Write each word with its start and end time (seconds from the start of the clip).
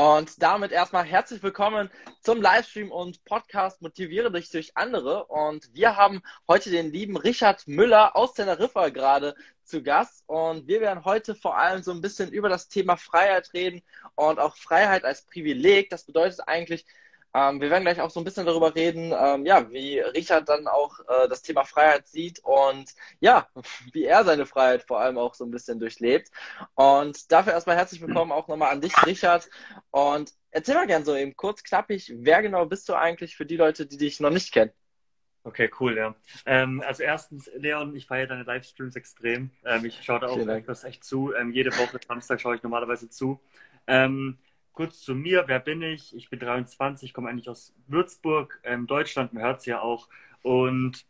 Und 0.00 0.42
damit 0.42 0.72
erstmal 0.72 1.04
herzlich 1.04 1.42
willkommen 1.42 1.90
zum 2.22 2.40
Livestream 2.40 2.90
und 2.90 3.22
Podcast 3.26 3.82
Motiviere 3.82 4.32
dich 4.32 4.48
durch 4.48 4.74
andere. 4.74 5.26
Und 5.26 5.74
wir 5.74 5.94
haben 5.94 6.22
heute 6.48 6.70
den 6.70 6.90
lieben 6.90 7.18
Richard 7.18 7.68
Müller 7.68 8.16
aus 8.16 8.32
Teneriffa 8.32 8.88
gerade 8.88 9.34
zu 9.62 9.82
Gast. 9.82 10.24
Und 10.26 10.66
wir 10.66 10.80
werden 10.80 11.04
heute 11.04 11.34
vor 11.34 11.58
allem 11.58 11.82
so 11.82 11.90
ein 11.90 12.00
bisschen 12.00 12.32
über 12.32 12.48
das 12.48 12.68
Thema 12.68 12.96
Freiheit 12.96 13.52
reden 13.52 13.82
und 14.14 14.38
auch 14.38 14.56
Freiheit 14.56 15.04
als 15.04 15.26
Privileg. 15.26 15.90
Das 15.90 16.04
bedeutet 16.04 16.48
eigentlich, 16.48 16.86
ähm, 17.32 17.60
wir 17.60 17.70
werden 17.70 17.84
gleich 17.84 18.00
auch 18.00 18.10
so 18.10 18.20
ein 18.20 18.24
bisschen 18.24 18.46
darüber 18.46 18.74
reden, 18.74 19.12
ähm, 19.16 19.46
ja, 19.46 19.70
wie 19.70 20.00
Richard 20.00 20.48
dann 20.48 20.66
auch 20.66 20.98
äh, 21.00 21.28
das 21.28 21.42
Thema 21.42 21.64
Freiheit 21.64 22.08
sieht 22.08 22.40
und 22.42 22.92
ja, 23.20 23.46
wie 23.92 24.04
er 24.04 24.24
seine 24.24 24.46
Freiheit 24.46 24.82
vor 24.82 25.00
allem 25.00 25.16
auch 25.18 25.34
so 25.34 25.44
ein 25.44 25.50
bisschen 25.50 25.78
durchlebt. 25.78 26.30
Und 26.74 27.30
dafür 27.30 27.52
erstmal 27.52 27.76
herzlich 27.76 28.00
willkommen 28.00 28.32
auch 28.32 28.48
nochmal 28.48 28.72
an 28.72 28.80
dich, 28.80 28.94
Richard. 29.06 29.48
Und 29.90 30.32
erzähl 30.50 30.74
mal 30.74 30.86
gerne 30.86 31.04
so 31.04 31.14
eben 31.14 31.36
kurz, 31.36 31.62
knappig, 31.62 32.12
wer 32.16 32.42
genau 32.42 32.66
bist 32.66 32.88
du 32.88 32.94
eigentlich 32.94 33.36
für 33.36 33.46
die 33.46 33.56
Leute, 33.56 33.86
die 33.86 33.96
dich 33.96 34.18
noch 34.18 34.30
nicht 34.30 34.52
kennen? 34.52 34.72
Okay, 35.42 35.70
cool, 35.80 35.96
ja. 35.96 36.14
Ähm, 36.44 36.82
also 36.86 37.02
erstens, 37.02 37.50
Leon, 37.54 37.94
ich 37.96 38.06
feiere 38.06 38.26
deine 38.26 38.42
Livestreams 38.42 38.94
extrem. 38.96 39.50
Ähm, 39.64 39.86
ich 39.86 40.02
schaue 40.02 40.20
da 40.20 40.26
auch 40.26 40.38
das 40.66 40.84
echt 40.84 41.02
zu. 41.02 41.32
Ähm, 41.34 41.50
jede 41.50 41.70
Woche 41.78 41.98
Samstag 42.06 42.40
schaue 42.40 42.56
ich 42.56 42.62
normalerweise 42.62 43.08
zu. 43.08 43.40
Ähm, 43.86 44.38
kurz 44.80 45.02
zu 45.02 45.14
mir, 45.14 45.44
wer 45.46 45.60
bin 45.60 45.82
ich? 45.82 46.16
Ich 46.16 46.30
bin 46.30 46.38
23, 46.38 47.12
komme 47.12 47.28
eigentlich 47.28 47.50
aus 47.50 47.74
Würzburg, 47.86 48.58
ähm, 48.64 48.86
Deutschland, 48.86 49.34
man 49.34 49.42
hört 49.42 49.60
es 49.60 49.66
ja 49.66 49.82
auch. 49.82 50.08
Und 50.40 51.04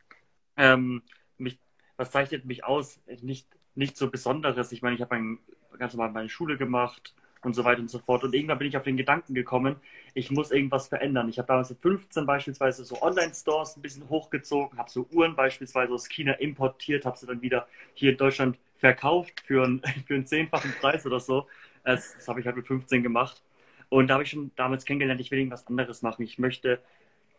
ähm, 0.56 1.02
mich, 1.38 1.56
was 1.96 2.10
zeichnet 2.10 2.44
mich 2.44 2.64
aus? 2.64 2.98
Nicht, 3.22 3.46
nicht 3.76 3.96
so 3.96 4.10
Besonderes. 4.10 4.72
Ich 4.72 4.82
meine, 4.82 4.96
ich 4.96 5.02
habe 5.02 5.14
ein, 5.14 5.38
ganz 5.78 5.94
normal 5.94 6.10
meine 6.10 6.28
Schule 6.28 6.56
gemacht 6.56 7.14
und 7.42 7.54
so 7.54 7.62
weiter 7.62 7.80
und 7.80 7.88
so 7.88 8.00
fort. 8.00 8.24
Und 8.24 8.34
irgendwann 8.34 8.58
bin 8.58 8.66
ich 8.66 8.76
auf 8.76 8.82
den 8.82 8.96
Gedanken 8.96 9.34
gekommen, 9.34 9.76
ich 10.14 10.32
muss 10.32 10.50
irgendwas 10.50 10.88
verändern. 10.88 11.28
Ich 11.28 11.38
habe 11.38 11.46
damals 11.46 11.70
mit 11.70 11.78
15 11.78 12.26
beispielsweise 12.26 12.84
so 12.84 13.00
Online-Stores 13.00 13.76
ein 13.76 13.82
bisschen 13.82 14.08
hochgezogen, 14.08 14.80
habe 14.80 14.90
so 14.90 15.06
Uhren 15.12 15.36
beispielsweise 15.36 15.92
aus 15.92 16.08
China 16.08 16.32
importiert, 16.32 17.04
habe 17.04 17.16
sie 17.16 17.26
dann 17.26 17.40
wieder 17.40 17.68
hier 17.94 18.10
in 18.10 18.16
Deutschland 18.16 18.58
verkauft 18.78 19.44
für 19.46 19.62
einen, 19.62 19.80
für 20.08 20.14
einen 20.14 20.26
zehnfachen 20.26 20.72
Preis 20.80 21.06
oder 21.06 21.20
so. 21.20 21.46
Das, 21.84 22.16
das 22.16 22.26
habe 22.26 22.40
ich 22.40 22.46
halt 22.46 22.56
mit 22.56 22.66
15 22.66 23.04
gemacht. 23.04 23.40
Und 23.90 24.08
da 24.08 24.14
habe 24.14 24.24
ich 24.24 24.30
schon 24.30 24.52
damals 24.56 24.84
kennengelernt, 24.86 25.20
ich 25.20 25.30
will 25.30 25.38
irgendwas 25.38 25.66
anderes 25.66 26.00
machen. 26.00 26.22
Ich 26.22 26.38
möchte 26.38 26.80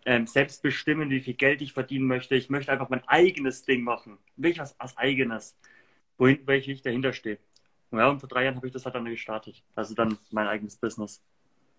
ähm, 0.05 0.27
selbst 0.27 0.61
bestimmen, 0.61 1.09
wie 1.09 1.21
viel 1.21 1.33
Geld 1.33 1.61
ich 1.61 1.73
verdienen 1.73 2.05
möchte. 2.05 2.35
Ich 2.35 2.49
möchte 2.49 2.71
einfach 2.71 2.89
mein 2.89 3.07
eigenes 3.07 3.63
Ding 3.63 3.83
machen. 3.83 4.17
Will 4.35 4.51
ich 4.51 4.59
was 4.59 4.79
als 4.79 4.97
eigenes, 4.97 5.57
wohin, 6.17 6.39
welche 6.45 6.71
ich 6.71 6.83
dahinter 6.83 7.13
stehe. 7.13 7.39
Und 7.89 7.99
ja, 7.99 8.09
und 8.09 8.19
vor 8.19 8.29
drei 8.29 8.43
Jahren 8.43 8.55
habe 8.57 8.67
ich 8.67 8.73
das 8.73 8.85
halt 8.85 8.95
dann 8.95 9.05
gestartet. 9.05 9.63
Also 9.75 9.95
dann 9.95 10.17
mein 10.29 10.47
eigenes 10.47 10.75
Business. 10.75 11.21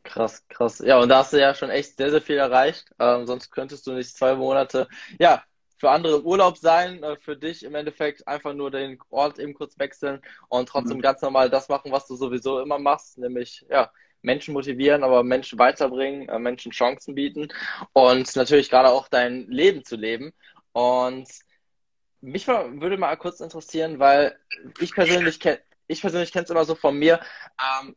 Krass, 0.05 0.47
krass. 0.49 0.81
Ja, 0.81 0.99
und 0.99 1.09
da 1.09 1.19
hast 1.19 1.33
du 1.33 1.41
ja 1.41 1.55
schon 1.55 1.71
echt 1.71 1.97
sehr, 1.97 2.11
sehr 2.11 2.21
viel 2.21 2.37
erreicht. 2.37 2.91
Ähm, 2.99 3.27
sonst 3.27 3.51
könntest 3.51 3.87
du 3.87 3.93
nicht 3.93 4.17
zwei 4.17 4.35
Monate, 4.35 4.89
ja, 5.19 5.43
für 5.83 5.91
andere 5.91 6.25
Urlaub 6.25 6.59
sein, 6.59 7.03
äh, 7.03 7.17
für 7.17 7.37
dich 7.37 7.65
im 7.65 7.75
Endeffekt 7.75 8.27
einfach 8.29 8.55
nur 8.55 8.71
den 8.71 8.99
Ort 9.11 9.39
eben 9.39 9.53
kurz 9.53 9.79
wechseln 9.79 10.21
und 10.49 10.69
trotzdem 10.69 10.99
mhm. 10.99 11.03
ganz 11.03 11.23
normal 11.23 11.51
das 11.51 11.69
machen, 11.69 11.91
was 11.91 12.07
du 12.07 12.15
sowieso 12.15 12.61
immer 12.61 12.79
machst, 12.79 13.19
nämlich, 13.19 13.65
ja, 13.69 13.91
Menschen 14.23 14.55
motivieren, 14.55 15.05
aber 15.05 15.23
Menschen 15.23 15.59
weiterbringen, 15.59 16.29
äh, 16.29 16.39
Menschen 16.39 16.73
Chancen 16.73 17.15
bieten 17.15 17.49
und 17.93 18.35
natürlich 18.37 18.71
gerade 18.71 18.89
auch 18.89 19.09
dein 19.09 19.47
Leben 19.49 19.85
zu 19.85 19.97
leben. 19.97 20.33
Und 20.73 21.29
mich 22.21 22.47
würde 22.47 22.97
mal 22.97 23.17
kurz 23.17 23.41
interessieren, 23.41 23.99
weil 23.99 24.39
ich 24.81 24.95
persönlich 24.95 25.41
kenne, 25.41 25.59
ich 25.89 26.01
persönlich 26.01 26.33
kenne 26.33 26.45
es 26.45 26.51
immer 26.51 26.65
so 26.65 26.75
von 26.75 26.99
mir. 26.99 27.21
Ähm, 27.61 27.97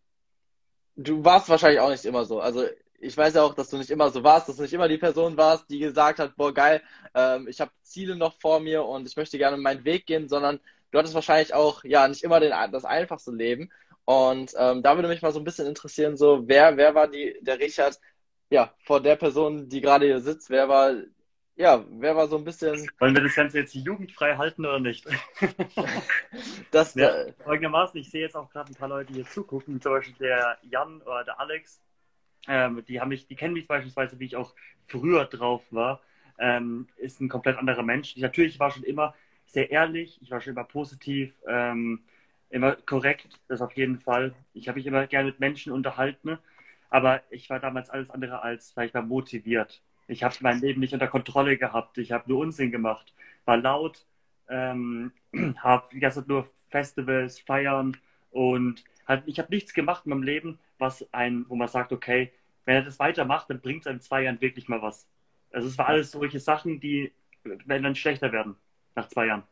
du 0.95 1.23
warst 1.23 1.47
wahrscheinlich 1.49 1.79
auch 1.79 1.91
nicht 1.91 2.05
immer 2.05 2.25
so. 2.25 2.39
Also 2.41 2.65
ich 2.99 3.15
weiß 3.15 3.35
ja 3.35 3.43
auch, 3.43 3.53
dass 3.53 3.69
du 3.69 3.77
nicht 3.77 3.91
immer 3.91 4.09
so 4.09 4.23
warst, 4.23 4.49
dass 4.49 4.57
du 4.57 4.63
nicht 4.63 4.73
immer 4.73 4.87
die 4.87 4.97
Person 4.97 5.37
warst, 5.37 5.69
die 5.69 5.79
gesagt 5.79 6.19
hat, 6.19 6.35
boah 6.35 6.53
geil, 6.53 6.81
ähm, 7.13 7.47
ich 7.47 7.61
habe 7.61 7.71
Ziele 7.83 8.15
noch 8.15 8.39
vor 8.39 8.59
mir 8.59 8.83
und 8.83 9.07
ich 9.07 9.15
möchte 9.15 9.37
gerne 9.37 9.57
meinen 9.57 9.85
Weg 9.85 10.07
gehen, 10.07 10.27
sondern 10.27 10.59
du 10.91 10.97
hattest 10.97 11.13
wahrscheinlich 11.13 11.53
auch 11.53 11.83
ja 11.83 12.07
nicht 12.07 12.23
immer 12.23 12.39
den, 12.39 12.51
das 12.71 12.85
einfachste 12.85 13.31
Leben. 13.31 13.69
Und 14.05 14.53
ähm, 14.57 14.83
da 14.83 14.95
würde 14.95 15.07
mich 15.07 15.23
mal 15.23 15.31
so 15.31 15.39
ein 15.39 15.43
bisschen 15.45 15.67
interessieren, 15.67 16.15
so 16.15 16.47
wer, 16.47 16.77
wer 16.77 16.93
war 16.93 17.07
die, 17.07 17.37
der 17.41 17.59
Richard, 17.59 17.99
ja, 18.51 18.73
vor 18.83 19.01
der 19.01 19.15
Person, 19.15 19.67
die 19.67 19.81
gerade 19.81 20.05
hier 20.05 20.19
sitzt, 20.19 20.51
wer 20.51 20.69
war, 20.69 20.93
ja, 21.55 21.83
wer 21.89 22.15
war 22.15 22.27
so 22.27 22.37
ein 22.37 22.43
bisschen. 22.43 22.87
Wollen 22.99 23.15
wir 23.15 23.23
das 23.23 23.35
Ganze 23.35 23.59
jetzt 23.59 23.73
jugendfrei 23.73 24.35
halten 24.35 24.63
oder 24.65 24.79
nicht? 24.79 25.07
das 26.71 26.93
ja, 26.93 27.09
äh, 27.09 27.33
folgendermaßen, 27.43 27.99
ich 27.99 28.11
sehe 28.11 28.21
jetzt 28.21 28.35
auch 28.35 28.49
gerade 28.51 28.71
ein 28.71 28.75
paar 28.75 28.89
Leute 28.89 29.13
hier 29.13 29.25
zugucken, 29.25 29.81
zum 29.81 29.93
Beispiel 29.93 30.15
der 30.19 30.59
Jan 30.61 31.01
oder 31.01 31.23
der 31.23 31.39
Alex. 31.39 31.81
Ähm, 32.47 32.83
die 32.87 33.01
haben 33.01 33.09
mich, 33.09 33.25
die 33.25 33.35
kennen 33.35 33.55
mich 33.55 33.67
beispielsweise, 33.67 34.19
wie 34.19 34.25
ich 34.25 34.35
auch 34.35 34.53
früher 34.87 35.25
drauf 35.25 35.63
war. 35.71 36.01
Ähm, 36.37 36.87
ist 36.97 37.21
ein 37.21 37.29
komplett 37.29 37.57
anderer 37.57 37.81
Mensch. 37.81 38.15
Ich, 38.15 38.21
natürlich 38.21 38.59
war 38.59 38.69
schon 38.69 38.83
immer 38.83 39.15
sehr 39.47 39.71
ehrlich, 39.71 40.19
ich 40.21 40.29
war 40.29 40.41
schon 40.41 40.53
immer 40.53 40.63
positiv. 40.63 41.35
Ähm, 41.47 42.03
immer 42.55 42.77
korrekt, 42.77 43.27
das 43.49 43.61
auf 43.61 43.73
jeden 43.73 43.99
Fall. 43.99 44.33
Ich 44.53 44.69
habe 44.69 44.77
mich 44.77 44.87
immer 44.87 45.05
gerne 45.07 45.27
mit 45.27 45.41
Menschen 45.41 45.73
unterhalten, 45.73 46.37
aber 46.89 47.21
ich 47.29 47.49
war 47.49 47.59
damals 47.59 47.89
alles 47.89 48.09
andere 48.09 48.41
als, 48.41 48.73
sag 48.73 48.93
mal, 48.93 49.01
motiviert. 49.01 49.81
Ich 50.07 50.23
habe 50.23 50.35
mein 50.39 50.61
Leben 50.61 50.79
nicht 50.79 50.93
unter 50.93 51.07
Kontrolle 51.07 51.57
gehabt. 51.57 51.97
Ich 51.97 52.13
habe 52.13 52.29
nur 52.29 52.39
Unsinn 52.39 52.71
gemacht, 52.71 53.13
war 53.43 53.57
laut, 53.57 54.05
ähm, 54.47 55.11
habe 55.57 55.87
die 55.91 55.99
ganze 55.99 56.21
Zeit 56.21 56.29
nur 56.29 56.49
Festivals, 56.69 57.39
Feiern 57.41 57.97
und 58.31 58.85
halt, 59.05 59.23
ich 59.25 59.37
habe 59.37 59.53
nichts 59.53 59.73
gemacht 59.73 60.05
in 60.05 60.11
meinem 60.11 60.23
Leben, 60.23 60.59
was 60.77 61.05
ein, 61.13 61.45
wo 61.49 61.55
man 61.55 61.67
sagt, 61.67 61.91
okay, 61.91 62.31
wenn 62.63 62.75
er 62.75 62.83
das 62.83 62.99
weitermacht, 62.99 63.49
dann 63.49 63.59
bringt 63.59 63.85
es 63.85 63.91
in 63.91 63.99
zwei 63.99 64.23
Jahren 64.23 64.39
wirklich 64.39 64.69
mal 64.69 64.81
was. 64.81 65.07
Also 65.51 65.67
es 65.67 65.77
war 65.77 65.87
alles 65.87 66.11
solche 66.11 66.39
Sachen, 66.39 66.79
die 66.79 67.11
werden 67.43 67.83
dann 67.83 67.95
schlechter 67.95 68.31
werden 68.31 68.55
nach 68.95 69.09
zwei 69.09 69.27
Jahren. 69.27 69.43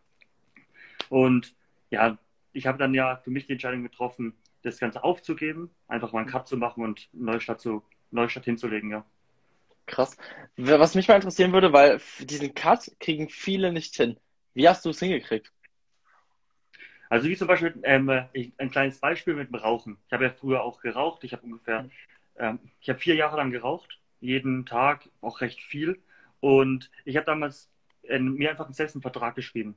Und 1.09 1.53
ja, 1.89 2.17
ich 2.53 2.67
habe 2.67 2.77
dann 2.77 2.93
ja 2.93 3.17
für 3.17 3.31
mich 3.31 3.47
die 3.47 3.53
Entscheidung 3.53 3.83
getroffen, 3.83 4.33
das 4.61 4.79
Ganze 4.79 5.03
aufzugeben, 5.03 5.69
einfach 5.87 6.13
mal 6.13 6.21
einen 6.21 6.29
Cut 6.29 6.47
zu 6.47 6.57
machen 6.57 6.83
und 6.83 7.09
Neustadt, 7.11 7.59
zu, 7.59 7.83
Neustadt 8.11 8.45
hinzulegen, 8.45 8.91
ja. 8.91 9.05
Krass. 9.85 10.15
Was 10.55 10.95
mich 10.95 11.07
mal 11.09 11.15
interessieren 11.15 11.51
würde, 11.51 11.73
weil 11.73 11.99
diesen 12.19 12.53
Cut 12.53 12.89
kriegen 12.99 13.27
viele 13.27 13.73
nicht 13.73 13.95
hin. 13.95 14.17
Wie 14.53 14.69
hast 14.69 14.85
du 14.85 14.91
es 14.91 14.99
hingekriegt? 14.99 15.51
Also 17.09 17.27
wie 17.27 17.35
zum 17.35 17.47
Beispiel 17.47 17.77
ähm, 17.83 18.09
ein 18.09 18.71
kleines 18.71 18.99
Beispiel 18.99 19.35
mit 19.35 19.49
dem 19.49 19.55
Rauchen. 19.55 19.97
Ich 20.07 20.13
habe 20.13 20.23
ja 20.23 20.29
früher 20.31 20.63
auch 20.63 20.79
geraucht. 20.79 21.23
Ich 21.23 21.33
habe 21.33 21.43
ungefähr, 21.43 21.89
ähm, 22.37 22.59
ich 22.79 22.89
habe 22.89 22.99
vier 22.99 23.15
Jahre 23.15 23.37
lang 23.37 23.51
geraucht, 23.51 23.99
jeden 24.19 24.65
Tag 24.65 25.09
auch 25.21 25.41
recht 25.41 25.61
viel. 25.61 26.01
Und 26.39 26.89
ich 27.05 27.17
habe 27.17 27.25
damals 27.25 27.69
äh, 28.03 28.19
mir 28.19 28.49
einfach 28.49 28.71
selbst 28.71 28.95
einen 28.95 29.01
Vertrag 29.01 29.35
geschrieben. 29.35 29.75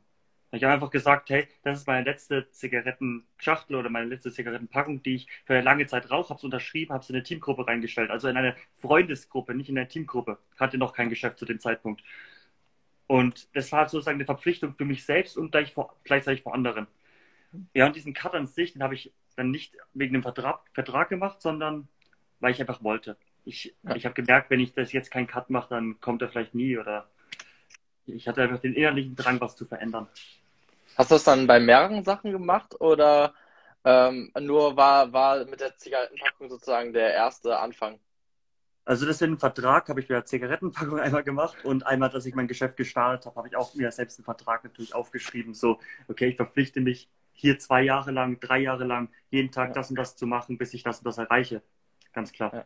Ich 0.53 0.63
habe 0.63 0.75
einfach 0.75 0.91
gesagt, 0.91 1.29
hey, 1.31 1.49
das 1.63 1.81
ist 1.81 1.87
meine 1.87 2.05
letzte 2.05 2.49
Zigarettenschachtel 2.51 3.77
oder 3.77 3.91
meine 3.91 4.07
letzte 4.07 4.33
Zigarettenpackung, 4.33 5.03
die 5.03 5.17
ich 5.17 5.29
für 5.45 5.55
eine 5.55 5.63
lange 5.63 5.87
Zeit 5.87 6.11
rauche, 6.11 6.31
habe 6.31 6.39
es 6.39 6.45
unterschrieben, 6.45 6.93
habe 6.93 7.03
es 7.03 7.11
in 7.11 7.17
eine 7.17 7.25
Teamgruppe 7.25 7.67
reingestellt, 7.67 8.11
also 8.11 8.29
in 8.29 8.37
eine 8.37 8.55
Freundesgruppe, 8.81 9.55
nicht 9.55 9.69
in 9.69 9.77
eine 9.77 9.89
Teamgruppe. 9.89 10.39
Hatte 10.57 10.79
noch 10.79 10.93
kein 10.95 11.11
Geschäft 11.11 11.39
zu 11.39 11.45
dem 11.45 11.59
Zeitpunkt. 11.59 12.03
Und 13.09 13.49
das 13.55 13.71
war 13.73 13.89
sozusagen 13.89 14.17
eine 14.17 14.25
Verpflichtung 14.25 14.75
für 14.75 14.85
mich 14.85 15.05
selbst 15.05 15.37
und 15.37 15.51
gleich 15.53 15.73
vor, 15.73 15.97
gleichzeitig 16.05 16.43
vor 16.43 16.55
anderen. 16.55 16.87
Ja, 17.75 17.87
und 17.87 17.97
diesen 17.97 18.15
Cut 18.15 18.35
an 18.35 18.47
sich, 18.47 18.73
den 18.73 18.83
habe 18.83 18.95
ich 18.95 19.13
dann 19.37 19.51
nicht 19.51 19.77
wegen 19.95 20.15
dem 20.15 20.23
Vertrag, 20.23 20.61
Vertrag 20.73 21.09
gemacht, 21.09 21.41
sondern 21.41 21.89
weil 22.41 22.53
ich 22.53 22.61
einfach 22.61 22.83
wollte. 22.83 23.17
Ich, 23.45 23.75
ja. 23.83 23.95
ich 23.95 24.05
habe 24.05 24.15
gemerkt, 24.15 24.51
wenn 24.51 24.61
ich 24.61 24.73
das 24.75 24.93
jetzt 24.93 25.11
keinen 25.11 25.27
Cut 25.27 25.51
mache, 25.51 25.71
dann 25.71 26.01
kommt 26.01 26.23
er 26.23 26.29
vielleicht 26.29 26.55
nie 26.55 26.77
oder 26.79 27.09
ich 28.07 28.29
hatte 28.29 28.43
einfach 28.43 28.61
den 28.61 28.75
innerlichen 28.75 29.17
Drang, 29.17 29.41
was 29.41 29.57
zu 29.57 29.67
verändern. 29.67 30.09
Hast 30.97 31.11
du 31.11 31.17
das 31.17 31.25
dann 31.25 31.47
bei 31.47 31.61
mehreren 31.61 32.05
Sachen 32.05 32.33
gemacht 32.33 32.81
oder 32.81 33.35
ähm, 33.85 34.33
nur 34.41 34.77
war, 34.77 35.13
war 35.13 35.45
mit 35.45 35.61
der 35.61 35.77
Zigarettenpackung 35.77 36.49
sozusagen 36.49 36.93
der 36.93 37.15
erste 37.15 37.59
Anfang? 37.59 37.99
Also 38.85 39.05
das 39.05 39.21
in 39.21 39.37
Vertrag 39.37 39.89
habe 39.89 40.01
ich 40.01 40.09
mit 40.09 40.17
der 40.17 40.25
Zigarettenpackung 40.25 41.01
einmal 41.01 41.25
gemacht 41.25 41.57
und 41.65 41.87
einmal, 41.87 42.09
dass 42.09 42.25
ich 42.25 42.35
mein 42.35 42.49
Geschäft 42.49 42.77
gestartet 42.77 43.27
habe, 43.27 43.37
habe 43.37 43.49
ich 43.49 43.57
auch 43.57 43.75
mir 43.75 43.91
selbst 43.91 44.19
einen 44.19 44.25
Vertrag 44.25 44.65
natürlich 44.65 44.95
aufgeschrieben. 44.95 45.55
So, 45.55 45.81
okay, 46.09 46.29
ich 46.29 46.37
verpflichte 46.37 46.81
mich 46.81 47.11
hier 47.33 47.59
zwei 47.59 47.83
Jahre 47.83 48.13
lang, 48.13 48.41
drei 48.41 48.59
Jahre 48.59 48.85
lang, 48.85 49.11
jeden 49.31 49.51
Tag 49.51 49.69
ja. 49.69 49.75
das 49.75 49.91
und 49.91 49.97
das 49.97 50.17
zu 50.17 50.27
machen, 50.27 50.57
bis 50.57 50.73
ich 50.73 50.83
das 50.83 50.99
und 50.99 51.05
das 51.05 51.19
erreiche. 51.19 51.63
Ganz 52.13 52.33
klar. 52.33 52.55
Ja. 52.55 52.65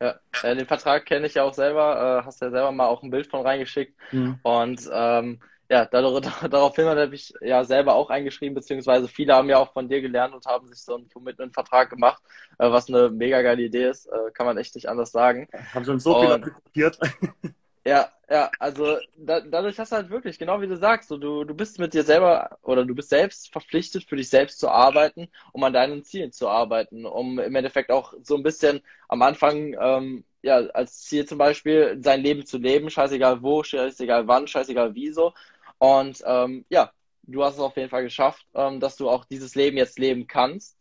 Ja, 0.00 0.14
äh, 0.42 0.54
den 0.54 0.66
Vertrag 0.66 1.06
kenne 1.06 1.26
ich 1.26 1.34
ja 1.34 1.42
auch 1.42 1.54
selber, 1.54 2.20
äh, 2.20 2.26
hast 2.26 2.40
ja 2.42 2.50
selber 2.50 2.72
mal 2.72 2.86
auch 2.86 3.02
ein 3.02 3.10
Bild 3.10 3.26
von 3.26 3.42
reingeschickt. 3.42 3.94
Mhm. 4.12 4.38
Und 4.42 4.88
ähm, 4.92 5.40
ja, 5.68 5.84
daraufhin 5.90 6.86
habe 6.86 7.14
ich 7.14 7.34
ja 7.40 7.64
selber 7.64 7.94
auch 7.94 8.10
eingeschrieben, 8.10 8.54
beziehungsweise 8.54 9.08
viele 9.08 9.34
haben 9.34 9.48
ja 9.48 9.58
auch 9.58 9.72
von 9.72 9.88
dir 9.88 10.00
gelernt 10.00 10.34
und 10.34 10.46
haben 10.46 10.68
sich 10.68 10.80
so 10.82 10.96
einen 10.96 11.08
Commitment-Vertrag 11.08 11.90
gemacht, 11.90 12.22
äh, 12.58 12.70
was 12.70 12.88
eine 12.88 13.10
mega 13.10 13.42
geile 13.42 13.62
Idee 13.62 13.88
ist, 13.88 14.08
kann 14.34 14.46
man 14.46 14.58
echt 14.58 14.74
nicht 14.74 14.88
anders 14.88 15.12
sagen. 15.12 15.48
Haben 15.74 15.84
schon 15.84 15.98
so 15.98 16.20
viel 16.20 16.40
kopiert. 16.40 16.98
Ja, 17.86 18.10
ja, 18.28 18.50
also 18.58 18.98
da, 19.16 19.40
dadurch 19.40 19.78
hast 19.78 19.92
du 19.92 19.96
halt 19.96 20.10
wirklich, 20.10 20.38
genau 20.40 20.60
wie 20.60 20.66
du 20.66 20.76
sagst, 20.76 21.08
so, 21.08 21.16
du, 21.18 21.44
du 21.44 21.54
bist 21.54 21.78
mit 21.78 21.94
dir 21.94 22.02
selber 22.02 22.58
oder 22.62 22.84
du 22.84 22.96
bist 22.96 23.10
selbst 23.10 23.52
verpflichtet, 23.52 24.02
für 24.08 24.16
dich 24.16 24.28
selbst 24.28 24.58
zu 24.58 24.68
arbeiten, 24.68 25.28
um 25.52 25.62
an 25.62 25.72
deinen 25.72 26.02
Zielen 26.02 26.32
zu 26.32 26.48
arbeiten, 26.48 27.06
um 27.06 27.38
im 27.38 27.54
Endeffekt 27.54 27.92
auch 27.92 28.12
so 28.24 28.34
ein 28.36 28.42
bisschen 28.42 28.80
am 29.08 29.22
Anfang, 29.22 29.76
ähm, 29.80 30.24
ja, 30.42 30.56
als 30.70 31.02
Ziel 31.02 31.26
zum 31.26 31.38
Beispiel 31.38 31.96
sein 32.02 32.22
Leben 32.22 32.44
zu 32.44 32.58
leben, 32.58 32.90
scheißegal 32.90 33.40
wo, 33.42 33.62
scheißegal 33.62 34.26
wann, 34.26 34.48
scheißegal 34.48 34.94
wieso. 34.96 35.32
Und 35.78 36.22
ähm, 36.26 36.64
ja, 36.68 36.92
du 37.22 37.44
hast 37.44 37.54
es 37.54 37.60
auf 37.60 37.76
jeden 37.76 37.90
Fall 37.90 38.02
geschafft, 38.02 38.44
ähm, 38.54 38.80
dass 38.80 38.96
du 38.96 39.08
auch 39.08 39.24
dieses 39.26 39.54
Leben 39.54 39.76
jetzt 39.76 39.98
leben 40.00 40.26
kannst. 40.26 40.76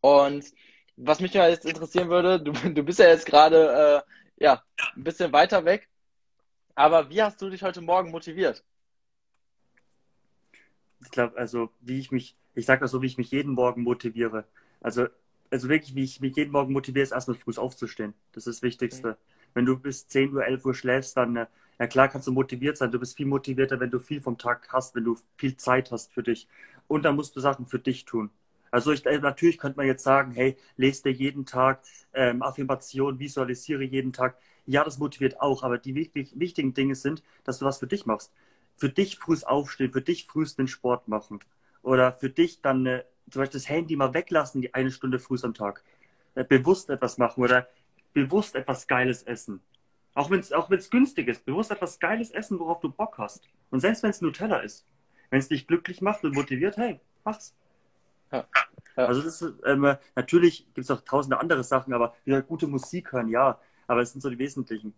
Und 0.00 0.44
was 0.96 1.20
mich 1.20 1.34
jetzt 1.34 1.66
interessieren 1.66 2.08
würde, 2.10 2.40
du, 2.40 2.50
du 2.74 2.82
bist 2.82 2.98
ja 2.98 3.06
jetzt 3.08 3.26
gerade 3.26 4.02
äh, 4.38 4.44
ja, 4.44 4.62
ein 4.96 5.04
bisschen 5.04 5.32
weiter 5.32 5.64
weg 5.64 5.88
aber 6.78 7.10
wie 7.10 7.22
hast 7.22 7.42
du 7.42 7.50
dich 7.50 7.62
heute 7.62 7.80
Morgen 7.82 8.10
motiviert? 8.10 8.64
Ich 11.02 11.10
glaube, 11.10 11.36
also 11.36 11.70
wie 11.80 11.98
ich 11.98 12.10
mich, 12.12 12.34
ich 12.54 12.66
sage 12.66 12.80
das 12.80 12.90
so, 12.90 13.02
wie 13.02 13.06
ich 13.06 13.18
mich 13.18 13.30
jeden 13.30 13.52
Morgen 13.54 13.82
motiviere. 13.82 14.44
Also, 14.80 15.06
also 15.50 15.68
wirklich, 15.68 15.94
wie 15.94 16.04
ich 16.04 16.20
mich 16.20 16.36
jeden 16.36 16.52
Morgen 16.52 16.72
motiviere, 16.72 17.02
ist 17.04 17.12
erstmal 17.12 17.36
früh 17.36 17.52
aufzustehen. 17.56 18.14
Das 18.32 18.46
ist 18.46 18.58
das 18.58 18.62
Wichtigste. 18.62 19.10
Okay. 19.10 19.18
Wenn 19.54 19.66
du 19.66 19.78
bis 19.78 20.06
10 20.08 20.34
Uhr, 20.34 20.44
11 20.44 20.64
Uhr 20.64 20.74
schläfst, 20.74 21.16
dann, 21.16 21.36
äh, 21.36 21.46
ja 21.78 21.86
klar 21.86 22.08
kannst 22.08 22.26
du 22.28 22.32
motiviert 22.32 22.76
sein. 22.76 22.90
Du 22.90 22.98
bist 22.98 23.16
viel 23.16 23.26
motivierter, 23.26 23.80
wenn 23.80 23.90
du 23.90 23.98
viel 24.00 24.20
vom 24.20 24.38
Tag 24.38 24.68
hast, 24.72 24.94
wenn 24.94 25.04
du 25.04 25.16
viel 25.36 25.56
Zeit 25.56 25.90
hast 25.92 26.12
für 26.12 26.22
dich. 26.22 26.48
Und 26.88 27.04
dann 27.04 27.16
musst 27.16 27.36
du 27.36 27.40
Sachen 27.40 27.66
für 27.66 27.78
dich 27.78 28.04
tun. 28.04 28.30
Also 28.70 28.92
ich, 28.92 29.06
äh, 29.06 29.18
natürlich 29.18 29.58
könnte 29.58 29.78
man 29.78 29.86
jetzt 29.86 30.02
sagen, 30.04 30.32
hey, 30.32 30.56
lese 30.76 31.04
dir 31.04 31.12
jeden 31.12 31.46
Tag 31.46 31.82
ähm, 32.12 32.42
Affirmation, 32.42 33.18
visualisiere 33.18 33.84
jeden 33.84 34.12
Tag. 34.12 34.36
Ja, 34.68 34.84
das 34.84 34.98
motiviert 34.98 35.40
auch, 35.40 35.62
aber 35.62 35.78
die 35.78 35.94
wichtig, 35.94 36.38
wichtigen 36.38 36.74
Dinge 36.74 36.94
sind, 36.94 37.22
dass 37.42 37.58
du 37.58 37.64
was 37.64 37.78
für 37.78 37.86
dich 37.86 38.04
machst. 38.04 38.34
Für 38.76 38.90
dich 38.90 39.18
frühs 39.18 39.42
aufstehen, 39.42 39.90
für 39.90 40.02
dich 40.02 40.26
frühs 40.26 40.56
den 40.56 40.68
Sport 40.68 41.08
machen. 41.08 41.40
Oder 41.82 42.12
für 42.12 42.28
dich 42.28 42.60
dann 42.60 42.84
äh, 42.84 43.04
zum 43.30 43.40
Beispiel 43.40 43.60
das 43.60 43.68
Handy 43.70 43.96
mal 43.96 44.12
weglassen, 44.12 44.60
die 44.60 44.74
eine 44.74 44.90
Stunde 44.90 45.18
früh 45.18 45.38
am 45.42 45.54
Tag. 45.54 45.82
Äh, 46.34 46.44
bewusst 46.44 46.90
etwas 46.90 47.16
machen 47.16 47.42
oder 47.42 47.66
bewusst 48.12 48.56
etwas 48.56 48.86
Geiles 48.86 49.22
essen. 49.22 49.62
Auch 50.12 50.30
wenn 50.30 50.40
es 50.40 50.52
auch 50.52 50.68
wenn's 50.68 50.90
günstig 50.90 51.28
ist, 51.28 51.46
bewusst 51.46 51.70
etwas 51.70 51.98
Geiles 51.98 52.30
essen, 52.30 52.58
worauf 52.58 52.80
du 52.80 52.90
Bock 52.90 53.16
hast. 53.16 53.48
Und 53.70 53.80
selbst 53.80 54.02
wenn 54.02 54.10
es 54.10 54.20
Nutella 54.20 54.58
ist. 54.58 54.84
Wenn 55.30 55.38
es 55.38 55.48
dich 55.48 55.66
glücklich 55.66 56.02
macht 56.02 56.24
und 56.24 56.34
motiviert, 56.34 56.76
hey, 56.76 57.00
mach's. 57.24 57.54
Ja. 58.30 58.46
Ja. 58.98 59.06
Also 59.06 59.22
das 59.22 59.40
ist, 59.40 59.54
ähm, 59.64 59.96
natürlich 60.14 60.66
gibt 60.74 60.84
es 60.84 60.90
auch 60.90 61.00
tausende 61.00 61.40
andere 61.40 61.64
Sachen, 61.64 61.94
aber 61.94 62.14
wieder 62.26 62.42
gute 62.42 62.66
Musik 62.66 63.12
hören, 63.12 63.28
ja. 63.28 63.58
Aber 63.88 64.02
es 64.02 64.12
sind 64.12 64.20
so 64.20 64.30
die 64.30 64.38
wesentlichen. 64.38 64.94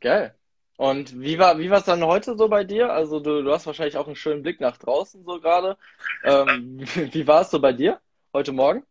Geil. 0.00 0.34
Und 0.76 1.20
wie 1.20 1.38
war 1.38 1.58
wie 1.58 1.66
es 1.66 1.84
dann 1.84 2.04
heute 2.04 2.36
so 2.36 2.48
bei 2.48 2.64
dir? 2.64 2.92
Also 2.92 3.20
du, 3.20 3.42
du 3.42 3.52
hast 3.52 3.66
wahrscheinlich 3.66 3.96
auch 3.96 4.06
einen 4.06 4.16
schönen 4.16 4.42
Blick 4.42 4.60
nach 4.60 4.76
draußen 4.76 5.24
so 5.24 5.40
gerade. 5.40 5.76
Ähm, 6.24 6.80
wie 7.12 7.26
war 7.26 7.42
es 7.42 7.50
so 7.50 7.60
bei 7.60 7.72
dir 7.72 8.00
heute 8.32 8.52
Morgen? 8.52 8.84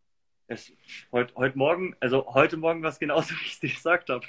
Es, 0.48 0.72
heute, 1.12 1.34
heute 1.36 1.58
Morgen, 1.58 1.96
also 2.00 2.34
heute 2.34 2.58
Morgen 2.58 2.82
war 2.82 2.90
es 2.90 3.00
genauso, 3.00 3.34
wie 3.42 3.46
ich 3.46 3.54
es 3.54 3.60
dir 3.60 3.70
gesagt 3.70 4.10
habe. 4.10 4.26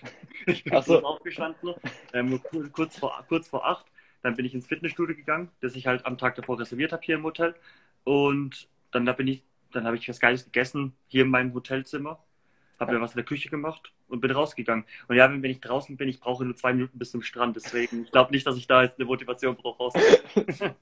Ich 0.47 0.64
bin 0.64 0.82
so. 0.82 1.03
aufgestanden, 1.03 1.75
ähm, 2.12 2.41
kurz, 2.73 2.99
vor, 2.99 3.25
kurz 3.29 3.49
vor 3.49 3.67
acht. 3.67 3.87
Dann 4.23 4.37
bin 4.37 4.44
ich 4.44 4.55
ins 4.55 4.67
Fitnessstudio 4.67 5.17
gegangen, 5.17 5.50
das 5.61 5.75
ich 5.75 5.87
halt 5.87 6.06
am 6.06 6.17
Tag 6.17 6.37
davor 6.37 6.61
reserviert 6.61 6.93
habe 6.93 7.03
hier 7.03 7.17
im 7.17 7.25
Hotel. 7.25 7.55
Und 8.05 8.69
dann 8.93 9.05
da 9.05 9.12
bin 9.12 9.26
ich, 9.26 9.43
dann 9.73 9.85
habe 9.85 9.97
ich 9.97 10.09
was 10.09 10.20
Geiles 10.20 10.44
gegessen 10.44 10.94
hier 11.09 11.23
in 11.23 11.31
meinem 11.31 11.55
Hotelzimmer 11.55 12.23
habe 12.82 12.93
mir 12.93 13.00
was 13.00 13.12
in 13.12 13.17
der 13.17 13.25
Küche 13.25 13.49
gemacht 13.49 13.93
und 14.08 14.20
bin 14.20 14.31
rausgegangen. 14.31 14.84
Und 15.08 15.17
ja, 15.17 15.31
wenn, 15.31 15.44
ich 15.44 15.61
draußen 15.61 15.96
bin, 15.96 16.08
ich 16.08 16.20
brauche 16.20 16.44
nur 16.44 16.56
zwei 16.56 16.73
Minuten 16.73 16.99
bis 16.99 17.11
zum 17.11 17.23
Strand. 17.23 17.56
Deswegen, 17.56 18.05
ich 18.05 18.12
glaube 18.12 18.32
nicht, 18.32 18.46
dass 18.46 18.56
ich 18.56 18.67
da 18.67 18.82
jetzt 18.82 18.99
eine 18.99 19.06
Motivation 19.06 19.56
brauche. 19.56 19.99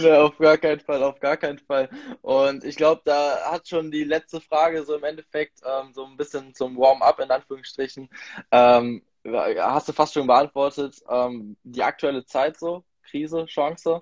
ne, 0.00 0.18
auf 0.18 0.36
gar 0.38 0.58
keinen 0.58 0.80
Fall, 0.80 1.02
auf 1.02 1.20
gar 1.20 1.36
keinen 1.36 1.58
Fall. 1.58 1.88
Und 2.22 2.64
ich 2.64 2.76
glaube, 2.76 3.02
da 3.04 3.52
hat 3.52 3.68
schon 3.68 3.90
die 3.90 4.04
letzte 4.04 4.40
Frage 4.40 4.84
so 4.84 4.96
im 4.96 5.04
Endeffekt 5.04 5.60
ähm, 5.64 5.92
so 5.92 6.04
ein 6.04 6.16
bisschen 6.16 6.54
zum 6.54 6.76
Warm-up 6.76 7.20
in 7.20 7.30
Anführungsstrichen. 7.30 8.08
Ähm, 8.50 9.02
hast 9.24 9.88
du 9.88 9.92
fast 9.92 10.14
schon 10.14 10.26
beantwortet. 10.26 10.96
Ähm, 11.08 11.56
die 11.62 11.82
aktuelle 11.82 12.24
Zeit 12.24 12.58
so, 12.58 12.84
Krise, 13.04 13.46
Chance? 13.46 14.00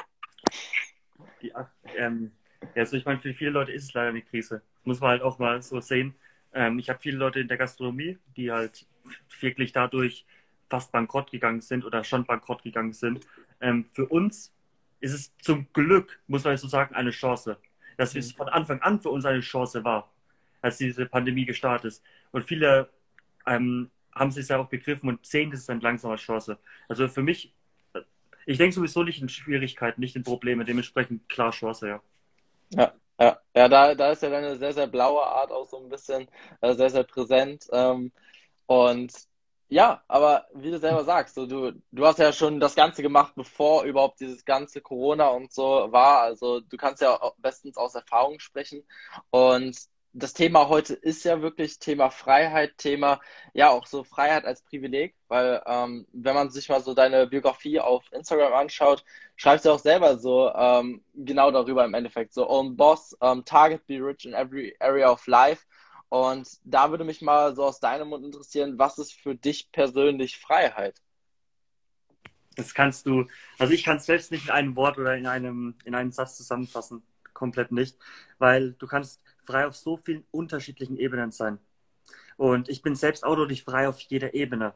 Die, 1.43 1.53
ähm, 1.97 2.33
ja, 2.75 2.83
also 2.83 2.97
ich 2.97 3.05
meine, 3.05 3.19
für 3.19 3.35
viele 3.35 3.51
Leute 3.51 3.73
ist 3.73 3.85
es 3.85 3.95
leider 3.95 4.09
eine 4.09 4.23
Krise. 4.23 4.63
muss 4.85 5.01
man 5.01 5.11
halt 5.11 5.23
auch 5.23 5.39
mal 5.39 5.61
so 5.63 5.81
sehen. 5.81 6.15
Ähm, 6.53 6.79
ich 6.79 6.89
habe 6.89 7.01
viele 7.01 7.19
Leute 7.19 7.41
in 7.41 7.49
der 7.49 7.57
Gastronomie, 7.57 8.19
die 8.37 8.51
halt 8.51 8.87
wirklich 9.41 9.73
dadurch 9.73 10.27
fast 10.69 10.93
bankrott 10.93 11.31
gegangen 11.31 11.61
sind 11.61 11.85
oder 11.85 12.05
schon 12.05 12.25
bankrott 12.25 12.63
gegangen 12.63 12.93
sind. 12.93 13.27
Ähm, 13.61 13.87
für 13.93 14.07
uns 14.07 14.53
ist 15.01 15.13
es 15.13 15.37
zum 15.39 15.67
Glück, 15.73 16.21
muss 16.27 16.45
man 16.45 16.57
so 16.57 16.69
sagen, 16.69 16.95
eine 16.95 17.11
Chance. 17.11 17.59
Dass 17.97 18.15
es 18.15 18.33
mhm. 18.33 18.37
von 18.37 18.49
Anfang 18.49 18.81
an 18.81 19.01
für 19.01 19.11
uns 19.11 19.25
eine 19.25 19.41
Chance 19.41 19.85
war, 19.85 20.11
als 20.63 20.79
diese 20.79 21.07
Pandemie 21.07 21.45
gestartet 21.45 21.87
ist. 21.87 22.05
Und 22.33 22.45
viele 22.45 22.89
ähm, 23.47 23.91
haben 24.15 24.31
es 24.31 24.49
ja 24.49 24.59
auch 24.59 24.69
begriffen 24.69 25.09
und 25.09 25.25
sehen, 25.25 25.51
das 25.51 25.61
ist 25.61 25.71
eine 25.71 25.81
langsame 25.81 26.17
Chance. 26.17 26.59
Also 26.89 27.09
für 27.09 27.23
mich, 27.23 27.53
ich 28.47 28.59
denke 28.59 28.75
sowieso 28.75 29.03
nicht 29.03 29.21
in 29.21 29.29
Schwierigkeiten, 29.29 30.01
nicht 30.01 30.17
in 30.17 30.23
Probleme, 30.23 30.65
dementsprechend 30.65 31.29
klar 31.29 31.53
Chance, 31.53 31.89
ja. 31.89 32.03
Ja, 32.73 32.93
ja, 33.21 33.39
ja 33.55 33.69
da, 33.69 33.95
da 33.95 34.13
ist 34.13 34.23
ja 34.23 34.31
deine 34.31 34.57
sehr, 34.57 34.73
sehr 34.73 34.87
blaue 34.87 35.23
Art 35.25 35.53
auch 35.53 35.69
so 35.69 35.79
ein 35.79 35.89
bisschen 35.89 36.29
äh, 36.61 36.75
sehr, 36.75 36.91
sehr 36.91 37.05
präsent. 37.05 37.67
Ähm, 37.73 38.13
und 38.67 39.13
ja, 39.69 40.03
aber 40.09 40.47
wie 40.55 40.71
du 40.71 40.79
selber 40.81 41.05
sagst, 41.05 41.37
so, 41.37 41.47
du, 41.47 41.73
du 41.93 42.07
hast 42.07 42.19
ja 42.19 42.33
schon 42.33 42.59
das 42.61 42.75
Ganze 42.75 43.03
gemacht, 43.03 43.35
bevor 43.37 43.85
überhaupt 43.85 44.21
dieses 44.21 44.45
ganze 44.45 44.81
Corona 44.81 45.29
und 45.29 45.53
so 45.53 45.65
war. 45.93 46.23
Also 46.23 46.61
du 46.61 46.77
kannst 46.77 47.03
ja 47.03 47.19
bestens 47.39 47.77
aus 47.77 47.95
Erfahrung 47.95 48.41
sprechen. 48.41 48.85
Und 49.31 49.77
das 50.13 50.33
Thema 50.35 50.69
heute 50.69 50.95
ist 50.95 51.25
ja 51.25 51.41
wirklich 51.41 51.79
Thema 51.79 52.11
Freiheit, 52.11 52.77
Thema, 52.79 53.21
ja, 53.55 53.71
auch 53.71 53.87
so 53.87 54.03
Freiheit 54.03 54.45
als 54.45 54.63
Privileg, 54.63 55.15
weil 55.29 55.63
ähm, 55.67 56.07
wenn 56.13 56.35
man 56.35 56.51
sich 56.51 56.69
mal 56.69 56.83
so 56.83 56.95
deine 56.95 57.27
Biografie 57.29 57.79
auf 57.79 58.05
Instagram 58.13 58.53
anschaut, 58.55 59.05
schreibst 59.37 59.67
du 59.67 59.71
auch 59.71 59.79
selber 59.79 60.19
so 60.19 60.53
ähm, 60.53 61.05
genau 61.15 61.51
darüber 61.53 61.85
im 61.85 61.95
Endeffekt, 61.95 62.33
so 62.35 62.49
Own 62.49 62.77
Boss, 62.77 63.17
ähm, 63.21 63.45
Target 63.45 63.87
Be 63.87 63.99
Rich 64.05 64.25
in 64.25 64.35
every 64.35 64.75
area 64.81 65.11
of 65.11 65.27
life. 65.27 65.65
Und 66.09 66.49
da 66.65 66.91
würde 66.91 67.05
mich 67.05 67.23
mal 67.23 67.55
so 67.55 67.65
aus 67.65 67.79
deinem 67.79 68.09
Mund 68.09 68.25
interessieren, 68.25 68.79
was 68.79 68.99
ist 68.99 69.13
für 69.13 69.37
dich 69.37 69.71
persönlich 69.71 70.39
Freiheit? 70.39 71.01
Das 72.57 72.75
kannst 72.75 73.07
du, 73.07 73.27
also 73.59 73.73
ich 73.73 73.85
kann 73.85 73.99
es 73.99 74.07
selbst 74.07 74.33
nicht 74.33 74.47
in 74.47 74.51
einem 74.51 74.75
Wort 74.75 74.99
oder 74.99 75.17
in 75.17 75.27
einem, 75.27 75.77
in 75.85 75.95
einem 75.95 76.11
Satz 76.11 76.37
zusammenfassen, 76.37 77.05
komplett 77.41 77.73
nicht, 77.73 77.97
weil 78.39 78.73
du 78.75 78.87
kannst 78.87 79.21
frei 79.39 79.67
auf 79.67 79.75
so 79.75 79.97
vielen 79.97 80.25
unterschiedlichen 80.31 80.97
Ebenen 80.99 81.33
sein. 81.33 81.59
Und 82.37 82.69
ich 82.69 82.83
bin 82.83 82.95
selbst 82.95 83.25
auch 83.25 83.37
nicht 83.47 83.65
frei 83.65 83.89
auf 83.89 83.99
jeder 84.01 84.35
Ebene. 84.35 84.75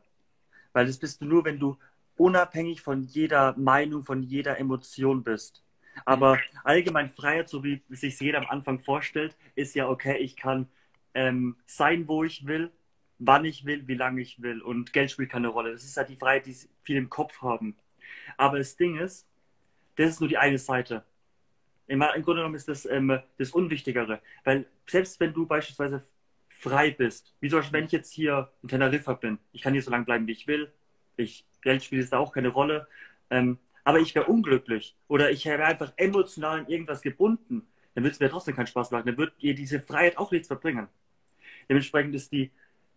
Weil 0.72 0.86
das 0.86 0.98
bist 0.98 1.20
du 1.20 1.26
nur, 1.26 1.44
wenn 1.44 1.58
du 1.58 1.78
unabhängig 2.16 2.80
von 2.80 3.02
jeder 3.02 3.54
Meinung, 3.56 4.02
von 4.02 4.22
jeder 4.22 4.58
Emotion 4.58 5.22
bist. 5.22 5.62
Aber 6.04 6.38
allgemein 6.64 7.08
Freiheit, 7.08 7.48
so 7.48 7.62
wie 7.62 7.82
sich 7.90 8.18
jeder 8.20 8.38
am 8.38 8.48
Anfang 8.48 8.80
vorstellt, 8.80 9.36
ist 9.54 9.74
ja 9.74 9.88
okay, 9.88 10.16
ich 10.18 10.36
kann 10.36 10.68
ähm, 11.14 11.56
sein, 11.66 12.08
wo 12.08 12.24
ich 12.24 12.46
will, 12.46 12.70
wann 13.18 13.44
ich 13.44 13.64
will, 13.64 13.86
wie 13.86 13.94
lange 13.94 14.20
ich 14.20 14.42
will. 14.42 14.60
Und 14.60 14.92
Geld 14.92 15.10
spielt 15.10 15.30
keine 15.30 15.48
Rolle. 15.48 15.72
Das 15.72 15.84
ist 15.84 15.96
halt 15.96 16.08
die 16.08 16.16
Freiheit, 16.16 16.46
die 16.46 16.56
viele 16.82 16.98
im 16.98 17.10
Kopf 17.10 17.40
haben. 17.42 17.76
Aber 18.36 18.58
das 18.58 18.76
Ding 18.76 18.98
ist, 18.98 19.26
das 19.96 20.10
ist 20.10 20.20
nur 20.20 20.28
die 20.28 20.38
eine 20.38 20.58
Seite. 20.58 21.04
Im, 21.86 22.00
Grunde 22.00 22.36
genommen 22.36 22.54
ist 22.54 22.68
das 22.68 22.86
ähm, 22.86 23.18
das 23.38 23.50
Unwichtigere. 23.50 24.20
Weil 24.44 24.66
selbst 24.86 25.20
wenn 25.20 25.32
du 25.32 25.46
beispielsweise 25.46 26.02
frei 26.48 26.90
bist, 26.90 27.34
wie 27.40 27.50
zum 27.50 27.58
Beispiel, 27.58 27.78
wenn 27.78 27.84
ich 27.86 27.92
jetzt 27.92 28.12
hier 28.12 28.50
in 28.62 28.68
Teneriffa 28.68 29.14
bin, 29.14 29.38
ich 29.52 29.60
kann 29.60 29.74
hier 29.74 29.82
so 29.82 29.90
lange 29.90 30.04
bleiben, 30.04 30.26
wie 30.26 30.32
ich 30.32 30.46
will, 30.46 30.72
ich, 31.16 31.44
Geld 31.62 31.84
spielt 31.84 32.10
da 32.12 32.18
auch 32.18 32.32
keine 32.32 32.48
Rolle, 32.48 32.88
ähm, 33.30 33.58
aber 33.84 34.00
ich 34.00 34.14
wäre 34.14 34.26
unglücklich 34.26 34.96
oder 35.08 35.30
ich 35.30 35.44
wäre 35.44 35.64
einfach 35.64 35.92
emotional 35.96 36.60
in 36.60 36.68
irgendwas 36.68 37.02
gebunden, 37.02 37.66
dann 37.94 38.02
würde 38.02 38.14
es 38.14 38.20
mir 38.20 38.30
trotzdem 38.30 38.56
keinen 38.56 38.66
Spaß 38.66 38.90
machen, 38.90 39.06
dann 39.06 39.18
würde 39.18 39.34
dir 39.40 39.54
diese 39.54 39.80
Freiheit 39.80 40.16
auch 40.16 40.30
nichts 40.30 40.48
verbringen. 40.48 40.88
Dementsprechend 41.68 42.14
ist 42.14 42.32
die, 42.32 42.50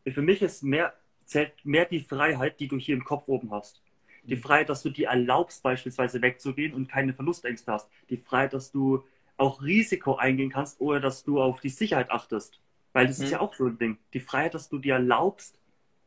für 0.05 0.21
mich 0.21 0.41
ist 0.41 0.63
mehr, 0.63 0.93
zählt 1.25 1.53
mehr 1.63 1.85
die 1.85 1.99
Freiheit, 1.99 2.59
die 2.59 2.67
du 2.67 2.77
hier 2.77 2.95
im 2.95 3.03
Kopf 3.03 3.27
oben 3.27 3.51
hast. 3.51 3.81
Die 4.27 4.35
Freiheit, 4.35 4.69
dass 4.69 4.83
du 4.83 4.89
dir 4.89 5.07
erlaubst, 5.07 5.63
beispielsweise 5.63 6.21
wegzugehen 6.21 6.73
und 6.73 6.89
keine 6.89 7.13
Verlustängste 7.13 7.71
hast. 7.71 7.89
Die 8.09 8.17
Freiheit, 8.17 8.53
dass 8.53 8.71
du 8.71 9.03
auch 9.37 9.61
Risiko 9.61 10.15
eingehen 10.15 10.49
kannst, 10.49 10.81
ohne 10.81 10.99
dass 10.99 11.23
du 11.23 11.41
auf 11.41 11.61
die 11.61 11.69
Sicherheit 11.69 12.11
achtest. 12.11 12.59
Weil 12.93 13.07
das 13.07 13.19
mhm. 13.19 13.25
ist 13.25 13.31
ja 13.31 13.39
auch 13.39 13.53
so 13.53 13.65
ein 13.65 13.77
Ding. 13.77 13.97
Die 14.13 14.19
Freiheit, 14.19 14.53
dass 14.53 14.69
du 14.69 14.79
dir 14.79 14.95
erlaubst, 14.95 15.59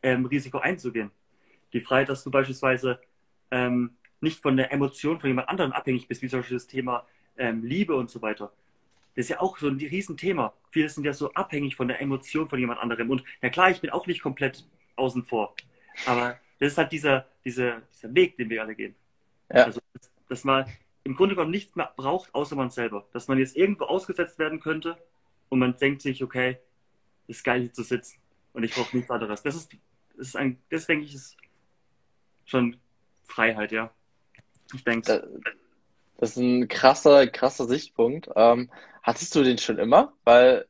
ähm, 0.03 0.27
Risiko 0.27 0.59
einzugehen. 0.59 1.11
Die 1.73 1.81
Freiheit, 1.81 2.09
dass 2.09 2.25
du 2.25 2.31
beispielsweise 2.31 3.00
ähm, 3.50 3.97
nicht 4.21 4.43
von 4.43 4.57
der 4.57 4.73
Emotion 4.73 5.19
von 5.19 5.29
jemand 5.29 5.49
anderem 5.49 5.73
abhängig 5.73 6.09
bist, 6.09 6.23
wie 6.23 6.29
zum 6.29 6.41
Beispiel 6.41 6.57
das 6.57 6.67
Thema 6.67 7.07
ähm, 7.37 7.65
Liebe 7.65 7.95
und 7.95 8.11
so 8.11 8.21
weiter. 8.21 8.53
Das 9.15 9.25
ist 9.25 9.31
ja 9.31 9.41
auch 9.41 9.59
so 9.59 9.69
ein 9.69 9.77
Riesenthema. 9.77 10.53
Viele 10.71 10.89
sind 10.89 11.05
ja 11.05 11.12
so 11.12 11.33
abhängig 11.33 11.75
von 11.77 11.89
der 11.89 12.00
Emotion 12.00 12.49
von 12.49 12.59
jemand 12.59 12.81
anderem. 12.81 13.11
Und 13.11 13.25
ja 13.43 13.49
klar, 13.49 13.71
ich 13.71 13.81
bin 13.81 13.91
auch 13.91 14.07
nicht 14.07 14.23
komplett 14.23 14.67
außen 14.97 15.25
vor. 15.25 15.55
Aber 16.07 16.39
das 16.61 16.73
ist 16.73 16.79
halt 16.79 16.93
dieser, 16.93 17.26
dieser, 17.45 17.81
dieser 17.93 18.14
Weg, 18.14 18.37
den 18.37 18.50
wir 18.50 18.62
alle 18.62 18.75
gehen. 18.75 18.95
Ja. 19.52 19.64
Also, 19.64 19.81
dass, 20.29 20.45
man 20.45 20.67
im 21.02 21.17
Grunde 21.17 21.35
genommen 21.35 21.50
nichts 21.50 21.75
mehr 21.75 21.93
braucht, 21.97 22.33
außer 22.35 22.55
man 22.55 22.71
selber. 22.71 23.09
Dass 23.12 23.26
man 23.26 23.38
jetzt 23.38 23.57
irgendwo 23.57 23.85
ausgesetzt 23.85 24.38
werden 24.38 24.61
könnte 24.61 24.97
und 25.49 25.59
man 25.59 25.76
denkt 25.76 26.02
sich, 26.02 26.23
okay, 26.23 26.59
ist 27.26 27.45
geil 27.45 27.62
hier 27.62 27.73
zu 27.73 27.83
sitzen 27.83 28.21
und 28.52 28.62
ich 28.62 28.75
brauche 28.75 28.95
nichts 28.97 29.11
anderes. 29.11 29.43
Das 29.43 29.57
ist, 29.57 29.73
das 30.17 30.29
ist 30.29 30.37
ein, 30.37 30.61
das 30.71 30.87
denke 30.87 31.07
ich, 31.07 31.14
ist 31.14 31.37
schon 32.45 32.76
Freiheit, 33.26 33.73
ja. 33.73 33.90
Ich 34.75 34.85
denke. 34.85 35.29
Das 36.19 36.31
ist 36.31 36.37
ein 36.37 36.69
krasser, 36.69 37.26
krasser 37.26 37.67
Sichtpunkt. 37.67 38.29
Ähm, 38.37 38.71
hattest 39.02 39.35
du 39.35 39.43
den 39.43 39.57
schon 39.57 39.79
immer? 39.79 40.12
Weil, 40.25 40.67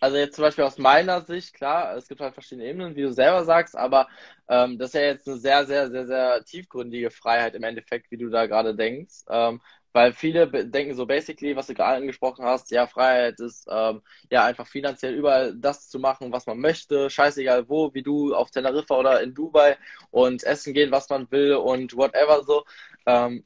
also 0.00 0.16
jetzt 0.16 0.36
zum 0.36 0.42
Beispiel 0.44 0.64
aus 0.64 0.78
meiner 0.78 1.20
Sicht, 1.22 1.54
klar, 1.54 1.96
es 1.96 2.08
gibt 2.08 2.20
halt 2.20 2.34
verschiedene 2.34 2.66
Ebenen, 2.68 2.96
wie 2.96 3.02
du 3.02 3.12
selber 3.12 3.44
sagst, 3.44 3.76
aber 3.76 4.08
ähm, 4.48 4.78
das 4.78 4.90
ist 4.90 4.94
ja 4.94 5.00
jetzt 5.02 5.28
eine 5.28 5.36
sehr, 5.38 5.66
sehr, 5.66 5.90
sehr, 5.90 6.06
sehr 6.06 6.44
tiefgründige 6.44 7.10
Freiheit 7.10 7.54
im 7.54 7.62
Endeffekt, 7.62 8.10
wie 8.10 8.16
du 8.16 8.30
da 8.30 8.46
gerade 8.46 8.74
denkst. 8.74 9.24
Ähm, 9.28 9.60
weil 9.92 10.12
viele 10.12 10.46
denken 10.68 10.94
so 10.94 11.04
basically, 11.06 11.56
was 11.56 11.66
du 11.66 11.74
gerade 11.74 11.96
angesprochen 11.96 12.44
hast, 12.44 12.70
ja, 12.70 12.86
Freiheit 12.86 13.40
ist 13.40 13.66
ähm, 13.70 14.02
ja 14.30 14.44
einfach 14.44 14.66
finanziell 14.66 15.14
überall 15.14 15.54
das 15.56 15.88
zu 15.88 15.98
machen, 15.98 16.32
was 16.32 16.46
man 16.46 16.58
möchte, 16.60 17.10
scheißegal 17.10 17.68
wo, 17.68 17.92
wie 17.92 18.02
du 18.02 18.34
auf 18.34 18.50
Teneriffa 18.50 18.96
oder 18.96 19.20
in 19.22 19.34
Dubai 19.34 19.76
und 20.10 20.44
essen 20.44 20.74
gehen, 20.74 20.92
was 20.92 21.08
man 21.08 21.30
will 21.30 21.54
und 21.54 21.96
whatever 21.96 22.44
so. 22.44 22.64
Ähm, 23.06 23.44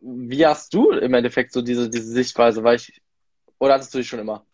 wie 0.00 0.46
hast 0.46 0.74
du 0.74 0.90
im 0.92 1.14
Endeffekt 1.14 1.52
so 1.52 1.62
diese, 1.62 1.88
diese 1.90 2.12
Sichtweise? 2.12 2.62
Weil 2.62 2.76
ich, 2.76 3.00
oder 3.58 3.74
hattest 3.74 3.94
du 3.94 3.98
die 3.98 4.04
schon 4.04 4.20
immer? 4.20 4.46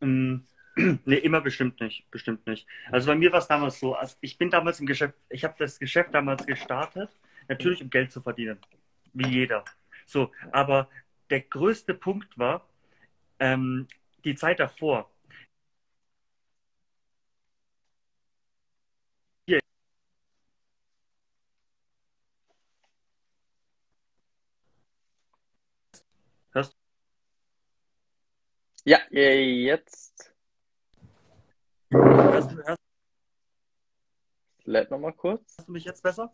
Mm, 0.00 0.36
nee, 1.04 1.16
immer 1.16 1.40
bestimmt 1.40 1.80
nicht. 1.80 2.10
Bestimmt 2.10 2.46
nicht. 2.46 2.66
Also 2.90 3.08
bei 3.08 3.14
mir 3.14 3.32
war 3.32 3.38
es 3.40 3.48
damals 3.48 3.78
so, 3.80 3.94
also 3.94 4.16
ich 4.20 4.38
bin 4.38 4.50
damals 4.50 4.80
im 4.80 4.86
Geschäft, 4.86 5.14
ich 5.30 5.44
habe 5.44 5.54
das 5.58 5.78
Geschäft 5.78 6.14
damals 6.14 6.46
gestartet, 6.46 7.10
natürlich 7.48 7.82
um 7.82 7.90
Geld 7.90 8.12
zu 8.12 8.20
verdienen. 8.20 8.58
Wie 9.12 9.28
jeder. 9.28 9.64
So, 10.06 10.30
aber 10.52 10.88
der 11.30 11.40
größte 11.40 11.94
Punkt 11.94 12.38
war 12.38 12.66
ähm, 13.40 13.88
die 14.24 14.34
Zeit 14.36 14.60
davor. 14.60 15.10
Hörst 26.52 26.76
Ja, 28.88 29.00
jetzt. 29.10 30.32
Hörst 31.90 32.52
du, 32.52 32.56
hörst 32.64 32.80
Lädt 34.62 34.92
nochmal 34.92 35.12
kurz. 35.12 35.56
Hörst 35.56 35.66
du 35.66 35.72
mich 35.72 35.84
jetzt 35.84 36.04
besser? 36.04 36.32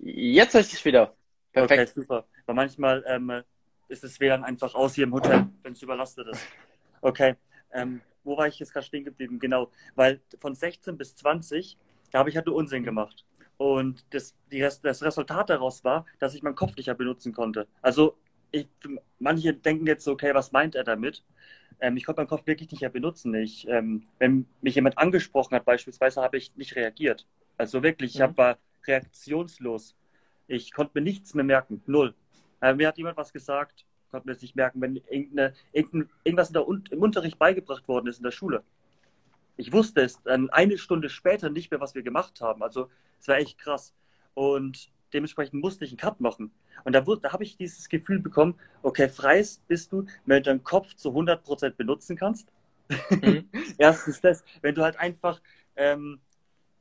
Jetzt 0.00 0.54
höre 0.54 0.62
ich 0.62 0.70
dich 0.70 0.84
wieder. 0.84 1.14
Perfekt. 1.52 1.92
Okay, 1.92 2.00
super. 2.00 2.26
Weil 2.46 2.54
manchmal 2.56 3.04
ähm, 3.06 3.44
ist 3.86 4.02
das 4.02 4.18
WLAN 4.18 4.42
einfach 4.42 4.74
aus 4.74 4.96
hier 4.96 5.04
im 5.04 5.14
Hotel, 5.14 5.46
wenn 5.62 5.74
es 5.74 5.82
überlastet 5.82 6.26
ist. 6.26 6.44
Okay. 7.02 7.36
Ähm, 7.70 8.00
wo 8.24 8.36
war 8.36 8.48
ich 8.48 8.58
jetzt 8.58 8.72
gerade 8.72 8.86
stehen 8.86 9.04
geblieben? 9.04 9.38
Genau. 9.38 9.70
Weil 9.94 10.20
von 10.40 10.56
16 10.56 10.96
bis 10.98 11.14
20, 11.14 11.78
da 12.10 12.18
habe 12.18 12.30
ich 12.30 12.36
halt 12.36 12.46
nur 12.46 12.56
Unsinn 12.56 12.82
gemacht. 12.82 13.24
Und 13.58 14.04
das, 14.12 14.34
die, 14.50 14.58
das 14.58 15.02
Resultat 15.04 15.50
daraus 15.50 15.84
war, 15.84 16.04
dass 16.18 16.34
ich 16.34 16.42
meinen 16.42 16.56
Kopf 16.56 16.74
nicht 16.74 16.86
mehr 16.86 16.96
benutzen 16.96 17.32
konnte. 17.32 17.68
Also 17.80 18.16
ich, 18.52 18.68
manche 19.18 19.54
denken 19.54 19.86
jetzt 19.86 20.04
so, 20.04 20.12
okay, 20.12 20.34
was 20.34 20.52
meint 20.52 20.74
er 20.74 20.84
damit? 20.84 21.24
Ähm, 21.80 21.96
ich 21.96 22.04
konnte 22.04 22.20
meinen 22.20 22.28
Kopf 22.28 22.46
wirklich 22.46 22.70
nicht 22.70 22.80
mehr 22.80 22.90
benutzen. 22.90 23.34
Ich, 23.34 23.66
ähm, 23.68 24.04
wenn 24.18 24.46
mich 24.60 24.74
jemand 24.74 24.98
angesprochen 24.98 25.54
hat, 25.54 25.64
beispielsweise, 25.64 26.22
habe 26.22 26.36
ich 26.36 26.54
nicht 26.56 26.76
reagiert. 26.76 27.26
Also 27.56 27.82
wirklich, 27.82 28.14
ich 28.14 28.20
mhm. 28.20 28.36
war 28.36 28.58
reaktionslos. 28.86 29.96
Ich 30.46 30.72
konnte 30.72 30.92
mir 30.94 31.02
nichts 31.02 31.34
mehr 31.34 31.44
merken. 31.44 31.82
Null. 31.86 32.14
Äh, 32.60 32.74
mir 32.74 32.88
hat 32.88 32.98
jemand 32.98 33.16
was 33.16 33.32
gesagt, 33.32 33.86
konnte 34.10 34.26
mir 34.26 34.34
das 34.34 34.42
nicht 34.42 34.56
merken, 34.56 34.80
wenn 34.80 34.96
irgendeine, 34.96 35.54
irgendwas 35.72 36.48
in 36.48 36.54
der, 36.54 36.66
im 36.90 37.02
Unterricht 37.02 37.38
beigebracht 37.38 37.86
worden 37.88 38.08
ist 38.08 38.18
in 38.18 38.24
der 38.24 38.30
Schule. 38.30 38.62
Ich 39.56 39.72
wusste 39.72 40.02
es 40.02 40.22
dann 40.22 40.50
eine 40.50 40.78
Stunde 40.78 41.08
später 41.08 41.50
nicht 41.50 41.70
mehr, 41.70 41.80
was 41.80 41.94
wir 41.94 42.02
gemacht 42.02 42.40
haben. 42.40 42.62
Also 42.62 42.88
es 43.20 43.28
war 43.28 43.36
echt 43.36 43.58
krass. 43.58 43.94
Und 44.34 44.90
dementsprechend 45.12 45.60
musste 45.60 45.84
ich 45.84 45.90
einen 45.90 45.98
Cut 45.98 46.20
machen. 46.20 46.52
Und 46.84 46.92
da, 46.92 47.00
da 47.00 47.32
habe 47.32 47.44
ich 47.44 47.56
dieses 47.56 47.88
Gefühl 47.88 48.20
bekommen, 48.20 48.54
okay, 48.82 49.08
freist 49.08 49.66
bist 49.68 49.92
du, 49.92 50.06
wenn 50.26 50.42
du 50.42 50.50
deinen 50.50 50.64
Kopf 50.64 50.94
zu 50.94 51.10
100% 51.10 51.70
benutzen 51.70 52.16
kannst. 52.16 52.52
Mhm. 53.10 53.48
Erstens 53.78 54.20
das, 54.20 54.44
wenn 54.62 54.74
du 54.74 54.82
halt 54.82 54.98
einfach 54.98 55.40
ähm, 55.76 56.20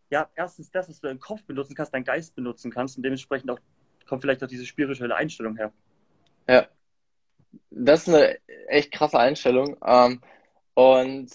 ja, 0.09 0.29
erstens 0.35 0.71
das, 0.71 0.87
dass 0.87 0.99
du 0.99 1.07
deinen 1.07 1.19
Kopf 1.19 1.43
benutzen 1.43 1.75
kannst, 1.75 1.93
deinen 1.93 2.03
Geist 2.03 2.35
benutzen 2.35 2.71
kannst 2.71 2.97
und 2.97 3.03
dementsprechend 3.03 3.51
auch 3.51 3.59
kommt 4.07 4.21
vielleicht 4.23 4.43
auch 4.43 4.47
diese 4.47 4.65
spirituelle 4.65 5.15
Einstellung 5.15 5.55
her. 5.55 5.71
Ja, 6.47 6.67
das 7.69 8.07
ist 8.07 8.13
eine 8.13 8.39
echt 8.67 8.91
krasse 8.91 9.19
Einstellung. 9.19 9.77
Ähm, 9.85 10.21
und 10.73 11.29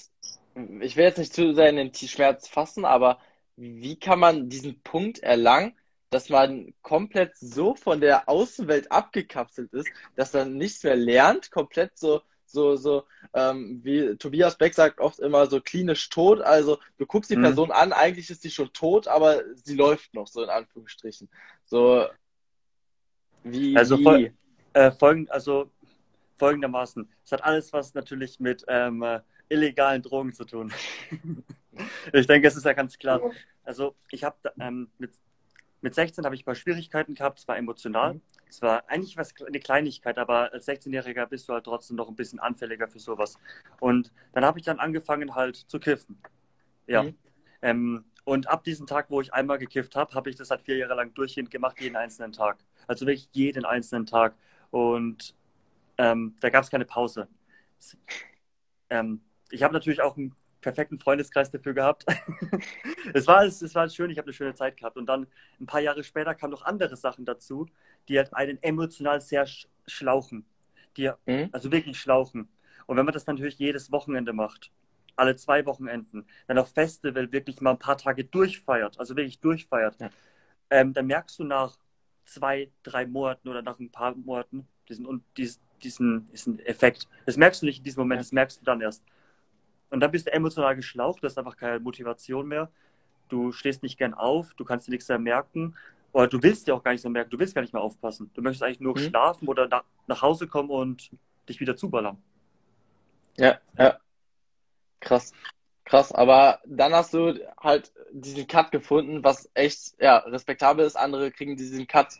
ich 0.80 0.96
will 0.96 1.04
jetzt 1.04 1.18
nicht 1.18 1.32
zu 1.32 1.54
sehr 1.54 1.70
in 1.70 1.76
den 1.76 1.94
Schmerz 1.94 2.48
fassen, 2.48 2.84
aber 2.84 3.20
wie 3.56 3.96
kann 3.96 4.18
man 4.18 4.48
diesen 4.48 4.80
Punkt 4.82 5.20
erlangen, 5.20 5.76
dass 6.10 6.28
man 6.28 6.74
komplett 6.82 7.36
so 7.36 7.74
von 7.74 8.00
der 8.00 8.28
Außenwelt 8.28 8.92
abgekapselt 8.92 9.72
ist, 9.72 9.88
dass 10.16 10.32
man 10.32 10.56
nichts 10.56 10.84
mehr 10.84 10.96
lernt, 10.96 11.50
komplett 11.50 11.98
so 11.98 12.22
so, 12.46 12.76
so 12.76 13.04
ähm, 13.34 13.80
wie 13.82 14.16
Tobias 14.16 14.56
Beck 14.56 14.74
sagt 14.74 15.00
oft 15.00 15.18
immer 15.18 15.46
so 15.46 15.60
klinisch 15.60 16.08
tot. 16.08 16.40
Also 16.40 16.78
du 16.98 17.04
guckst 17.04 17.30
die 17.30 17.36
mhm. 17.36 17.42
Person 17.42 17.72
an, 17.72 17.92
eigentlich 17.92 18.30
ist 18.30 18.42
sie 18.42 18.50
schon 18.50 18.72
tot, 18.72 19.08
aber 19.08 19.42
sie 19.56 19.74
läuft 19.74 20.14
noch, 20.14 20.28
so 20.28 20.42
in 20.42 20.48
Anführungsstrichen. 20.48 21.28
So 21.64 22.06
wie. 23.42 23.76
Also, 23.76 23.98
wie? 23.98 24.32
Äh, 24.72 24.90
folgend, 24.92 25.30
also 25.30 25.70
folgendermaßen. 26.38 27.08
Es 27.24 27.32
hat 27.32 27.44
alles 27.44 27.72
was 27.72 27.94
natürlich 27.94 28.40
mit 28.40 28.64
ähm, 28.68 29.02
äh, 29.02 29.20
illegalen 29.48 30.02
Drogen 30.02 30.32
zu 30.32 30.44
tun. 30.44 30.72
ich 32.12 32.26
denke, 32.26 32.48
es 32.48 32.56
ist 32.56 32.64
ja 32.64 32.72
ganz 32.72 32.98
klar. 32.98 33.20
Also 33.62 33.94
ich 34.10 34.24
habe 34.24 34.36
ähm, 34.58 34.90
mit 34.98 35.12
mit 35.84 35.94
16 35.94 36.24
habe 36.24 36.34
ich 36.34 36.40
ein 36.40 36.44
paar 36.46 36.54
Schwierigkeiten 36.54 37.14
gehabt, 37.14 37.40
es 37.40 37.46
war 37.46 37.58
emotional. 37.58 38.14
Mhm. 38.14 38.20
Es 38.48 38.62
war 38.62 38.88
eigentlich 38.88 39.18
was, 39.18 39.34
eine 39.46 39.60
Kleinigkeit, 39.60 40.16
aber 40.16 40.50
als 40.50 40.66
16-Jähriger 40.66 41.26
bist 41.26 41.46
du 41.46 41.52
halt 41.52 41.64
trotzdem 41.64 41.98
noch 41.98 42.08
ein 42.08 42.16
bisschen 42.16 42.40
anfälliger 42.40 42.88
für 42.88 42.98
sowas. 42.98 43.38
Und 43.80 44.10
dann 44.32 44.46
habe 44.46 44.58
ich 44.58 44.64
dann 44.64 44.78
angefangen 44.80 45.34
halt 45.34 45.56
zu 45.56 45.78
kiffen. 45.78 46.18
Ja. 46.86 47.02
Mhm. 47.02 47.14
Ähm, 47.60 48.04
und 48.24 48.48
ab 48.48 48.64
diesem 48.64 48.86
Tag, 48.86 49.10
wo 49.10 49.20
ich 49.20 49.34
einmal 49.34 49.58
gekifft 49.58 49.94
habe, 49.94 50.14
habe 50.14 50.30
ich 50.30 50.36
das 50.36 50.48
halt 50.48 50.62
vier 50.62 50.78
Jahre 50.78 50.94
lang 50.94 51.12
durchgehend 51.12 51.50
gemacht, 51.50 51.78
jeden 51.78 51.96
einzelnen 51.96 52.32
Tag. 52.32 52.56
Also 52.86 53.04
wirklich 53.06 53.28
jeden 53.32 53.66
einzelnen 53.66 54.06
Tag. 54.06 54.34
Und 54.70 55.34
ähm, 55.98 56.34
da 56.40 56.48
gab 56.48 56.64
es 56.64 56.70
keine 56.70 56.86
Pause. 56.86 57.28
Ähm, 58.88 59.20
ich 59.50 59.62
habe 59.62 59.74
natürlich 59.74 60.00
auch 60.00 60.16
ein 60.16 60.34
perfekten 60.64 60.98
Freundeskreis 60.98 61.50
dafür 61.50 61.74
gehabt. 61.74 62.06
es, 63.14 63.26
war, 63.26 63.44
es 63.44 63.74
war 63.74 63.88
schön, 63.88 64.10
ich 64.10 64.18
habe 64.18 64.26
eine 64.26 64.32
schöne 64.32 64.54
Zeit 64.54 64.78
gehabt. 64.78 64.96
Und 64.96 65.06
dann 65.06 65.26
ein 65.60 65.66
paar 65.66 65.80
Jahre 65.80 66.02
später 66.02 66.34
kamen 66.34 66.52
noch 66.52 66.62
andere 66.62 66.96
Sachen 66.96 67.24
dazu, 67.26 67.66
die 68.08 68.18
halt 68.18 68.34
einen 68.34 68.60
emotional 68.62 69.20
sehr 69.20 69.46
schlauchen. 69.86 70.46
Die, 70.96 71.10
mhm. 71.26 71.50
Also 71.52 71.70
wirklich 71.70 72.00
schlauchen. 72.00 72.48
Und 72.86 72.96
wenn 72.96 73.04
man 73.04 73.12
das 73.12 73.26
natürlich 73.26 73.58
jedes 73.58 73.92
Wochenende 73.92 74.32
macht, 74.32 74.72
alle 75.16 75.36
zwei 75.36 75.64
Wochenenden, 75.66 76.26
dann 76.46 76.58
auf 76.58 76.72
Festival 76.72 77.30
wirklich 77.30 77.60
mal 77.60 77.72
ein 77.72 77.78
paar 77.78 77.98
Tage 77.98 78.24
durchfeiert, 78.24 78.98
also 78.98 79.16
wirklich 79.16 79.38
durchfeiert, 79.40 80.00
ja. 80.00 80.10
ähm, 80.70 80.92
dann 80.92 81.06
merkst 81.06 81.38
du 81.38 81.44
nach 81.44 81.78
zwei, 82.24 82.70
drei 82.82 83.06
Monaten 83.06 83.48
oder 83.48 83.62
nach 83.62 83.78
ein 83.78 83.90
paar 83.90 84.14
Monaten 84.14 84.66
diesen, 84.88 85.22
diesen, 85.36 86.28
diesen 86.30 86.58
Effekt. 86.60 87.06
Das 87.26 87.36
merkst 87.36 87.62
du 87.62 87.66
nicht 87.66 87.78
in 87.78 87.84
diesem 87.84 88.00
Moment, 88.00 88.20
das 88.20 88.32
merkst 88.32 88.60
du 88.60 88.64
dann 88.64 88.80
erst. 88.80 89.04
Und 89.94 90.00
dann 90.00 90.10
bist 90.10 90.26
du 90.26 90.32
emotional 90.32 90.74
geschlaucht, 90.74 91.22
du 91.22 91.28
hast 91.28 91.38
einfach 91.38 91.56
keine 91.56 91.78
Motivation 91.78 92.48
mehr. 92.48 92.68
Du 93.28 93.52
stehst 93.52 93.84
nicht 93.84 93.96
gern 93.96 94.12
auf, 94.12 94.52
du 94.54 94.64
kannst 94.64 94.88
dir 94.88 94.90
nichts 94.90 95.08
mehr 95.08 95.20
merken. 95.20 95.76
Oder 96.12 96.26
du 96.26 96.42
willst 96.42 96.66
dir 96.66 96.74
auch 96.74 96.82
gar 96.82 96.90
nicht 96.90 97.00
so 97.00 97.08
merken, 97.08 97.30
du 97.30 97.38
willst 97.38 97.54
gar 97.54 97.62
nicht 97.62 97.72
mehr 97.72 97.80
aufpassen. 97.80 98.28
Du 98.34 98.42
möchtest 98.42 98.64
eigentlich 98.64 98.80
nur 98.80 98.98
mhm. 98.98 99.02
schlafen 99.02 99.46
oder 99.46 99.68
nach, 99.68 99.84
nach 100.08 100.20
Hause 100.20 100.48
kommen 100.48 100.70
und 100.70 101.10
dich 101.48 101.60
wieder 101.60 101.76
zuballern. 101.76 102.20
Ja, 103.36 103.60
ja. 103.78 103.96
Krass. 104.98 105.32
Krass, 105.84 106.10
aber 106.10 106.58
dann 106.66 106.92
hast 106.92 107.14
du 107.14 107.38
halt 107.62 107.92
diesen 108.10 108.48
Cut 108.48 108.72
gefunden, 108.72 109.22
was 109.22 109.48
echt 109.54 109.94
ja, 110.00 110.16
respektabel 110.16 110.84
ist. 110.84 110.96
Andere 110.96 111.30
kriegen 111.30 111.56
diesen 111.56 111.86
Cut 111.86 112.18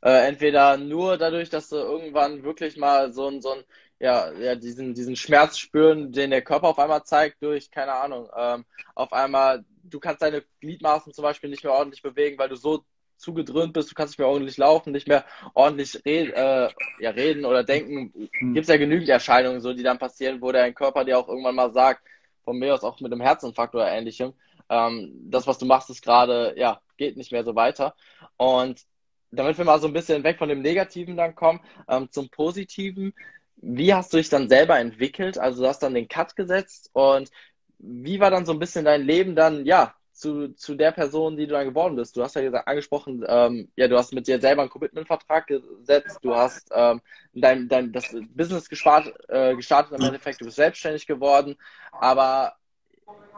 äh, 0.00 0.28
entweder 0.28 0.76
nur 0.76 1.16
dadurch, 1.16 1.50
dass 1.50 1.70
du 1.70 1.76
irgendwann 1.76 2.44
wirklich 2.44 2.76
mal 2.76 3.12
so 3.12 3.26
ein, 3.26 3.42
so 3.42 3.50
ein 3.50 3.64
ja, 3.98 4.30
ja, 4.32 4.54
diesen, 4.54 4.94
diesen 4.94 5.16
Schmerz 5.16 5.58
spüren, 5.58 6.12
den 6.12 6.30
der 6.30 6.42
Körper 6.42 6.68
auf 6.68 6.78
einmal 6.78 7.04
zeigt 7.04 7.42
durch, 7.42 7.70
keine 7.70 7.94
Ahnung, 7.94 8.28
ähm, 8.36 8.64
auf 8.94 9.12
einmal, 9.12 9.64
du 9.82 10.00
kannst 10.00 10.22
deine 10.22 10.42
Gliedmaßen 10.60 11.12
zum 11.12 11.22
Beispiel 11.22 11.50
nicht 11.50 11.64
mehr 11.64 11.72
ordentlich 11.72 12.02
bewegen, 12.02 12.38
weil 12.38 12.48
du 12.48 12.56
so 12.56 12.84
zugedröhnt 13.16 13.72
bist, 13.72 13.90
du 13.90 13.94
kannst 13.94 14.12
nicht 14.12 14.18
mehr 14.18 14.28
ordentlich 14.28 14.58
laufen, 14.58 14.92
nicht 14.92 15.08
mehr 15.08 15.24
ordentlich 15.54 15.94
red, 16.04 16.34
äh, 16.34 16.68
ja, 17.00 17.10
reden 17.10 17.46
oder 17.46 17.64
denken. 17.64 18.12
Mhm. 18.40 18.54
Gibt 18.54 18.64
es 18.64 18.68
ja 18.68 18.76
genügend 18.76 19.08
Erscheinungen, 19.08 19.60
so, 19.60 19.72
die 19.72 19.82
dann 19.82 19.98
passieren, 19.98 20.42
wo 20.42 20.52
dein 20.52 20.74
Körper 20.74 21.04
dir 21.04 21.18
auch 21.18 21.28
irgendwann 21.28 21.54
mal 21.54 21.72
sagt, 21.72 22.02
von 22.44 22.58
mir 22.58 22.74
aus 22.74 22.84
auch 22.84 23.00
mit 23.00 23.12
einem 23.12 23.22
Herzinfarkt 23.22 23.74
oder 23.74 23.90
ähnlichem, 23.90 24.34
ähm, 24.68 25.12
das, 25.30 25.46
was 25.46 25.58
du 25.58 25.64
machst, 25.66 25.90
ist 25.90 26.02
gerade, 26.02 26.54
ja, 26.56 26.80
geht 26.96 27.16
nicht 27.16 27.32
mehr 27.32 27.44
so 27.44 27.54
weiter. 27.54 27.94
Und 28.36 28.84
damit 29.30 29.58
wir 29.58 29.64
mal 29.64 29.80
so 29.80 29.86
ein 29.86 29.92
bisschen 29.92 30.24
weg 30.24 30.38
von 30.38 30.48
dem 30.48 30.62
Negativen 30.62 31.16
dann 31.16 31.34
kommen, 31.34 31.60
ähm, 31.88 32.10
zum 32.10 32.28
Positiven. 32.28 33.14
Wie 33.56 33.94
hast 33.94 34.12
du 34.12 34.18
dich 34.18 34.28
dann 34.28 34.48
selber 34.48 34.78
entwickelt? 34.78 35.38
Also 35.38 35.62
du 35.62 35.68
hast 35.68 35.82
dann 35.82 35.94
den 35.94 36.08
Cut 36.08 36.36
gesetzt 36.36 36.90
und 36.92 37.30
wie 37.78 38.20
war 38.20 38.30
dann 38.30 38.46
so 38.46 38.52
ein 38.52 38.58
bisschen 38.58 38.84
dein 38.84 39.02
Leben 39.02 39.34
dann, 39.36 39.66
ja, 39.66 39.94
zu, 40.12 40.54
zu 40.54 40.74
der 40.74 40.92
Person, 40.92 41.36
die 41.36 41.46
du 41.46 41.52
dann 41.52 41.68
geworden 41.68 41.96
bist? 41.96 42.16
Du 42.16 42.22
hast 42.22 42.34
ja 42.36 42.42
gesagt, 42.42 42.66
angesprochen, 42.68 43.24
ähm, 43.28 43.70
ja, 43.76 43.86
du 43.88 43.98
hast 43.98 44.12
mit 44.14 44.26
dir 44.26 44.40
selber 44.40 44.62
einen 44.62 44.70
Commitment-Vertrag 44.70 45.46
gesetzt, 45.46 46.20
du 46.22 46.34
hast 46.34 46.70
ähm, 46.74 47.02
dein, 47.34 47.68
dein, 47.68 47.92
das 47.92 48.14
Business 48.34 48.68
gestartet, 48.68 49.14
äh, 49.28 49.54
gestartet 49.54 49.92
im 49.92 50.04
Endeffekt, 50.04 50.40
du 50.40 50.46
bist 50.46 50.56
selbstständig 50.56 51.06
geworden, 51.06 51.56
aber 51.92 52.56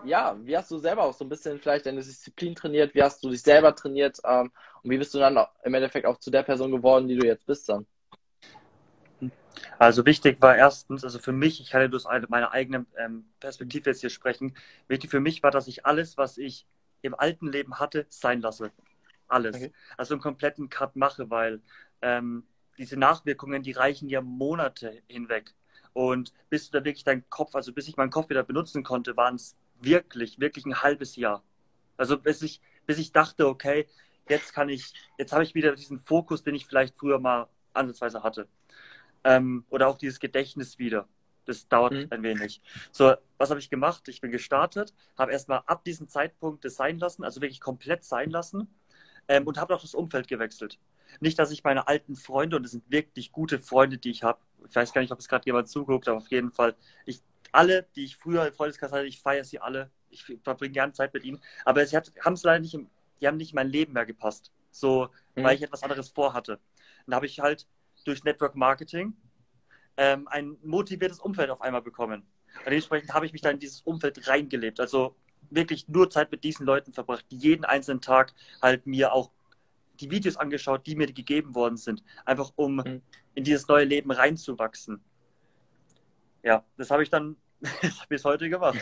ja, 0.01 0.37
wie 0.43 0.57
hast 0.57 0.71
du 0.71 0.79
selber 0.79 1.03
auch 1.03 1.15
so 1.15 1.25
ein 1.25 1.29
bisschen 1.29 1.59
vielleicht 1.59 1.87
deine 1.87 2.01
Disziplin 2.01 2.55
trainiert, 2.55 2.95
wie 2.95 3.03
hast 3.03 3.23
du 3.25 3.31
dich 3.31 3.43
selber 3.43 3.75
trainiert 3.75 4.19
ähm, 4.25 4.53
und 4.83 4.91
wie 4.91 4.99
bist 4.99 5.13
du 5.15 5.19
dann 5.19 5.39
im 5.65 5.75
Endeffekt 5.75 6.07
auch 6.07 6.19
zu 6.19 6.31
der 6.31 6.45
Person 6.45 6.71
geworden, 6.71 7.09
die 7.09 7.17
du 7.17 7.27
jetzt 7.27 7.47
bist 7.47 7.69
dann? 7.69 7.87
Also 9.79 10.05
wichtig 10.07 10.41
war 10.41 10.57
erstens, 10.57 11.05
also 11.05 11.19
für 11.19 11.33
mich, 11.33 11.61
ich 11.61 11.71
kann 11.71 11.81
ja 11.81 11.89
durch 11.89 12.05
meine 12.29 12.51
eigene 12.53 12.87
ähm, 12.97 13.25
Perspektive 13.41 13.91
jetzt 13.91 14.01
hier 14.01 14.11
sprechen, 14.11 14.55
wichtig 14.89 15.11
für 15.11 15.21
mich 15.21 15.43
war, 15.43 15.51
dass 15.51 15.69
ich 15.69 15.87
alles, 15.87 16.17
was 16.17 16.39
ich 16.39 16.67
im 17.03 17.15
alten 17.15 17.51
Leben 17.51 17.79
hatte, 17.79 18.07
sein 18.09 18.41
lasse. 18.41 18.73
Alles. 19.29 19.57
Okay. 19.57 19.73
Also 19.97 20.15
einen 20.15 20.23
kompletten 20.23 20.69
Cut 20.69 20.97
mache, 20.97 21.31
weil 21.31 21.61
ähm, 22.03 22.45
diese 22.79 22.97
Nachwirkungen, 22.97 23.63
die 23.63 23.73
reichen 23.73 24.09
ja 24.09 24.21
Monate 24.21 25.03
hinweg. 25.09 25.55
Und 25.93 26.33
bis 26.49 26.71
du 26.71 26.79
da 26.79 26.85
wirklich 26.85 27.05
deinen 27.05 27.29
Kopf, 27.29 27.55
also 27.55 27.73
bis 27.73 27.89
ich 27.89 27.97
meinen 27.97 28.11
Kopf 28.11 28.29
wieder 28.31 28.43
benutzen 28.45 28.85
konnte, 28.85 29.17
waren 29.17 29.35
es 29.35 29.57
wirklich, 29.81 30.39
wirklich 30.39 30.65
ein 30.65 30.83
halbes 30.83 31.17
Jahr. 31.17 31.43
Also 31.97 32.19
bis 32.19 32.43
ich, 32.43 32.61
bis 32.87 32.99
ich 32.99 33.13
dachte, 33.13 33.49
okay, 33.49 33.87
jetzt 34.29 34.53
kann 34.53 34.69
ich, 34.69 34.95
jetzt 35.19 35.33
habe 35.33 35.43
ich 35.43 35.55
wieder 35.55 35.75
diesen 35.75 35.99
Fokus, 35.99 36.43
den 36.43 36.55
ich 36.55 36.67
vielleicht 36.67 36.97
früher 36.97 37.19
mal 37.19 37.49
ansatzweise 37.75 38.23
hatte. 38.23 38.49
Ähm, 39.25 39.65
oder 39.71 39.89
auch 39.89 39.99
dieses 39.99 40.21
Gedächtnis 40.21 40.79
wieder. 40.79 41.09
Das 41.45 41.67
dauert 41.67 41.95
mhm. 41.95 42.07
ein 42.11 42.23
wenig. 42.23 42.61
So, 42.93 43.15
was 43.39 43.49
habe 43.51 43.59
ich 43.59 43.71
gemacht? 43.71 44.07
Ich 44.09 44.21
bin 44.21 44.31
gestartet, 44.31 44.93
habe 45.17 45.33
erstmal 45.33 45.63
ab 45.67 45.83
diesem 45.83 46.07
Zeitpunkt 46.07 46.65
das 46.65 46.77
sein 46.77 46.99
lassen, 46.99 47.25
also 47.25 47.41
wirklich 47.41 47.61
komplett 47.61 48.05
sein 48.05 48.31
lassen 48.31 48.69
ähm, 49.29 49.47
und 49.47 49.59
habe 49.59 49.75
auch 49.75 49.81
das 49.81 49.95
Umfeld 49.95 50.29
gewechselt. 50.29 50.79
Nicht, 51.21 51.39
dass 51.39 51.51
ich 51.51 51.65
meine 51.65 51.89
alten 51.89 52.17
Freunde, 52.17 52.57
und 52.57 52.65
das 52.65 52.73
sind 52.73 52.85
wirklich 52.91 53.33
gute 53.33 53.59
Freunde, 53.59 53.97
die 53.97 54.11
ich 54.11 54.23
habe, 54.23 54.39
ich 54.69 54.77
weiß 54.77 54.93
gar 54.93 55.01
nicht, 55.01 55.11
ob 55.11 55.19
es 55.19 55.29
gerade 55.29 55.47
jemand 55.47 55.69
zuguckt, 55.69 56.07
aber 56.07 56.19
auf 56.19 56.31
jeden 56.31 56.51
Fall, 56.51 56.77
ich, 57.07 57.23
alle, 57.53 57.87
die 57.97 58.05
ich 58.05 58.17
früher 58.17 58.47
im 58.47 58.53
Freundeskreis 58.53 58.93
hatte, 58.93 59.07
ich 59.07 59.21
feiere 59.21 59.45
sie 59.45 59.59
alle, 59.59 59.91
ich 60.11 60.25
verbringe 60.43 60.73
gerne 60.73 60.93
Zeit 60.93 61.15
mit 61.15 61.25
ihnen, 61.25 61.41
aber 61.65 61.87
sie 61.87 61.97
haben 61.97 62.35
es 62.35 62.43
leider 62.43 62.61
nicht, 62.61 62.75
im, 62.75 62.91
die 63.21 63.27
haben 63.27 63.39
nicht 63.39 63.53
in 63.53 63.57
mein 63.57 63.71
Leben 63.71 63.95
mehr 63.95 64.05
gepasst, 64.05 64.53
so, 64.71 65.09
mhm. 65.35 65.45
weil 65.45 65.57
ich 65.57 65.63
etwas 65.63 65.83
anderes 65.83 66.11
vorhatte. 66.11 66.59
Dann 67.07 67.15
habe 67.15 67.25
ich 67.25 67.41
halt 67.41 67.67
durch 68.05 68.25
Network 68.25 68.55
Marketing 68.55 69.15
ähm, 69.97 70.29
ein 70.29 70.57
motiviertes 70.63 71.19
Umfeld 71.19 71.51
auf 71.51 71.61
einmal 71.61 71.83
bekommen. 71.83 72.23
Und 72.59 72.67
dementsprechend 72.67 73.13
habe 73.13 73.27
ich 73.27 73.33
mich 73.33 73.43
dann 73.43 73.55
in 73.55 73.61
dieses 73.61 73.83
Umfeld 73.83 74.27
reingelebt. 74.29 74.81
Also 74.81 75.17
wirklich 75.51 75.89
nur 75.89 76.11
Zeit 76.11 76.31
mit 76.31 76.45
diesen 76.45 76.67
Leuten 76.67 76.93
verbracht, 76.93 77.25
jeden 77.29 77.65
einzelnen 77.65 78.01
Tag 78.01 78.33
halt 78.63 78.87
mir 78.87 79.13
auch 79.13 79.31
die 80.01 80.11
Videos 80.11 80.37
angeschaut, 80.37 80.87
die 80.87 80.95
mir 80.95 81.13
gegeben 81.13 81.55
worden 81.55 81.77
sind, 81.77 82.03
einfach 82.25 82.53
um 82.57 82.77
mhm. 82.77 83.03
in 83.35 83.45
dieses 83.45 83.67
neue 83.69 83.85
Leben 83.85 84.11
reinzuwachsen. 84.11 85.03
Ja, 86.43 86.65
das 86.77 86.91
habe 86.91 87.03
ich 87.03 87.11
dann 87.11 87.37
bis 88.09 88.25
heute 88.25 88.49
gemacht. 88.49 88.79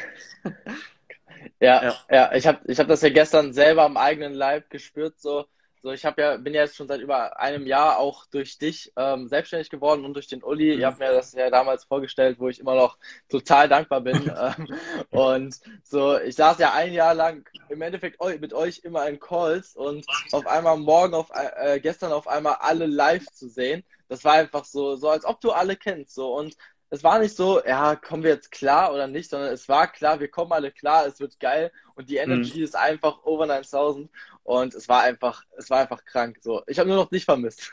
Ja, 1.60 1.82
ja, 1.82 1.96
ja, 2.10 2.32
ich 2.34 2.46
habe 2.46 2.60
ich 2.66 2.78
hab 2.78 2.88
das 2.88 3.02
ja 3.02 3.08
gestern 3.08 3.52
selber 3.52 3.84
am 3.84 3.96
eigenen 3.96 4.34
Leib 4.34 4.70
gespürt, 4.70 5.18
so 5.18 5.46
so, 5.82 5.92
ich 5.92 6.04
habe 6.04 6.20
ja, 6.20 6.36
bin 6.36 6.54
ja 6.54 6.62
jetzt 6.62 6.76
schon 6.76 6.88
seit 6.88 7.00
über 7.00 7.38
einem 7.38 7.66
Jahr 7.66 7.98
auch 7.98 8.26
durch 8.26 8.58
dich 8.58 8.92
ähm, 8.96 9.28
selbstständig 9.28 9.70
geworden 9.70 10.04
und 10.04 10.14
durch 10.14 10.26
den 10.26 10.42
Uli. 10.42 10.74
Mhm. 10.74 10.80
Ihr 10.80 10.86
habt 10.86 10.98
mir 10.98 11.12
das 11.12 11.32
ja 11.32 11.50
damals 11.50 11.84
vorgestellt, 11.84 12.38
wo 12.40 12.48
ich 12.48 12.60
immer 12.60 12.74
noch 12.74 12.98
total 13.28 13.68
dankbar 13.68 14.00
bin. 14.00 14.30
ähm, 14.58 14.68
und 15.10 15.60
so, 15.84 16.18
ich 16.18 16.34
saß 16.34 16.58
ja 16.58 16.72
ein 16.72 16.92
Jahr 16.92 17.14
lang 17.14 17.48
im 17.68 17.82
Endeffekt 17.82 18.22
mit 18.40 18.52
euch 18.52 18.80
immer 18.80 19.08
in 19.08 19.20
Calls 19.20 19.76
und 19.76 20.04
auf 20.32 20.46
einmal 20.46 20.76
morgen 20.76 21.14
auf 21.14 21.30
äh, 21.32 21.78
gestern 21.80 22.12
auf 22.12 22.26
einmal 22.26 22.56
alle 22.60 22.86
live 22.86 23.26
zu 23.26 23.48
sehen. 23.48 23.84
Das 24.08 24.24
war 24.24 24.34
einfach 24.34 24.64
so, 24.64 24.96
so 24.96 25.08
als 25.08 25.24
ob 25.24 25.40
du 25.40 25.52
alle 25.52 25.76
kennst. 25.76 26.14
So 26.14 26.34
und 26.34 26.56
es 26.90 27.02
war 27.02 27.18
nicht 27.18 27.34
so, 27.34 27.64
ja, 27.64 27.96
kommen 27.96 28.22
wir 28.22 28.30
jetzt 28.30 28.52
klar 28.52 28.92
oder 28.92 29.06
nicht, 29.06 29.30
sondern 29.30 29.52
es 29.52 29.68
war 29.68 29.90
klar, 29.90 30.20
wir 30.20 30.28
kommen 30.28 30.52
alle 30.52 30.70
klar, 30.70 31.06
es 31.06 31.18
wird 31.18 31.38
geil 31.40 31.72
und 31.94 32.08
die 32.08 32.16
Energy 32.16 32.58
mhm. 32.58 32.64
ist 32.64 32.76
einfach 32.76 33.24
over 33.24 33.46
9000 33.46 34.08
und 34.44 34.74
es 34.74 34.88
war 34.88 35.02
einfach, 35.02 35.42
es 35.56 35.68
war 35.68 35.80
einfach 35.80 36.04
krank. 36.04 36.38
So, 36.40 36.62
ich 36.66 36.78
habe 36.78 36.88
nur 36.88 36.98
noch 36.98 37.10
dich 37.10 37.24
vermisst. 37.24 37.72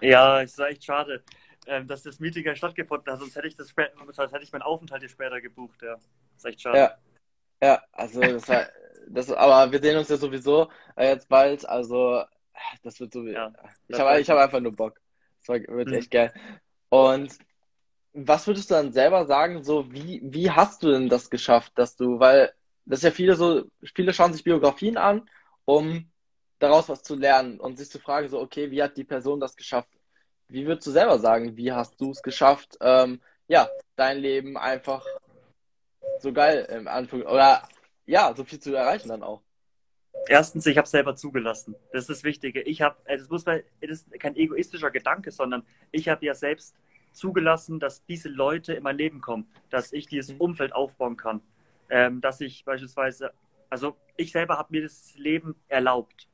Ja, 0.00 0.42
es 0.42 0.56
war 0.58 0.68
echt 0.68 0.84
schade, 0.84 1.24
ähm, 1.66 1.86
dass 1.86 2.02
das 2.02 2.20
Meeting 2.20 2.44
ja 2.44 2.54
stattgefunden 2.54 3.12
hat, 3.12 3.20
sonst 3.20 3.34
hätte 3.34 3.48
ich 3.48 3.56
das 3.56 3.70
später, 3.70 3.92
sonst 4.12 4.32
hätte 4.32 4.44
ich 4.44 4.52
meinen 4.52 4.62
Aufenthalt 4.62 5.02
hier 5.02 5.08
später 5.08 5.40
gebucht, 5.40 5.80
ja. 5.82 5.96
Ist 6.36 6.44
echt 6.44 6.60
schade. 6.60 6.78
Ja, 6.78 6.98
ja 7.62 7.82
also 7.92 8.20
das 8.20 8.48
war, 8.48 8.66
das, 9.08 9.32
aber 9.32 9.72
wir 9.72 9.80
sehen 9.80 9.96
uns 9.96 10.08
ja 10.08 10.16
sowieso 10.16 10.70
äh, 10.96 11.08
jetzt 11.08 11.28
bald, 11.28 11.66
also 11.66 12.22
das 12.82 13.00
wird 13.00 13.12
so, 13.12 13.26
ja, 13.26 13.52
ich 13.88 13.98
habe 13.98 14.20
ich 14.20 14.30
hab 14.30 14.38
einfach 14.38 14.60
nur 14.60 14.72
Bock. 14.72 15.00
Das 15.38 15.48
wird 15.48 15.88
mhm. 15.88 15.94
echt 15.94 16.10
geil. 16.10 16.32
Und 16.90 17.32
was 18.14 18.46
würdest 18.46 18.70
du 18.70 18.74
dann 18.74 18.92
selber 18.92 19.26
sagen, 19.26 19.62
so 19.62 19.90
wie, 19.92 20.20
wie 20.24 20.50
hast 20.50 20.82
du 20.82 20.90
denn 20.90 21.08
das 21.08 21.30
geschafft, 21.30 21.72
dass 21.76 21.96
du, 21.96 22.18
weil 22.20 22.52
das 22.84 22.98
ist 23.00 23.04
ja 23.04 23.10
viele 23.10 23.36
so, 23.36 23.64
viele 23.94 24.12
schauen 24.12 24.32
sich 24.32 24.44
Biografien 24.44 24.96
an, 24.96 25.28
um 25.64 26.10
daraus 26.58 26.88
was 26.88 27.02
zu 27.02 27.14
lernen 27.14 27.58
und 27.58 27.78
sich 27.78 27.90
zu 27.90 27.98
fragen, 27.98 28.28
so, 28.28 28.40
okay, 28.40 28.70
wie 28.70 28.82
hat 28.82 28.96
die 28.96 29.04
Person 29.04 29.40
das 29.40 29.56
geschafft? 29.56 29.88
Wie 30.48 30.66
würdest 30.66 30.86
du 30.86 30.90
selber 30.90 31.18
sagen, 31.18 31.56
wie 31.56 31.72
hast 31.72 32.00
du 32.00 32.10
es 32.10 32.22
geschafft, 32.22 32.76
ähm, 32.80 33.20
ja, 33.48 33.68
dein 33.96 34.18
Leben 34.18 34.56
einfach 34.56 35.04
so 36.20 36.32
geil 36.32 36.66
im 36.70 36.88
Anfang 36.88 37.22
oder 37.22 37.68
ja, 38.06 38.34
so 38.36 38.44
viel 38.44 38.60
zu 38.60 38.74
erreichen 38.74 39.08
dann 39.08 39.22
auch? 39.22 39.42
Erstens, 40.28 40.66
ich 40.66 40.76
habe 40.78 40.86
selber 40.86 41.16
zugelassen. 41.16 41.74
Das 41.92 42.02
ist 42.02 42.10
das 42.10 42.24
Wichtige. 42.24 42.60
Ich 42.62 42.82
habe, 42.82 42.96
das 43.06 43.28
muss 43.28 43.44
man, 43.44 43.62
das 43.80 43.90
ist 43.90 44.20
kein 44.20 44.36
egoistischer 44.36 44.90
Gedanke, 44.90 45.30
sondern 45.30 45.66
ich 45.90 46.08
habe 46.08 46.24
ja 46.24 46.34
selbst 46.34 46.76
zugelassen, 47.12 47.80
dass 47.80 48.04
diese 48.04 48.28
Leute 48.28 48.74
in 48.74 48.82
mein 48.82 48.96
Leben 48.96 49.20
kommen, 49.20 49.46
dass 49.70 49.92
ich 49.92 50.06
dieses 50.06 50.34
mhm. 50.34 50.40
Umfeld 50.40 50.74
aufbauen 50.74 51.16
kann, 51.16 51.40
ähm, 51.90 52.20
dass 52.20 52.40
ich 52.40 52.64
beispielsweise, 52.64 53.32
also 53.70 53.96
ich 54.16 54.32
selber 54.32 54.58
habe 54.58 54.68
mir 54.70 54.82
das 54.82 55.14
Leben 55.16 55.54
erlaubt. 55.68 56.28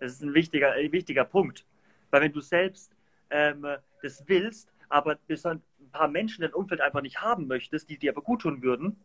Das 0.00 0.12
ist 0.12 0.22
ein 0.22 0.34
wichtiger, 0.34 0.72
ein 0.72 0.92
wichtiger 0.92 1.24
Punkt, 1.24 1.66
weil 2.10 2.22
wenn 2.22 2.32
du 2.32 2.40
selbst 2.40 2.92
ähm, 3.30 3.66
das 4.02 4.24
willst, 4.26 4.72
aber 4.88 5.16
bis 5.26 5.46
ein 5.46 5.62
paar 5.92 6.08
Menschen 6.08 6.42
dein 6.42 6.52
Umfeld 6.52 6.80
einfach 6.80 7.02
nicht 7.02 7.20
haben 7.20 7.46
möchtest, 7.46 7.88
die 7.88 7.98
dir 7.98 8.12
aber 8.12 8.22
gut 8.22 8.42
tun 8.42 8.62
würden, 8.62 8.96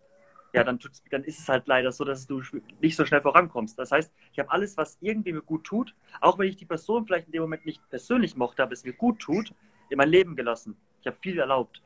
ja, 0.53 0.63
dann, 0.63 0.79
dann 1.11 1.23
ist 1.23 1.39
es 1.39 1.49
halt 1.49 1.67
leider 1.67 1.91
so, 1.91 2.03
dass 2.03 2.25
du 2.25 2.41
nicht 2.81 2.95
so 2.95 3.05
schnell 3.05 3.21
vorankommst. 3.21 3.77
Das 3.77 3.91
heißt, 3.91 4.13
ich 4.31 4.39
habe 4.39 4.51
alles, 4.51 4.77
was 4.77 4.97
irgendwie 5.01 5.33
mir 5.33 5.41
gut 5.41 5.65
tut, 5.65 5.93
auch 6.21 6.39
wenn 6.39 6.47
ich 6.47 6.55
die 6.55 6.65
Person 6.65 7.05
vielleicht 7.05 7.27
in 7.27 7.33
dem 7.33 7.41
Moment 7.41 7.65
nicht 7.65 7.87
persönlich 7.89 8.35
mochte, 8.35 8.63
aber 8.63 8.71
es 8.71 8.83
mir 8.83 8.93
gut 8.93 9.19
tut, 9.19 9.53
in 9.89 9.97
mein 9.97 10.09
Leben 10.09 10.35
gelassen. 10.35 10.77
Ich 11.01 11.07
habe 11.07 11.17
viel 11.21 11.39
erlaubt. 11.39 11.81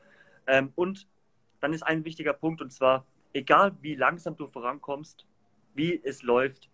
Ähm, 0.47 0.71
und 0.76 1.08
dann 1.60 1.74
ist 1.74 1.84
ein 1.84 2.06
wichtiger 2.06 2.34
Punkt, 2.34 2.62
und 2.62 2.71
zwar, 2.71 3.06
egal 3.34 3.76
wie 3.82 3.95
langsam 3.95 4.36
du 4.36 4.47
vorankommst, 4.47 5.26
wie 5.74 6.02
es 6.04 6.24
läuft, 6.24 6.69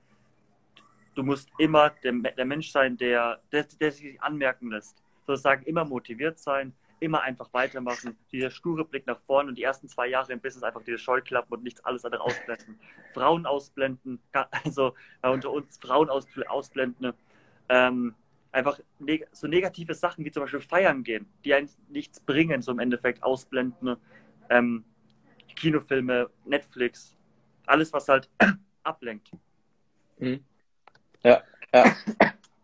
du 1.15 1.23
musst 1.23 1.49
immer 1.57 1.89
der, 2.03 2.13
der 2.13 2.45
Mensch 2.45 2.71
sein, 2.71 2.97
der, 2.97 3.41
der, 3.51 3.65
der 3.79 3.91
sich 3.91 4.21
anmerken 4.21 4.71
lässt. 4.71 5.03
Sozusagen 5.25 5.63
immer 5.65 5.83
motiviert 5.83 6.37
sein, 6.37 6.73
immer 6.99 7.21
einfach 7.21 7.53
weitermachen, 7.53 8.17
dieser 8.31 8.49
sture 8.49 8.85
Blick 8.85 9.05
nach 9.05 9.19
vorne 9.27 9.49
und 9.49 9.57
die 9.57 9.63
ersten 9.63 9.87
zwei 9.87 10.07
Jahre 10.07 10.33
im 10.33 10.39
Business 10.39 10.63
einfach 10.63 10.83
diese 10.83 10.97
Scheuklappen 10.97 11.53
und 11.53 11.63
nichts 11.63 11.83
alles 11.83 12.05
andere 12.05 12.21
ausblenden. 12.21 12.79
Frauen 13.13 13.45
ausblenden, 13.45 14.19
also 14.63 14.95
unter 15.21 15.51
uns 15.51 15.77
Frauen 15.77 16.09
ausblenden, 16.09 17.13
ähm, 17.69 18.15
einfach 18.57 18.79
neg 18.99 19.27
so 19.31 19.47
negative 19.47 19.93
Sachen 19.93 20.25
wie 20.25 20.31
zum 20.31 20.43
Beispiel 20.43 20.59
feiern 20.59 21.03
gehen, 21.03 21.27
die 21.45 21.53
eigentlich 21.53 21.77
nichts 21.89 22.19
bringen, 22.19 22.61
so 22.61 22.71
im 22.71 22.79
Endeffekt 22.79 23.23
ausblenden, 23.23 23.97
ähm, 24.49 24.83
Kinofilme, 25.55 26.29
Netflix, 26.45 27.15
alles, 27.65 27.93
was 27.93 28.07
halt 28.07 28.29
ablenkt. 28.83 29.31
Mhm. 30.17 30.43
Ja, 31.23 31.43
ja. 31.73 31.95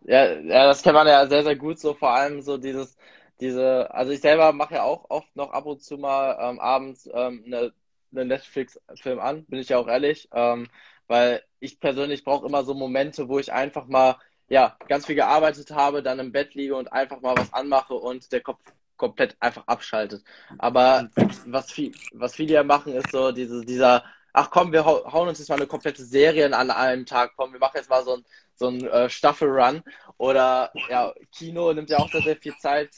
ja, 0.04 0.32
ja, 0.32 0.66
das 0.66 0.82
kennt 0.82 0.94
man 0.94 1.06
ja 1.06 1.26
sehr, 1.26 1.44
sehr 1.44 1.56
gut, 1.56 1.78
so 1.78 1.94
vor 1.94 2.10
allem 2.10 2.42
so 2.42 2.56
dieses, 2.56 2.96
diese, 3.40 3.92
also 3.94 4.12
ich 4.12 4.20
selber 4.20 4.52
mache 4.52 4.74
ja 4.74 4.82
auch 4.82 5.10
oft 5.10 5.34
noch 5.36 5.52
ab 5.52 5.66
und 5.66 5.82
zu 5.82 5.96
mal 5.96 6.36
ähm, 6.40 6.58
abends 6.60 7.08
ähm, 7.12 7.42
eine, 7.46 7.72
eine 8.12 8.24
Netflix-Film 8.24 9.20
an, 9.20 9.44
bin 9.46 9.60
ich 9.60 9.68
ja 9.68 9.78
auch 9.78 9.88
ehrlich, 9.88 10.28
ähm, 10.32 10.68
weil 11.06 11.42
ich 11.60 11.80
persönlich 11.80 12.24
brauche 12.24 12.46
immer 12.46 12.64
so 12.64 12.74
Momente, 12.74 13.28
wo 13.28 13.38
ich 13.38 13.52
einfach 13.52 13.86
mal 13.86 14.16
ja, 14.48 14.76
ganz 14.88 15.06
viel 15.06 15.14
gearbeitet 15.14 15.70
habe, 15.70 16.02
dann 16.02 16.18
im 16.18 16.32
Bett 16.32 16.54
liege 16.54 16.76
und 16.76 16.92
einfach 16.92 17.20
mal 17.20 17.36
was 17.36 17.52
anmache 17.52 17.94
und 17.94 18.30
der 18.32 18.40
Kopf 18.42 18.60
komplett 18.96 19.36
einfach 19.40 19.66
abschaltet. 19.66 20.22
Aber 20.58 21.10
was, 21.46 21.72
viel, 21.72 21.92
was 22.12 22.34
viele 22.34 22.54
ja 22.54 22.62
machen, 22.62 22.94
ist 22.94 23.10
so 23.10 23.32
diese, 23.32 23.64
dieser 23.64 24.04
ach 24.34 24.50
komm, 24.50 24.72
wir 24.72 24.84
hauen 24.84 25.28
uns 25.28 25.38
jetzt 25.38 25.48
mal 25.48 25.54
eine 25.56 25.66
komplette 25.66 26.04
Serie 26.04 26.54
an 26.54 26.70
einem 26.70 27.06
Tag, 27.06 27.32
komm, 27.36 27.52
wir 27.52 27.60
machen 27.60 27.76
jetzt 27.76 27.88
mal 27.88 28.04
so 28.04 28.16
ein, 28.16 28.24
so 28.56 28.68
ein 28.68 28.84
äh, 28.86 29.08
Staffelrun. 29.08 29.82
Oder 30.18 30.72
ja, 30.90 31.14
Kino 31.32 31.72
nimmt 31.72 31.88
ja 31.88 31.98
auch 31.98 32.10
sehr, 32.10 32.22
sehr 32.22 32.36
viel 32.36 32.56
Zeit. 32.58 32.90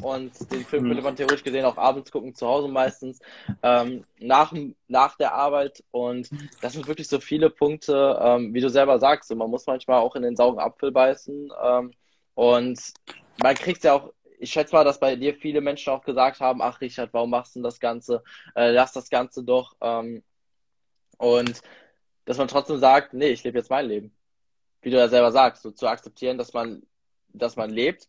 Und 0.00 0.52
den 0.52 0.64
Film 0.64 0.84
könnte 0.84 1.02
man 1.02 1.16
theoretisch 1.16 1.44
gesehen 1.44 1.64
auch 1.64 1.76
abends 1.76 2.10
gucken, 2.10 2.34
zu 2.34 2.46
Hause 2.46 2.68
meistens, 2.68 3.20
ähm, 3.62 4.04
nach, 4.18 4.52
nach 4.88 5.16
der 5.16 5.34
Arbeit. 5.34 5.82
Und 5.90 6.30
das 6.60 6.72
sind 6.72 6.86
wirklich 6.86 7.08
so 7.08 7.20
viele 7.20 7.50
Punkte, 7.50 8.18
ähm, 8.22 8.54
wie 8.54 8.60
du 8.60 8.70
selber 8.70 8.98
sagst. 8.98 9.30
Und 9.30 9.38
man 9.38 9.50
muss 9.50 9.66
manchmal 9.66 10.00
auch 10.00 10.16
in 10.16 10.22
den 10.22 10.36
sauren 10.36 10.58
Apfel 10.58 10.92
beißen. 10.92 11.52
Ähm, 11.62 11.92
und 12.34 12.80
man 13.42 13.54
kriegt 13.54 13.84
ja 13.84 13.94
auch 13.94 14.12
ich 14.42 14.50
schätze 14.50 14.74
mal, 14.74 14.84
dass 14.84 14.98
bei 14.98 15.14
dir 15.14 15.36
viele 15.36 15.60
Menschen 15.60 15.92
auch 15.92 16.02
gesagt 16.02 16.40
haben, 16.40 16.62
ach 16.62 16.80
Richard, 16.80 17.14
warum 17.14 17.30
machst 17.30 17.54
du 17.54 17.62
das 17.62 17.78
Ganze? 17.78 18.24
Äh, 18.56 18.72
lass 18.72 18.92
das 18.92 19.08
Ganze 19.08 19.44
doch. 19.44 19.76
Ähm, 19.80 20.24
und 21.16 21.62
dass 22.24 22.38
man 22.38 22.48
trotzdem 22.48 22.78
sagt, 22.78 23.14
nee, 23.14 23.28
ich 23.28 23.44
lebe 23.44 23.58
jetzt 23.58 23.70
mein 23.70 23.86
Leben. 23.86 24.12
Wie 24.80 24.90
du 24.90 24.96
ja 24.96 25.08
selber 25.08 25.30
sagst, 25.30 25.62
so 25.62 25.70
zu 25.70 25.86
akzeptieren, 25.86 26.38
dass 26.38 26.52
man, 26.52 26.82
dass 27.28 27.54
man 27.54 27.70
lebt 27.70 28.08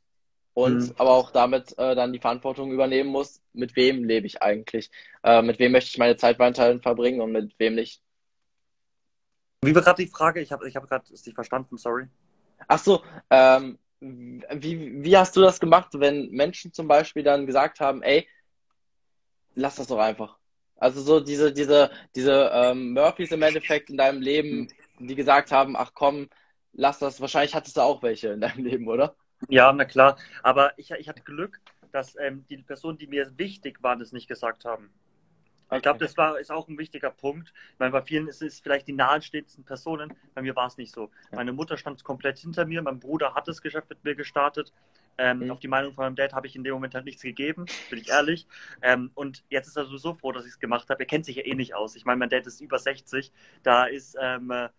und 0.53 0.77
mhm. 0.77 0.93
aber 0.97 1.11
auch 1.11 1.31
damit 1.31 1.77
äh, 1.77 1.95
dann 1.95 2.13
die 2.13 2.19
Verantwortung 2.19 2.71
übernehmen 2.71 3.09
muss, 3.09 3.41
mit 3.53 3.75
wem 3.75 4.03
lebe 4.03 4.27
ich 4.27 4.41
eigentlich? 4.41 4.91
Äh, 5.23 5.41
mit 5.41 5.59
wem 5.59 5.71
möchte 5.71 5.89
ich 5.89 5.97
meine 5.97 6.15
Zeit 6.15 6.39
weiterhin 6.39 6.81
verbringen 6.81 7.21
und 7.21 7.31
mit 7.31 7.57
wem 7.59 7.75
nicht? 7.75 8.01
Wie 9.63 9.73
war 9.73 9.81
gerade 9.81 10.03
die 10.03 10.09
Frage? 10.09 10.41
Ich 10.41 10.51
habe 10.51 10.67
ich 10.67 10.75
hab 10.75 10.87
gerade 10.87 11.11
nicht 11.11 11.33
verstanden, 11.33 11.77
sorry. 11.77 12.07
Ach 12.67 12.79
so, 12.79 13.01
ähm, 13.29 13.79
wie, 13.99 15.03
wie 15.03 15.17
hast 15.17 15.35
du 15.35 15.41
das 15.41 15.59
gemacht, 15.59 15.89
wenn 15.93 16.29
Menschen 16.31 16.73
zum 16.73 16.87
Beispiel 16.87 17.23
dann 17.23 17.45
gesagt 17.45 17.79
haben, 17.79 18.01
ey, 18.01 18.27
lass 19.55 19.75
das 19.75 19.87
doch 19.87 19.99
einfach. 19.99 20.37
Also 20.75 21.01
so 21.01 21.19
diese, 21.19 21.53
diese, 21.53 21.91
diese 22.15 22.51
ähm, 22.53 22.93
Murphys 22.93 23.31
im 23.31 23.41
Endeffekt 23.41 23.89
in 23.89 23.97
deinem 23.97 24.21
Leben, 24.21 24.67
die 24.99 25.15
gesagt 25.15 25.51
haben, 25.51 25.77
ach 25.77 25.91
komm, 25.93 26.29
lass 26.73 26.99
das. 26.99 27.21
Wahrscheinlich 27.21 27.55
hattest 27.55 27.77
du 27.77 27.81
auch 27.81 28.03
welche 28.03 28.29
in 28.29 28.41
deinem 28.41 28.65
Leben, 28.65 28.87
oder? 28.87 29.15
Ja, 29.49 29.71
na 29.71 29.85
klar. 29.85 30.17
Aber 30.41 30.77
ich, 30.77 30.91
ich 30.91 31.09
hatte 31.09 31.21
Glück, 31.21 31.59
dass 31.91 32.15
ähm, 32.19 32.45
die 32.49 32.57
Personen, 32.57 32.97
die 32.97 33.07
mir 33.07 33.37
wichtig 33.37 33.81
waren, 33.83 33.99
das 33.99 34.11
nicht 34.11 34.27
gesagt 34.27 34.65
haben. 34.65 34.89
Okay. 35.67 35.77
Ich 35.77 35.83
glaube, 35.83 35.99
das 35.99 36.17
war, 36.17 36.39
ist 36.39 36.51
auch 36.51 36.67
ein 36.67 36.77
wichtiger 36.77 37.09
Punkt. 37.09 37.53
Weil 37.77 37.89
bei 37.91 38.01
vielen 38.01 38.27
ist 38.27 38.41
es 38.41 38.59
vielleicht 38.59 38.87
die 38.87 38.93
nahestehendsten 38.93 39.63
Personen. 39.63 40.13
Bei 40.35 40.41
mir 40.41 40.55
war 40.55 40.67
es 40.67 40.77
nicht 40.77 40.93
so. 40.93 41.09
Meine 41.31 41.53
Mutter 41.53 41.77
stand 41.77 42.03
komplett 42.03 42.37
hinter 42.37 42.65
mir. 42.65 42.81
Mein 42.81 42.99
Bruder 42.99 43.33
hat 43.33 43.47
das 43.47 43.61
Geschäft 43.61 43.89
mit 43.89 44.03
mir 44.03 44.15
gestartet. 44.15 44.71
Ähm, 45.17 45.39
mhm. 45.39 45.51
Auf 45.51 45.59
die 45.59 45.67
Meinung 45.67 45.93
von 45.93 46.05
meinem 46.05 46.15
Dad 46.15 46.33
habe 46.33 46.47
ich 46.47 46.55
in 46.55 46.63
dem 46.63 46.73
Moment 46.73 46.95
halt 46.95 47.05
nichts 47.05 47.21
gegeben, 47.21 47.65
bin 47.89 47.99
ich 47.99 48.09
ehrlich. 48.09 48.47
Ähm, 48.81 49.11
und 49.13 49.43
jetzt 49.49 49.67
ist 49.67 49.77
er 49.77 49.85
so 49.85 50.13
froh, 50.13 50.31
dass 50.31 50.45
ich 50.45 50.51
es 50.51 50.59
gemacht 50.59 50.89
habe. 50.89 51.01
Er 51.01 51.05
kennt 51.05 51.25
sich 51.25 51.35
ja 51.35 51.45
eh 51.45 51.53
nicht 51.53 51.75
aus. 51.75 51.95
Ich 51.95 52.05
meine, 52.05 52.17
mein 52.17 52.29
Dad 52.29 52.47
ist 52.47 52.61
über 52.61 52.79
60. 52.79 53.31
Da 53.61 53.85
ist, 53.85 54.17
ähm, 54.19 54.49
äh, 54.51 54.69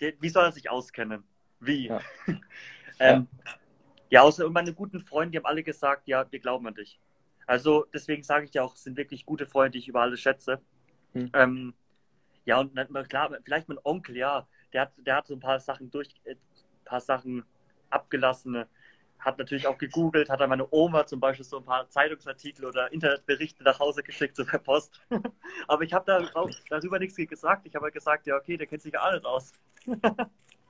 der, 0.00 0.12
wie 0.20 0.28
soll 0.28 0.44
er 0.44 0.52
sich 0.52 0.70
auskennen? 0.70 1.24
Wie? 1.58 1.86
Ja. 1.86 2.00
ähm, 2.98 3.28
ja, 4.12 4.20
außer 4.20 4.48
meine 4.50 4.74
guten 4.74 5.00
Freunde, 5.00 5.30
die 5.30 5.38
haben 5.38 5.46
alle 5.46 5.62
gesagt, 5.62 6.06
ja, 6.06 6.30
wir 6.30 6.38
glauben 6.38 6.66
an 6.66 6.74
dich. 6.74 7.00
Also 7.46 7.86
deswegen 7.94 8.22
sage 8.22 8.44
ich 8.44 8.52
ja 8.52 8.62
auch, 8.62 8.74
es 8.74 8.84
sind 8.84 8.98
wirklich 8.98 9.24
gute 9.24 9.46
Freunde, 9.46 9.70
die 9.70 9.78
ich 9.78 9.88
über 9.88 10.02
alles 10.02 10.20
schätze. 10.20 10.60
Hm. 11.14 11.30
Ähm, 11.32 11.74
ja, 12.44 12.60
und 12.60 12.74
klar, 13.08 13.34
vielleicht 13.42 13.68
mein 13.68 13.78
Onkel, 13.84 14.18
ja, 14.18 14.46
der 14.74 14.82
hat, 14.82 14.92
der 14.98 15.16
hat 15.16 15.28
so 15.28 15.34
ein 15.34 15.40
paar 15.40 15.60
Sachen 15.60 15.90
durch, 15.90 16.20
äh, 16.24 16.36
paar 16.84 17.00
Sachen 17.00 17.42
abgelassen, 17.88 18.66
hat 19.18 19.38
natürlich 19.38 19.66
auch 19.66 19.78
gegoogelt, 19.78 20.28
hat 20.28 20.42
an 20.42 20.50
meine 20.50 20.68
Oma 20.70 21.06
zum 21.06 21.18
Beispiel 21.18 21.46
so 21.46 21.56
ein 21.56 21.64
paar 21.64 21.88
Zeitungsartikel 21.88 22.66
oder 22.66 22.92
Internetberichte 22.92 23.64
nach 23.64 23.78
Hause 23.78 24.02
geschickt, 24.02 24.36
so 24.36 24.44
per 24.44 24.58
Post. 24.58 25.00
Aber 25.68 25.84
ich 25.84 25.94
habe 25.94 26.04
da 26.04 26.46
darüber 26.68 26.98
nichts 26.98 27.16
gesagt. 27.16 27.66
Ich 27.66 27.74
habe 27.74 27.84
halt 27.84 27.94
gesagt, 27.94 28.26
ja, 28.26 28.36
okay, 28.36 28.58
der 28.58 28.66
kennt 28.66 28.82
sich 28.82 28.92
ja 28.92 29.00
alles 29.00 29.24
aus. 29.24 29.52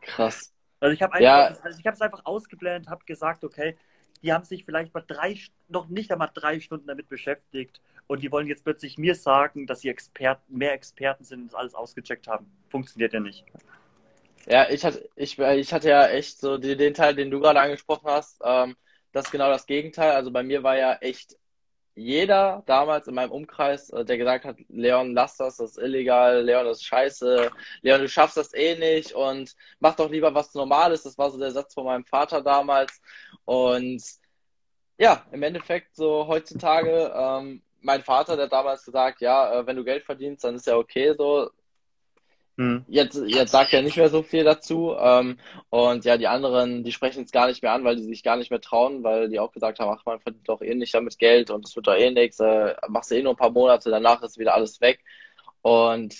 Krass. 0.00 0.52
Also 0.82 0.94
ich 0.94 1.00
habe 1.00 1.22
ja. 1.22 1.44
also 1.62 1.80
es 1.84 2.00
einfach 2.00 2.22
ausgeblendet, 2.24 2.90
habe 2.90 3.04
gesagt, 3.04 3.44
okay, 3.44 3.76
die 4.20 4.32
haben 4.32 4.44
sich 4.44 4.64
vielleicht 4.64 4.92
mal 4.92 5.04
drei, 5.06 5.38
noch 5.68 5.86
nicht 5.88 6.10
einmal 6.10 6.30
drei 6.34 6.58
Stunden 6.58 6.88
damit 6.88 7.08
beschäftigt 7.08 7.80
und 8.08 8.20
die 8.20 8.32
wollen 8.32 8.48
jetzt 8.48 8.64
plötzlich 8.64 8.98
mir 8.98 9.14
sagen, 9.14 9.68
dass 9.68 9.82
sie 9.82 9.90
Experten, 9.90 10.58
mehr 10.58 10.72
Experten 10.72 11.22
sind 11.22 11.42
und 11.42 11.52
das 11.52 11.54
alles 11.54 11.74
ausgecheckt 11.76 12.26
haben. 12.26 12.50
Funktioniert 12.68 13.12
ja 13.12 13.20
nicht. 13.20 13.44
Ja, 14.46 14.68
ich 14.70 14.84
hatte, 14.84 15.08
ich, 15.14 15.38
ich 15.38 15.72
hatte 15.72 15.88
ja 15.88 16.08
echt 16.08 16.40
so 16.40 16.58
den, 16.58 16.76
den 16.76 16.94
Teil, 16.94 17.14
den 17.14 17.30
du 17.30 17.38
gerade 17.38 17.60
angesprochen 17.60 18.10
hast, 18.10 18.40
ähm, 18.44 18.74
das 19.12 19.26
ist 19.26 19.30
genau 19.30 19.50
das 19.50 19.66
Gegenteil. 19.66 20.10
Also 20.10 20.32
bei 20.32 20.42
mir 20.42 20.64
war 20.64 20.76
ja 20.76 20.94
echt 20.94 21.36
jeder 21.94 22.62
damals 22.66 23.06
in 23.06 23.14
meinem 23.14 23.32
Umkreis, 23.32 23.90
äh, 23.90 24.04
der 24.04 24.18
gesagt 24.18 24.44
hat, 24.44 24.56
Leon, 24.68 25.14
lass 25.14 25.36
das, 25.36 25.58
das 25.58 25.72
ist 25.72 25.78
illegal, 25.78 26.42
Leon, 26.42 26.64
das 26.64 26.78
ist 26.78 26.84
scheiße, 26.84 27.50
Leon, 27.82 28.00
du 28.00 28.08
schaffst 28.08 28.36
das 28.36 28.54
eh 28.54 28.76
nicht 28.76 29.12
und 29.12 29.54
mach 29.80 29.94
doch 29.96 30.10
lieber 30.10 30.34
was 30.34 30.54
Normales. 30.54 31.02
Das 31.02 31.18
war 31.18 31.30
so 31.30 31.38
der 31.38 31.50
Satz 31.50 31.74
von 31.74 31.84
meinem 31.84 32.04
Vater 32.04 32.42
damals. 32.42 33.00
Und 33.44 34.02
ja, 34.98 35.26
im 35.32 35.42
Endeffekt 35.42 35.94
so 35.96 36.26
heutzutage, 36.26 37.12
ähm, 37.14 37.62
mein 37.80 38.02
Vater, 38.02 38.36
der 38.36 38.48
damals 38.48 38.84
gesagt, 38.84 39.20
ja, 39.20 39.60
äh, 39.60 39.66
wenn 39.66 39.76
du 39.76 39.84
Geld 39.84 40.04
verdienst, 40.04 40.44
dann 40.44 40.54
ist 40.56 40.66
ja 40.66 40.76
okay 40.76 41.14
so. 41.16 41.50
Hm. 42.58 42.84
Jetzt, 42.86 43.20
jetzt 43.26 43.50
sagt 43.50 43.72
er 43.72 43.82
nicht 43.82 43.96
mehr 43.96 44.10
so 44.10 44.22
viel 44.22 44.44
dazu. 44.44 44.94
Ähm, 44.98 45.38
und 45.70 46.04
ja, 46.04 46.16
die 46.18 46.28
anderen, 46.28 46.84
die 46.84 46.92
sprechen 46.92 47.24
es 47.24 47.32
gar 47.32 47.46
nicht 47.46 47.62
mehr 47.62 47.72
an, 47.72 47.84
weil 47.84 47.96
die 47.96 48.02
sich 48.02 48.22
gar 48.22 48.36
nicht 48.36 48.50
mehr 48.50 48.60
trauen, 48.60 49.02
weil 49.02 49.28
die 49.30 49.38
auch 49.40 49.52
gesagt 49.52 49.78
haben, 49.78 49.90
ach, 49.90 50.04
man 50.04 50.20
verdient 50.20 50.48
doch 50.48 50.60
eh 50.60 50.74
nicht 50.74 50.94
damit 50.94 51.18
Geld 51.18 51.50
und 51.50 51.66
es 51.66 51.74
wird 51.74 51.86
doch 51.86 51.94
eh 51.94 52.10
nichts, 52.10 52.40
äh, 52.40 52.74
machst 52.88 53.10
du 53.10 53.16
eh 53.16 53.22
nur 53.22 53.32
ein 53.32 53.38
paar 53.38 53.50
Monate, 53.50 53.90
danach 53.90 54.22
ist 54.22 54.38
wieder 54.38 54.54
alles 54.54 54.80
weg. 54.80 55.02
Und 55.62 56.14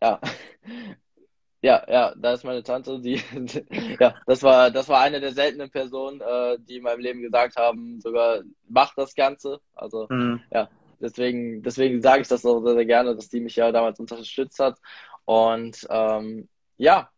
ja, 0.00 0.20
ja, 1.62 1.84
ja, 1.88 2.14
da 2.16 2.32
ist 2.32 2.44
meine 2.44 2.62
Tante, 2.62 3.00
die, 3.00 3.20
ja, 4.00 4.14
das 4.26 4.42
war, 4.42 4.70
das 4.70 4.88
war 4.88 5.00
eine 5.00 5.20
der 5.20 5.32
seltenen 5.32 5.70
Personen, 5.70 6.20
äh, 6.20 6.58
die 6.60 6.76
in 6.76 6.82
meinem 6.84 7.00
Leben 7.00 7.22
gesagt 7.22 7.56
haben, 7.56 8.00
sogar 8.00 8.42
mach 8.68 8.94
das 8.94 9.14
Ganze. 9.14 9.60
Also, 9.74 10.06
mhm. 10.10 10.42
ja, 10.52 10.68
deswegen, 11.02 11.62
deswegen 11.62 12.02
sage 12.02 12.22
ich 12.22 12.28
das 12.28 12.46
auch 12.46 12.62
sehr, 12.62 12.74
sehr 12.74 12.86
gerne, 12.86 13.14
dass 13.16 13.28
die 13.28 13.40
mich 13.40 13.56
ja 13.56 13.72
damals 13.72 14.00
unterstützt 14.00 14.58
hat. 14.58 14.78
Und 15.24 15.86
ähm, 15.90 16.48
ja, 16.78 17.10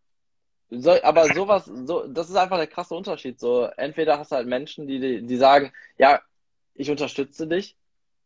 so, 0.71 1.03
aber 1.03 1.33
sowas, 1.35 1.67
so, 1.67 2.07
das 2.09 2.31
ist 2.31 2.37
einfach 2.37 2.57
der 2.57 2.67
krasse 2.67 2.95
Unterschied. 2.95 3.39
So, 3.41 3.65
entweder 3.77 4.19
hast 4.19 4.33
du 4.33 4.37
halt 4.37 4.49
Menschen, 4.49 4.87
die, 4.89 5.25
die 5.25 5.37
sagen, 5.37 5.73
ja, 5.99 6.21
ich 6.75 6.91
unterstütze 6.91 7.47
dich, 7.47 7.77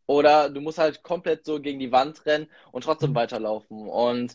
oder 0.06 0.48
du 0.48 0.60
musst 0.62 0.78
halt 0.78 1.02
komplett 1.02 1.44
so 1.44 1.60
gegen 1.60 1.78
die 1.78 1.92
Wand 1.92 2.24
rennen 2.24 2.48
und 2.72 2.84
trotzdem 2.84 3.14
weiterlaufen. 3.14 3.88
Und 3.88 4.34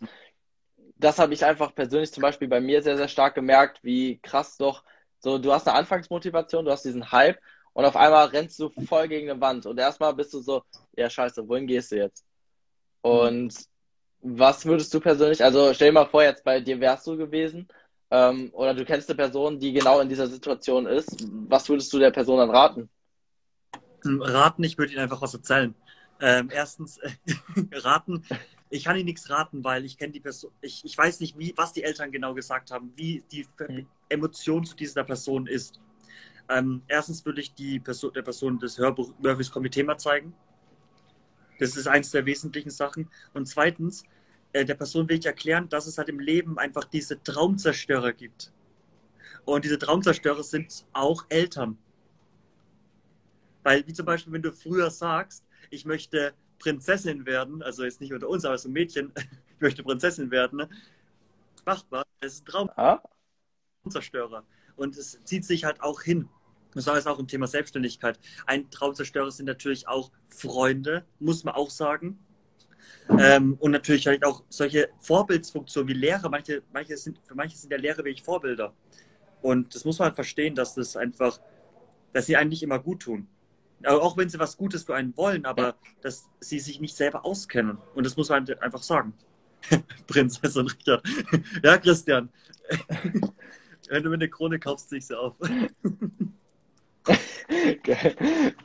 das 0.98 1.20
habe 1.20 1.34
ich 1.34 1.44
einfach 1.46 1.74
persönlich 1.74 2.14
zum 2.14 2.22
Beispiel 2.22 2.48
bei 2.48 2.62
mir 2.62 2.84
sehr, 2.84 2.98
sehr 2.98 3.08
stark 3.08 3.36
gemerkt, 3.36 3.80
wie 3.84 4.20
krass 4.20 4.58
doch 4.58 4.84
so, 5.24 5.38
du 5.38 5.54
hast 5.54 5.68
eine 5.68 5.78
Anfangsmotivation, 5.78 6.66
du 6.66 6.72
hast 6.72 6.84
diesen 6.84 7.12
Hype 7.12 7.40
und 7.74 7.86
auf 7.86 7.96
einmal 7.96 8.28
rennst 8.28 8.60
du 8.60 8.70
voll 8.88 9.08
gegen 9.08 9.30
eine 9.30 9.42
Wand 9.42 9.66
und 9.66 9.80
erstmal 9.80 10.14
bist 10.14 10.34
du 10.34 10.42
so, 10.42 10.64
ja 10.96 11.10
scheiße, 11.10 11.48
wohin 11.48 11.68
gehst 11.68 11.92
du 11.92 11.98
jetzt? 11.98 12.26
Und 13.02 13.54
was 14.22 14.66
würdest 14.66 14.94
du 14.94 15.00
persönlich, 15.00 15.44
also 15.44 15.74
stell 15.74 15.90
dir 15.90 15.94
mal 15.94 16.06
vor, 16.06 16.24
jetzt 16.24 16.44
bei 16.44 16.62
dir 16.62 16.80
wärst 16.80 17.06
du 17.08 17.18
gewesen 17.18 17.68
ähm, 18.10 18.50
oder 18.54 18.74
du 18.74 18.86
kennst 18.86 19.10
eine 19.10 19.18
Person, 19.18 19.60
die 19.60 19.74
genau 19.74 20.00
in 20.00 20.10
dieser 20.10 20.28
Situation 20.28 20.86
ist, 20.86 21.26
was 21.48 21.68
würdest 21.68 21.92
du 21.92 22.00
der 22.00 22.12
Person 22.12 22.38
dann 22.38 22.52
raten? 22.52 22.90
Hm, 24.04 24.22
raten, 24.22 24.64
ich 24.64 24.78
würde 24.78 24.94
ihnen 24.94 25.02
einfach 25.02 25.22
was 25.22 25.34
erzählen. 25.34 25.76
Ähm, 26.22 26.50
erstens, 26.54 27.00
raten, 27.72 28.24
ich 28.70 28.86
kann 28.86 28.96
ihnen 28.96 29.06
nichts 29.06 29.30
raten, 29.30 29.64
weil 29.64 29.84
ich 29.86 29.98
kenne 29.98 30.14
die 30.14 30.20
Person, 30.20 30.52
ich, 30.62 30.84
ich 30.86 30.98
weiß 30.98 31.20
nicht, 31.20 31.38
wie, 31.38 31.54
was 31.58 31.74
die 31.74 31.84
Eltern 31.84 32.12
genau 32.12 32.34
gesagt 32.34 32.72
haben, 32.72 32.94
wie 32.96 33.24
die 33.32 33.46
mhm. 33.68 33.88
Emotion 34.10 34.64
zu 34.64 34.76
dieser 34.76 35.04
Person 35.04 35.48
ist. 35.48 35.80
Ähm, 36.50 36.82
erstens 36.88 37.26
würde 37.26 37.42
ich 37.42 37.54
die 37.54 37.80
Person, 37.80 38.14
der 38.14 38.22
Person 38.22 38.60
das 38.60 38.78
Hörbuch 38.78 39.14
Murphys 39.20 39.52
Komitee 39.52 39.84
mal 39.84 39.98
zeigen. 39.98 40.34
Das 41.60 41.76
ist 41.78 41.88
eins 41.88 42.12
der 42.12 42.26
wesentlichen 42.26 42.70
Sachen. 42.70 43.10
Und 43.34 43.48
zweitens, 43.48 44.04
äh, 44.52 44.66
der 44.66 44.76
Person 44.76 45.08
will 45.08 45.18
ich 45.18 45.26
erklären, 45.26 45.70
dass 45.70 45.88
es 45.88 45.98
halt 45.98 46.10
im 46.10 46.20
Leben 46.20 46.58
einfach 46.58 46.84
diese 46.84 47.22
Traumzerstörer 47.24 48.14
gibt. 48.14 48.52
Und 49.46 49.66
diese 49.66 49.78
Traumzerstörer 49.78 50.44
sind 50.44 50.86
auch 50.94 51.26
Eltern. 51.30 51.78
Weil, 53.64 53.86
wie 53.88 53.94
zum 53.94 54.06
Beispiel, 54.06 54.34
wenn 54.34 54.42
du 54.42 54.52
früher 54.52 54.90
sagst, 54.90 55.46
ich 55.70 55.86
möchte 55.86 56.34
Prinzessin 56.60 57.26
werden, 57.26 57.62
also 57.64 57.84
jetzt 57.84 58.02
nicht 58.02 58.14
unter 58.14 58.30
uns, 58.30 58.46
aber 58.46 58.58
so 58.58 58.70
ein 58.70 58.74
Mädchen, 58.74 59.12
ich 59.56 59.62
möchte 59.62 59.84
Prinzessin 59.84 60.32
werden, 60.32 60.58
ne? 60.58 60.70
machbar, 61.66 62.06
das 62.20 62.34
ist 62.34 62.56
ein 62.56 62.70
ah? 62.76 63.02
Und 64.76 64.98
es 64.98 65.20
zieht 65.24 65.46
sich 65.46 65.64
halt 65.64 65.82
auch 65.82 66.02
hin. 66.02 66.30
Das 66.74 66.88
war 66.88 66.96
jetzt 66.96 67.08
auch 67.08 67.20
im 67.20 67.28
Thema 67.28 67.48
Selbstständigkeit. 67.48 68.20
Ein 68.46 68.70
Traumzerstörer 68.72 69.32
sind 69.32 69.46
natürlich 69.46 69.88
auch 69.88 70.12
Freunde, 70.30 71.06
muss 71.20 71.44
man 71.44 71.54
auch 71.56 71.70
sagen. 71.70 72.20
Ähm, 73.20 73.58
und 73.60 73.72
natürlich 73.72 74.08
halt 74.08 74.26
auch 74.26 74.44
solche 74.50 74.90
Vorbildsfunktionen 75.00 75.88
wie 75.90 75.94
Lehrer. 75.94 76.30
Manche, 76.30 76.64
manche 76.72 76.98
sind, 76.98 77.20
für 77.26 77.36
manche 77.36 77.58
sind 77.58 77.72
ja 77.72 77.78
Lehrer 77.78 77.98
wirklich 77.98 78.24
Vorbilder. 78.24 78.74
Und 79.42 79.76
das 79.76 79.86
muss 79.86 80.00
man 80.00 80.08
halt 80.08 80.16
verstehen, 80.16 80.56
dass 80.56 80.74
das 80.74 80.96
einfach, 80.96 81.40
dass 82.14 82.26
sie 82.26 82.38
eigentlich 82.38 82.64
immer 82.64 82.80
gut 82.80 83.02
tun. 83.02 83.28
Auch 83.86 84.16
wenn 84.16 84.30
sie 84.30 84.40
was 84.40 84.56
Gutes 84.56 84.84
für 84.84 84.96
einen 84.96 85.16
wollen, 85.18 85.46
aber 85.46 85.76
dass 86.02 86.30
sie 86.40 86.60
sich 86.60 86.80
nicht 86.80 86.96
selber 86.96 87.26
auskennen. 87.26 87.78
Und 87.94 88.06
das 88.06 88.16
muss 88.16 88.30
man 88.30 88.48
halt 88.48 88.62
einfach 88.64 88.82
sagen. 88.82 89.14
Prinzessin 90.08 90.68
Richard. 90.68 91.06
Ja, 91.64 91.78
Christian. 91.78 92.30
Wenn 93.90 94.04
du 94.04 94.10
mir 94.10 94.16
eine 94.16 94.30
Krone 94.30 94.60
kaufst, 94.60 94.90
zieh 94.90 94.98
ich 94.98 95.08
sie 95.08 95.18
auf. 95.18 95.36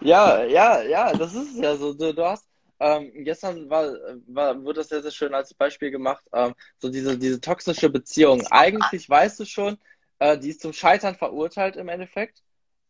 ja, 0.00 0.44
ja, 0.44 0.83
ja, 0.83 1.12
das 1.12 1.35
ist 1.35 1.57
ja 1.57 1.76
so. 1.76 1.92
Du, 1.92 2.14
du 2.14 2.24
hast 2.24 2.48
ähm, 2.81 3.11
gestern 3.24 3.68
war, 3.68 3.92
war, 4.28 4.62
wurde 4.62 4.81
das 4.81 4.88
sehr, 4.88 5.02
sehr 5.02 5.11
schön 5.11 5.35
als 5.35 5.52
Beispiel 5.52 5.90
gemacht. 5.90 6.24
Ähm, 6.33 6.54
so 6.78 6.88
diese, 6.88 7.18
diese 7.18 7.40
toxische 7.40 7.90
Beziehung. 7.90 8.46
Eigentlich 8.50 9.09
weißt 9.09 9.40
du 9.40 9.44
schon, 9.44 9.78
äh, 10.20 10.38
die 10.38 10.50
ist 10.50 10.61
zum 10.61 10.72
Scheitern 10.72 11.16
verurteilt 11.16 11.76
im 11.76 11.88
Endeffekt, 11.88 12.42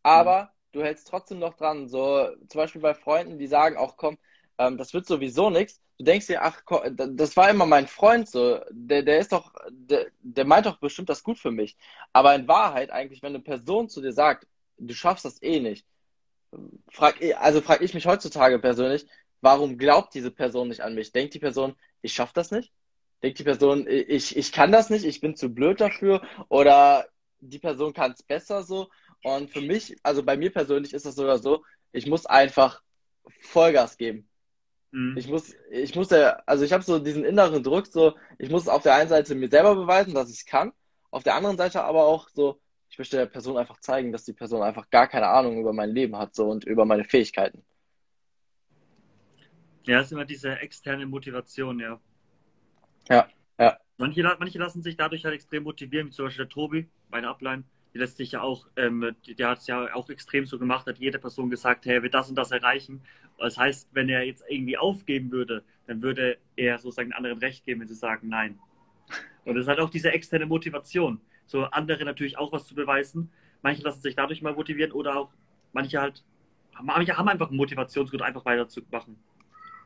aber 0.03 0.43
mhm. 0.43 0.47
du 0.73 0.83
hältst 0.83 1.07
trotzdem 1.07 1.39
noch 1.39 1.55
dran. 1.55 1.87
So 1.87 2.29
zum 2.47 2.59
Beispiel 2.59 2.81
bei 2.81 2.93
Freunden, 2.93 3.39
die 3.39 3.47
sagen 3.47 3.77
auch, 3.77 3.97
komm, 3.97 4.17
ähm, 4.59 4.77
das 4.77 4.93
wird 4.93 5.07
sowieso 5.07 5.49
nichts. 5.49 5.81
Du 5.97 6.05
denkst 6.05 6.27
dir, 6.27 6.43
ach, 6.43 6.61
das 6.93 7.35
war 7.35 7.49
immer 7.49 7.65
mein 7.65 7.87
Freund, 7.87 8.29
so, 8.29 8.59
der, 8.69 9.03
der 9.03 9.19
ist 9.19 9.31
doch, 9.31 9.53
der, 9.71 10.07
der 10.19 10.45
meint 10.45 10.65
doch 10.65 10.77
bestimmt 10.77 11.09
das 11.09 11.23
gut 11.23 11.39
für 11.39 11.51
mich. 11.51 11.77
Aber 12.13 12.35
in 12.35 12.47
Wahrheit 12.47 12.91
eigentlich, 12.91 13.23
wenn 13.23 13.33
eine 13.33 13.43
Person 13.43 13.89
zu 13.89 14.01
dir 14.01 14.13
sagt, 14.13 14.47
du 14.77 14.93
schaffst 14.93 15.25
das 15.25 15.41
eh 15.41 15.59
nicht, 15.59 15.85
frag, 16.89 17.15
also 17.39 17.61
frage 17.61 17.83
ich 17.83 17.93
mich 17.93 18.05
heutzutage 18.05 18.59
persönlich, 18.59 19.07
warum 19.41 19.77
glaubt 19.77 20.13
diese 20.13 20.31
Person 20.31 20.69
nicht 20.69 20.81
an 20.81 20.95
mich? 20.95 21.11
Denkt 21.11 21.33
die 21.33 21.39
Person, 21.39 21.75
ich 22.01 22.13
schaffe 22.13 22.33
das 22.35 22.51
nicht? 22.51 22.71
Denkt 23.23 23.39
die 23.39 23.43
Person, 23.43 23.85
ich, 23.87 24.35
ich 24.37 24.51
kann 24.51 24.71
das 24.71 24.89
nicht, 24.89 25.05
ich 25.05 25.21
bin 25.21 25.35
zu 25.35 25.53
blöd 25.53 25.81
dafür? 25.81 26.21
Oder 26.49 27.07
die 27.39 27.59
Person 27.59 27.93
kann 27.93 28.11
es 28.11 28.23
besser 28.23 28.63
so? 28.63 28.89
Und 29.23 29.49
für 29.51 29.61
mich, 29.61 29.97
also 30.03 30.23
bei 30.23 30.37
mir 30.37 30.51
persönlich 30.51 30.93
ist 30.93 31.05
das 31.05 31.15
sogar 31.15 31.39
so, 31.39 31.63
ich 31.91 32.07
muss 32.07 32.25
einfach 32.25 32.81
Vollgas 33.41 33.97
geben. 33.97 34.28
Mhm. 34.91 35.17
Ich 35.17 35.27
muss, 35.27 35.55
ich 35.71 35.95
muss 35.95 36.09
ja, 36.09 36.41
also 36.45 36.63
ich 36.63 36.73
habe 36.73 36.83
so 36.83 36.99
diesen 36.99 37.23
inneren 37.23 37.63
Druck, 37.63 37.87
so, 37.87 38.15
ich 38.37 38.49
muss 38.49 38.67
auf 38.67 38.83
der 38.83 38.95
einen 38.95 39.09
Seite 39.09 39.35
mir 39.35 39.49
selber 39.49 39.75
beweisen, 39.75 40.13
dass 40.13 40.29
ich 40.29 40.39
es 40.39 40.45
kann, 40.45 40.71
auf 41.11 41.23
der 41.23 41.35
anderen 41.35 41.57
Seite 41.57 41.83
aber 41.83 42.05
auch 42.05 42.29
so, 42.29 42.59
ich 42.89 42.97
möchte 42.97 43.17
der 43.17 43.27
Person 43.27 43.57
einfach 43.57 43.79
zeigen, 43.79 44.11
dass 44.11 44.25
die 44.25 44.33
Person 44.33 44.63
einfach 44.63 44.89
gar 44.89 45.07
keine 45.07 45.27
Ahnung 45.27 45.59
über 45.59 45.73
mein 45.73 45.91
Leben 45.91 46.17
hat 46.17 46.35
so 46.35 46.49
und 46.49 46.63
über 46.65 46.85
meine 46.85 47.03
Fähigkeiten. 47.03 47.63
Ja, 49.85 49.99
es 49.99 50.07
ist 50.07 50.11
immer 50.11 50.25
diese 50.25 50.59
externe 50.59 51.05
Motivation, 51.05 51.79
ja. 51.79 51.99
Ja, 53.09 53.27
ja. 53.57 53.79
Manche, 53.97 54.23
manche 54.23 54.59
lassen 54.59 54.81
sich 54.81 54.97
dadurch 54.97 55.25
halt 55.25 55.35
extrem 55.35 55.63
motivieren, 55.63 56.07
wie 56.07 56.11
zum 56.11 56.25
Beispiel 56.25 56.45
der 56.45 56.49
Tobi, 56.53 56.89
meine 57.09 57.27
Upline, 57.27 57.63
die 57.93 57.97
lässt 57.97 58.17
sich 58.17 58.33
ja 58.33 58.41
auch, 58.41 58.67
ähm, 58.75 59.15
der 59.27 59.49
hat 59.49 59.59
es 59.59 59.67
ja 59.67 59.93
auch 59.95 60.09
extrem 60.09 60.45
so 60.45 60.59
gemacht, 60.59 60.85
hat 60.85 60.99
jede 60.99 61.19
Person 61.19 61.49
gesagt, 61.49 61.85
hey, 61.85 61.95
er 61.95 62.03
will 62.03 62.09
das 62.09 62.29
und 62.29 62.35
das 62.35 62.51
erreichen. 62.51 63.01
Das 63.37 63.57
heißt, 63.57 63.89
wenn 63.93 64.09
er 64.09 64.23
jetzt 64.23 64.43
irgendwie 64.47 64.77
aufgeben 64.77 65.31
würde, 65.31 65.63
dann 65.87 66.01
würde 66.01 66.37
er 66.55 66.77
sozusagen 66.77 67.13
anderen 67.13 67.39
Recht 67.39 67.65
geben, 67.65 67.81
wenn 67.81 67.87
sie 67.87 67.95
sagen 67.95 68.29
Nein. 68.29 68.59
Und 69.45 69.55
das 69.55 69.63
ist 69.63 69.67
halt 69.67 69.79
auch 69.79 69.89
diese 69.89 70.11
externe 70.11 70.45
Motivation. 70.45 71.19
So 71.47 71.63
andere 71.65 72.05
natürlich 72.05 72.37
auch 72.37 72.51
was 72.51 72.67
zu 72.67 72.75
beweisen. 72.75 73.31
Manche 73.63 73.81
lassen 73.81 74.01
sich 74.01 74.15
dadurch 74.15 74.41
mal 74.41 74.53
motivieren 74.53 74.91
oder 74.91 75.17
auch 75.17 75.31
manche 75.73 75.99
halt, 75.99 76.23
manche 76.81 77.17
haben 77.17 77.27
einfach 77.27 77.47
einen 77.47 77.57
Motivationsgrund, 77.57 78.21
einfach 78.21 78.45
weiterzumachen. 78.45 79.17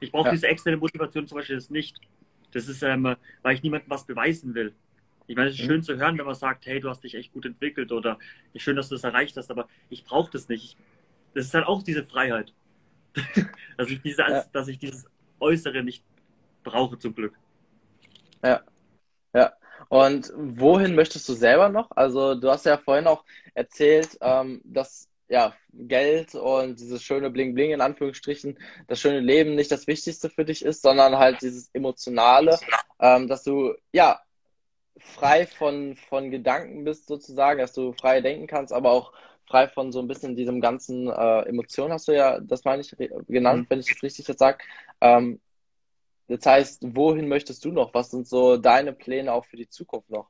Ich 0.02 0.12
brauche 0.12 0.28
ja. 0.28 0.32
diese 0.32 0.48
externe 0.48 0.78
Motivation 0.78 1.28
zum 1.28 1.38
Beispiel 1.38 1.62
nicht. 1.70 1.98
Das 2.52 2.68
ist, 2.68 2.84
ähm, 2.84 3.16
weil 3.42 3.56
ich 3.56 3.64
niemandem 3.64 3.90
was 3.90 4.06
beweisen 4.06 4.54
will. 4.54 4.74
Ich 5.28 5.36
meine, 5.36 5.50
es 5.50 5.56
ist 5.56 5.62
mhm. 5.62 5.68
schön 5.68 5.84
zu 5.84 5.98
hören, 5.98 6.18
wenn 6.18 6.26
man 6.26 6.36
sagt, 6.36 6.66
hey, 6.66 6.80
du 6.80 6.90
hast 6.90 7.04
dich 7.04 7.16
echt 7.16 7.34
gut 7.34 7.46
entwickelt 7.46 7.92
oder 7.92 8.20
schön, 8.56 8.76
dass 8.76 8.90
du 8.90 8.96
das 8.96 9.04
erreicht 9.04 9.38
hast, 9.38 9.52
aber 9.52 9.68
ich 9.90 10.04
brauche 10.04 10.32
das 10.32 10.50
nicht. 10.50 10.64
Ich, 10.64 10.78
das 11.34 11.46
ist 11.46 11.54
halt 11.54 11.66
auch 11.66 11.84
diese 11.84 12.04
Freiheit. 12.04 12.54
dass, 13.78 13.90
ich 13.90 14.02
diese, 14.02 14.22
ja. 14.22 14.44
dass 14.52 14.68
ich 14.68 14.80
dieses 14.80 15.06
Äußere 15.40 15.84
nicht 15.84 16.04
brauche, 16.64 16.98
zum 16.98 17.14
Glück. 17.14 17.34
Ja. 18.44 18.62
Ja. 19.34 19.54
Und 19.90 20.32
wohin 20.36 20.96
möchtest 20.96 21.28
du 21.30 21.34
selber 21.34 21.70
noch? 21.70 21.92
Also, 21.92 22.36
du 22.36 22.50
hast 22.50 22.66
ja 22.66 22.78
vorhin 22.78 23.08
auch 23.08 23.24
erzählt, 23.54 24.18
ähm, 24.22 24.62
dass 24.64 25.10
ja, 25.30 25.56
Geld 25.74 26.36
und 26.36 26.80
dieses 26.80 27.02
schöne 27.04 27.30
Bling-Bling 27.30 27.72
in 27.72 27.82
Anführungsstrichen, 27.82 28.58
das 28.88 29.00
schöne 29.00 29.20
Leben 29.20 29.56
nicht 29.56 29.72
das 29.72 29.88
Wichtigste 29.88 30.30
für 30.30 30.46
dich 30.46 30.64
ist, 30.64 30.82
sondern 30.82 31.18
halt 31.18 31.42
dieses 31.42 31.70
Emotionale, 31.74 32.60
ähm, 33.00 33.28
dass 33.28 33.44
du 33.44 33.74
ja 33.92 34.20
frei 34.98 35.48
von, 35.48 35.96
von 35.96 36.32
Gedanken 36.32 36.84
bist 36.84 37.08
sozusagen, 37.08 37.60
dass 37.60 37.74
du 37.74 37.94
frei 37.94 38.22
denken 38.22 38.48
kannst, 38.48 38.74
aber 38.74 38.92
auch 38.92 39.14
frei 39.46 39.68
von 39.68 39.92
so 39.92 40.00
ein 40.00 40.08
bisschen 40.08 40.36
diesem 40.36 40.62
ganzen 40.62 41.08
äh, 41.08 41.42
Emotionen 41.42 41.94
hast 41.94 42.08
du 42.08 42.14
ja, 42.14 42.40
das 42.40 42.64
meine 42.64 42.82
ich 42.82 42.96
genannt, 43.28 43.62
mhm. 43.62 43.66
wenn 43.70 43.80
ich 43.80 43.88
das 43.88 44.04
richtig 44.04 44.28
jetzt 44.28 44.40
sage. 44.40 44.60
Ähm, 45.02 45.40
das 46.28 46.46
heißt, 46.46 46.96
wohin 46.96 47.28
möchtest 47.28 47.66
du 47.66 47.72
noch? 47.72 47.94
Was 47.94 48.12
sind 48.12 48.28
so 48.28 48.58
deine 48.58 48.94
Pläne 48.94 49.34
auch 49.34 49.46
für 49.46 49.58
die 49.58 49.70
Zukunft 49.70 50.10
noch? 50.10 50.30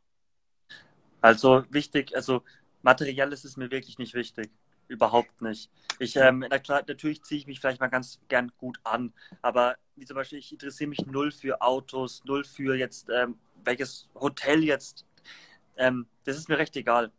Also 1.21 1.63
wichtig, 1.69 2.15
also 2.15 2.41
materielles 2.82 3.45
ist 3.45 3.58
mir 3.58 3.71
wirklich 3.71 3.97
nicht 3.97 4.13
wichtig. 4.13 4.49
Überhaupt 4.88 5.41
nicht. 5.41 5.72
Ich, 6.00 6.15
ähm, 6.15 6.46
natürlich 6.88 7.24
ziehe 7.24 7.39
ich 7.39 7.48
mich 7.48 7.60
vielleicht 7.60 7.80
mal 7.80 7.88
ganz 7.88 8.19
gern 8.28 8.52
gut 8.58 8.80
an, 8.84 9.13
aber 9.41 9.78
wie 9.96 10.06
zum 10.06 10.15
Beispiel, 10.15 10.39
ich 10.39 10.52
interessiere 10.52 10.89
mich 10.89 11.06
null 11.06 11.32
für 11.32 11.62
Autos, 11.62 12.24
null 12.26 12.43
für 12.43 12.76
jetzt, 12.76 13.10
ähm, 13.10 13.38
welches 13.63 14.10
Hotel 14.15 14.63
jetzt. 14.63 15.06
Ähm, 15.78 16.08
das 16.26 16.38
ist 16.38 16.50
mir 16.50 16.58
recht 16.58 16.76
egal. 16.76 17.12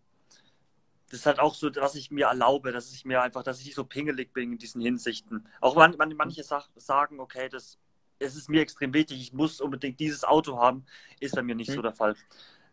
Das 1.11 1.21
ist 1.21 1.27
halt 1.27 1.39
auch 1.39 1.55
so, 1.55 1.71
was 1.77 1.95
ich 1.95 2.11
mir 2.11 2.27
erlaube, 2.27 2.73
dass 2.73 2.93
ich 2.93 3.05
mir 3.05 3.23
einfach, 3.23 3.43
dass 3.43 3.61
ich 3.61 3.67
nicht 3.67 3.75
so 3.77 3.85
pingelig 3.85 4.33
bin 4.33 4.53
in 4.53 4.59
diesen 4.59 4.81
Hinsichten. 4.81 5.47
Auch 5.61 5.77
man, 5.77 5.97
man, 5.97 6.15
manche 6.17 6.43
sagen, 6.43 7.21
okay, 7.21 7.49
das, 7.49 7.79
es 8.19 8.37
ist 8.37 8.49
mir 8.49 8.61
extrem 8.61 8.93
wichtig, 8.93 9.21
ich 9.21 9.33
muss 9.33 9.61
unbedingt 9.61 10.01
dieses 10.01 10.25
Auto 10.25 10.59
haben, 10.59 10.85
ist 11.21 11.37
bei 11.37 11.43
mir 11.43 11.55
nicht 11.55 11.71
mhm. 11.71 11.75
so 11.75 11.83
der 11.83 11.95
Fall. 11.95 12.17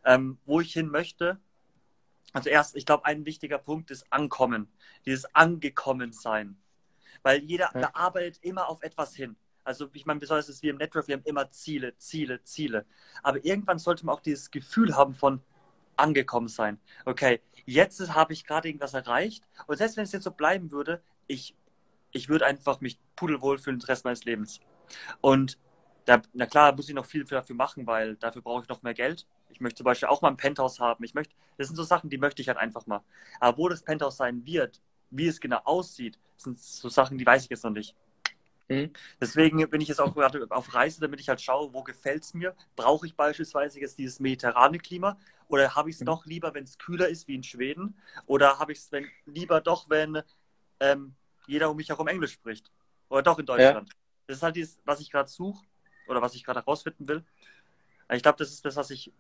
Ähm, 0.04 0.39
wo 0.45 0.60
ich 0.60 0.73
hin 0.73 0.88
möchte, 0.88 1.39
also 2.34 2.50
erst, 2.50 2.76
ich 2.76 2.86
glaube, 2.86 3.06
ein 3.06 3.26
wichtiger 3.26 3.58
Punkt 3.58 3.91
ist 3.91 4.06
Ankommen, 4.12 4.67
dieses 5.06 5.34
Angekommensein. 5.36 6.58
Weil 7.24 7.44
jeder 7.44 7.70
ja. 7.76 7.94
arbeitet 7.94 8.44
immer 8.44 8.70
auf 8.70 8.82
etwas 8.82 9.15
hin. 9.15 9.36
Also 9.63 9.89
ich 9.94 10.06
meine, 10.06 10.20
besonders 10.20 10.50
ist 10.50 10.63
wie 10.63 10.70
im 10.70 10.78
Network, 10.78 11.08
wir 11.08 11.15
haben 11.15 11.26
immer 11.26 11.50
Ziele, 11.50 11.96
Ziele, 11.98 12.41
Ziele. 12.41 12.86
Aber 13.22 13.44
irgendwann 13.46 13.78
sollte 13.78 14.06
man 14.06 14.15
auch 14.15 14.22
dieses 14.22 14.50
Gefühl 14.50 14.96
haben 14.96 15.13
von 15.13 15.41
angekommen 15.98 16.48
sein. 16.48 16.80
Okay, 17.06 17.41
jetzt 17.65 18.00
habe 18.13 18.34
ich 18.34 18.46
gerade 18.46 18.67
irgendwas 18.67 18.94
erreicht. 18.94 19.48
Und 19.67 19.78
selbst 19.78 19.98
wenn 19.98 20.04
es 20.04 20.12
jetzt 20.12 20.24
so 20.24 20.32
bleiben 20.32 20.72
würde, 20.72 21.02
ich, 21.28 21.56
ich 22.12 22.28
würde 22.28 22.46
einfach 22.46 22.82
mich 22.82 23.00
pudelwohl 23.15 23.60
fühlen 23.60 23.80
den 23.80 23.86
Rest 23.86 24.04
meines 24.04 24.26
Lebens. 24.26 24.60
Und 25.22 25.60
da, 26.06 26.22
na 26.34 26.48
klar, 26.48 26.76
muss 26.76 26.89
ich 26.89 26.96
noch 26.96 27.06
viel 27.06 27.24
dafür 27.24 27.56
machen, 27.56 27.86
weil 27.86 28.15
dafür 28.15 28.41
brauche 28.41 28.63
ich 28.63 28.70
noch 28.70 28.82
mehr 28.82 28.96
Geld. 28.96 29.28
Ich 29.52 29.62
möchte 29.62 29.78
zum 29.78 29.86
Beispiel 29.86 30.10
auch 30.10 30.22
mal 30.22 30.30
ein 30.30 30.38
Penthouse 30.38 30.80
haben. 30.80 31.04
Ich 31.04 31.14
möchte, 31.14 31.34
das 31.58 31.68
sind 31.68 31.76
so 31.76 31.84
Sachen, 31.84 32.10
die 32.10 32.18
möchte 32.18 32.42
ich 32.42 32.48
halt 32.48 32.58
einfach 32.58 32.86
mal. 32.88 33.04
Aber 33.40 33.58
wo 33.58 33.70
das 33.70 33.84
Penthouse 33.84 34.18
sein 34.18 34.46
wird, 34.46 34.82
wie 35.10 35.28
es 35.28 35.40
genau 35.40 35.60
aussieht, 35.64 36.18
sind 36.38 36.60
so 36.60 36.90
Sachen, 36.90 37.18
die 37.18 37.26
weiß 37.26 37.44
ich 37.44 37.50
jetzt 37.50 37.64
noch 37.64 37.72
nicht. 37.72 37.96
Mhm. 38.70 38.92
Deswegen 39.20 39.70
bin 39.70 39.82
ich 39.82 39.90
jetzt 39.90 40.00
auch 40.00 40.14
gerade 40.14 40.48
auf 40.50 40.74
Reise, 40.74 41.02
damit 41.02 41.20
ich 41.20 41.30
halt 41.30 41.42
schaue, 41.42 41.74
wo 41.74 41.84
gefällt 41.84 42.24
es 42.24 42.34
mir. 42.34 42.56
Brauche 42.76 43.06
ich 43.06 43.16
beispielsweise 43.16 43.80
jetzt 43.80 43.98
dieses 43.98 44.20
mediterrane 44.20 44.80
Klima 44.80 45.18
oder 45.50 45.76
habe 45.76 45.90
ich 45.90 45.96
es 45.96 46.02
mhm. 46.02 46.06
doch 46.06 46.26
lieber, 46.26 46.54
wenn 46.54 46.64
es 46.64 46.78
kühler 46.78 47.10
ist 47.10 47.28
wie 47.28 47.36
in 47.36 47.44
Schweden? 47.44 47.96
Oder 48.26 48.60
habe 48.60 48.72
ich 48.72 48.80
es 48.80 48.90
lieber 49.26 49.60
doch, 49.60 49.90
wenn 49.90 50.22
ähm, 50.80 51.16
jeder 51.48 51.70
um 51.70 51.78
mich 51.78 51.90
herum 51.90 52.08
Englisch 52.08 52.32
spricht? 52.34 52.72
Oder 53.10 53.24
doch 53.24 53.40
in 53.40 53.46
Deutschland? 53.46 53.90
Ja. 53.90 53.96
Das 54.28 54.38
ist 54.38 54.44
halt 54.44 54.56
dieses, 54.56 54.80
was 54.86 55.02
ich 55.02 55.12
gerade 55.12 55.30
suche 55.30 55.66
oder 56.08 56.22
was 56.22 56.34
ich 56.36 56.46
gerade 56.46 56.62
herausfinden 56.62 57.08
will. 57.08 57.26
Ich 58.10 58.24
glaube, 58.24 58.38
das 58.38 58.52
ist 58.52 58.64
das, 58.64 58.78
was 58.78 58.90
ich 58.90 59.12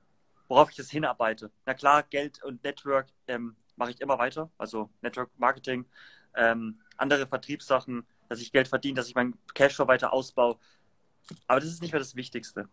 worauf 0.51 0.69
ich 0.69 0.77
jetzt 0.77 0.91
hinarbeite. 0.91 1.49
Na 1.65 1.73
klar, 1.73 2.03
Geld 2.03 2.43
und 2.43 2.61
Network 2.61 3.07
ähm, 3.27 3.55
mache 3.77 3.91
ich 3.91 4.01
immer 4.01 4.19
weiter, 4.19 4.51
also 4.57 4.89
Network 5.01 5.29
Marketing, 5.37 5.85
ähm, 6.35 6.77
andere 6.97 7.25
Vertriebssachen, 7.25 8.05
dass 8.27 8.41
ich 8.41 8.51
Geld 8.51 8.67
verdiene, 8.67 8.95
dass 8.95 9.07
ich 9.07 9.15
meinen 9.15 9.39
Cashflow 9.53 9.87
weiter 9.87 10.11
ausbaue. 10.11 10.57
Aber 11.47 11.61
das 11.61 11.69
ist 11.69 11.81
nicht 11.81 11.93
mehr 11.93 11.99
das 11.99 12.17
Wichtigste. 12.17 12.67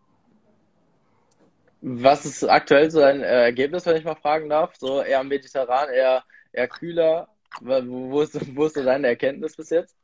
Was 1.80 2.26
ist 2.26 2.42
aktuell 2.42 2.90
so 2.90 2.98
dein 2.98 3.20
äh, 3.20 3.44
Ergebnis, 3.44 3.86
wenn 3.86 3.96
ich 3.96 4.04
mal 4.04 4.16
fragen 4.16 4.48
darf? 4.48 4.74
So 4.74 5.00
eher 5.00 5.22
mediterran, 5.22 5.88
eher, 5.90 6.24
eher 6.52 6.66
kühler? 6.66 7.28
Wo 7.60 8.22
ist, 8.22 8.56
wo 8.56 8.66
ist 8.66 8.74
so 8.74 8.82
deine 8.82 9.06
Erkenntnis 9.06 9.54
bis 9.54 9.70
jetzt? 9.70 9.96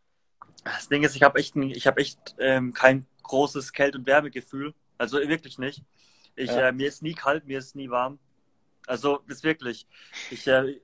Das 0.63 0.89
Ding 0.89 1.03
ist, 1.03 1.17
ich 1.17 1.25
habe 1.25 1.41
echt, 1.41 1.57
ich 1.57 1.89
hab 1.89 1.99
echt 1.99 2.37
ähm, 2.39 2.73
kein 2.73 3.05
großes 3.25 3.73
Kälte- 3.73 3.99
und 3.99 4.07
Wärmegefühl. 4.07 4.75
Also 4.97 5.19
wirklich 5.19 5.59
nicht. 5.59 5.83
Ich, 6.37 6.51
ja. 6.51 6.69
äh, 6.69 6.73
mir 6.73 6.89
ist 6.89 7.03
nie 7.03 7.15
kalt, 7.15 7.47
mir 7.47 7.59
ist 7.59 7.77
nie 7.77 7.91
warm. 7.91 8.19
Also 8.87 9.21
ist 9.29 9.45
wirklich. 9.45 9.87
Ich, 10.31 10.47
äh, 10.47 10.81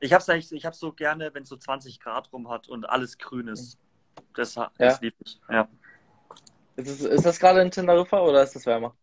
ich 0.00 0.12
habe 0.12 0.38
es 0.38 0.52
ich 0.52 0.66
hab's 0.66 0.78
so 0.78 0.92
gerne, 0.92 1.32
wenn 1.34 1.42
es 1.42 1.48
so 1.48 1.56
20 1.56 2.00
Grad 2.00 2.32
rum 2.32 2.48
hat 2.48 2.68
und 2.68 2.88
alles 2.88 3.18
grün 3.18 3.48
ist. 3.48 3.78
Das, 4.34 4.54
das 4.54 4.70
ja. 4.78 4.98
liebe 5.00 5.16
ich. 5.24 5.40
Ja. 5.48 5.68
Ist, 6.76 6.88
es, 6.88 7.00
ist 7.02 7.26
das 7.26 7.38
gerade 7.38 7.60
in 7.60 7.70
Teneriffa 7.70 8.20
oder 8.20 8.42
ist 8.42 8.56
das 8.56 8.66
wärmer? 8.66 8.96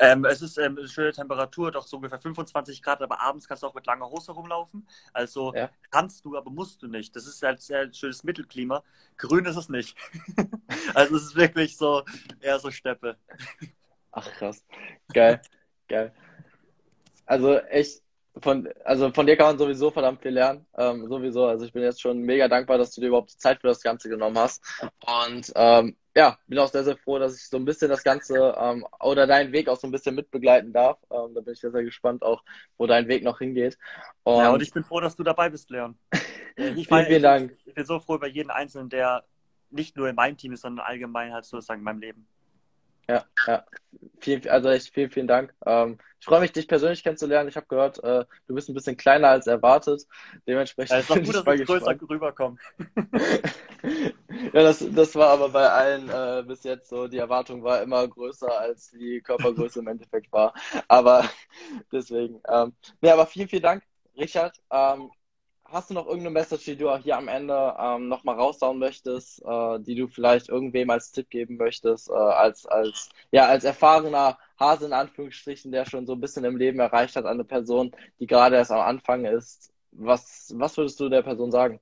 Ähm, 0.00 0.24
es 0.24 0.42
ist 0.42 0.58
ähm, 0.58 0.76
eine 0.76 0.88
schöne 0.88 1.12
Temperatur, 1.12 1.70
doch 1.70 1.86
so 1.86 1.96
ungefähr 1.96 2.18
25 2.18 2.82
Grad, 2.82 3.00
aber 3.02 3.20
abends 3.20 3.46
kannst 3.46 3.62
du 3.62 3.68
auch 3.68 3.74
mit 3.74 3.86
langer 3.86 4.10
Hose 4.10 4.32
rumlaufen. 4.32 4.86
Also 5.12 5.54
ja. 5.54 5.70
kannst 5.90 6.24
du, 6.24 6.36
aber 6.36 6.50
musst 6.50 6.82
du 6.82 6.88
nicht. 6.88 7.14
Das 7.14 7.26
ist 7.26 7.42
halt 7.42 7.62
sehr 7.62 7.92
schönes 7.92 8.24
Mittelklima. 8.24 8.82
Grün 9.16 9.44
ist 9.44 9.56
es 9.56 9.68
nicht. 9.68 9.96
also 10.94 11.16
es 11.16 11.22
ist 11.22 11.36
wirklich 11.36 11.76
so 11.76 12.02
eher 12.40 12.58
so 12.58 12.70
Steppe. 12.70 13.16
Ach 14.16 14.32
krass. 14.32 14.64
Geil. 15.12 15.42
Geil. 15.88 16.10
Also 17.26 17.58
echt, 17.58 18.02
von, 18.40 18.68
also 18.82 19.12
von 19.12 19.26
dir 19.26 19.36
kann 19.36 19.46
man 19.46 19.58
sowieso 19.58 19.90
verdammt 19.90 20.22
viel 20.22 20.32
lernen. 20.32 20.66
Ähm, 20.76 21.06
sowieso. 21.06 21.44
Also 21.44 21.66
ich 21.66 21.72
bin 21.72 21.82
jetzt 21.82 22.00
schon 22.00 22.20
mega 22.20 22.48
dankbar, 22.48 22.78
dass 22.78 22.92
du 22.92 23.02
dir 23.02 23.08
überhaupt 23.08 23.32
die 23.32 23.36
Zeit 23.36 23.60
für 23.60 23.66
das 23.66 23.82
Ganze 23.82 24.08
genommen 24.08 24.38
hast. 24.38 24.64
Und 25.06 25.52
ähm, 25.54 25.96
ja, 26.14 26.38
bin 26.46 26.58
auch 26.58 26.68
sehr, 26.68 26.84
sehr 26.84 26.96
froh, 26.96 27.18
dass 27.18 27.36
ich 27.36 27.46
so 27.46 27.58
ein 27.58 27.66
bisschen 27.66 27.90
das 27.90 28.02
Ganze 28.02 28.56
ähm, 28.58 28.86
oder 29.00 29.26
deinen 29.26 29.52
Weg 29.52 29.68
auch 29.68 29.76
so 29.76 29.86
ein 29.86 29.92
bisschen 29.92 30.14
mitbegleiten 30.14 30.72
darf. 30.72 30.98
Ähm, 31.10 31.34
da 31.34 31.42
bin 31.42 31.52
ich 31.52 31.60
sehr, 31.60 31.72
sehr 31.72 31.84
gespannt 31.84 32.22
auch, 32.22 32.42
wo 32.78 32.86
dein 32.86 33.08
Weg 33.08 33.22
noch 33.22 33.38
hingeht. 33.38 33.76
Und, 34.22 34.38
ja, 34.38 34.50
und 34.50 34.62
ich 34.62 34.72
bin 34.72 34.82
froh, 34.82 35.00
dass 35.00 35.16
du 35.16 35.24
dabei 35.24 35.50
bist, 35.50 35.70
Leon. 35.70 35.98
Ich 36.58 36.88
vielen, 36.88 37.04
vielen 37.04 37.22
Dank. 37.22 37.52
Ich 37.66 37.74
bin 37.74 37.84
so 37.84 38.00
froh 38.00 38.14
über 38.14 38.28
jeden 38.28 38.48
Einzelnen, 38.48 38.88
der 38.88 39.24
nicht 39.68 39.94
nur 39.94 40.08
in 40.08 40.14
meinem 40.14 40.38
Team 40.38 40.52
ist, 40.52 40.62
sondern 40.62 40.86
allgemein 40.86 41.34
halt 41.34 41.44
sozusagen 41.44 41.80
in 41.80 41.84
meinem 41.84 42.00
Leben. 42.00 42.26
Ja, 43.08 43.24
ja. 43.46 43.64
Viel, 44.20 44.48
also 44.48 44.68
echt 44.68 44.92
vielen, 44.92 45.10
vielen 45.10 45.28
Dank. 45.28 45.54
Ähm, 45.64 45.98
ich 46.18 46.26
freue 46.26 46.40
mich, 46.40 46.52
dich 46.52 46.66
persönlich 46.66 47.04
kennenzulernen. 47.04 47.48
Ich 47.48 47.56
habe 47.56 47.66
gehört, 47.68 48.02
äh, 48.02 48.24
du 48.48 48.54
bist 48.54 48.68
ein 48.68 48.74
bisschen 48.74 48.96
kleiner 48.96 49.28
als 49.28 49.46
erwartet. 49.46 50.02
Dementsprechend. 50.46 50.90
Ja, 50.90 50.98
ist 50.98 51.10
auch 51.10 51.16
gut, 51.16 51.34
dass 51.34 51.44
du 51.44 51.64
größer 51.64 51.96
rüberkommst. 52.08 52.64
ja, 54.52 54.62
das, 54.62 54.84
das 54.92 55.14
war 55.14 55.28
aber 55.28 55.50
bei 55.50 55.68
allen 55.68 56.08
äh, 56.08 56.42
bis 56.44 56.64
jetzt 56.64 56.88
so. 56.88 57.06
Die 57.06 57.18
Erwartung 57.18 57.62
war 57.62 57.80
immer 57.82 58.06
größer, 58.08 58.58
als 58.58 58.90
die 58.90 59.20
Körpergröße 59.20 59.78
im 59.78 59.86
Endeffekt 59.86 60.32
war. 60.32 60.52
Aber 60.88 61.28
deswegen. 61.92 62.40
Ähm, 62.48 62.74
nee, 63.00 63.10
aber 63.10 63.26
vielen, 63.26 63.48
vielen 63.48 63.62
Dank, 63.62 63.84
Richard. 64.16 64.56
Ähm, 64.70 65.10
hast 65.70 65.90
du 65.90 65.94
noch 65.94 66.06
irgendeine 66.06 66.30
Message, 66.30 66.64
die 66.64 66.76
du 66.76 66.96
hier 66.96 67.16
am 67.16 67.28
Ende 67.28 67.74
ähm, 67.78 68.08
nochmal 68.08 68.36
raushauen 68.36 68.78
möchtest, 68.78 69.42
äh, 69.44 69.80
die 69.80 69.94
du 69.94 70.06
vielleicht 70.06 70.48
irgendwem 70.48 70.90
als 70.90 71.12
Tipp 71.12 71.30
geben 71.30 71.56
möchtest, 71.56 72.10
äh, 72.10 72.14
als, 72.14 72.66
als, 72.66 73.10
ja, 73.30 73.46
als 73.46 73.64
erfahrener 73.64 74.38
Hase 74.58 74.86
in 74.86 74.92
Anführungsstrichen, 74.92 75.72
der 75.72 75.84
schon 75.84 76.06
so 76.06 76.14
ein 76.14 76.20
bisschen 76.20 76.44
im 76.44 76.56
Leben 76.56 76.78
erreicht 76.78 77.16
hat, 77.16 77.26
eine 77.26 77.44
Person, 77.44 77.92
die 78.20 78.26
gerade 78.26 78.56
erst 78.56 78.70
am 78.70 78.80
Anfang 78.80 79.24
ist. 79.24 79.72
Was, 79.92 80.52
was 80.56 80.76
würdest 80.76 81.00
du 81.00 81.08
der 81.08 81.22
Person 81.22 81.50
sagen? 81.50 81.80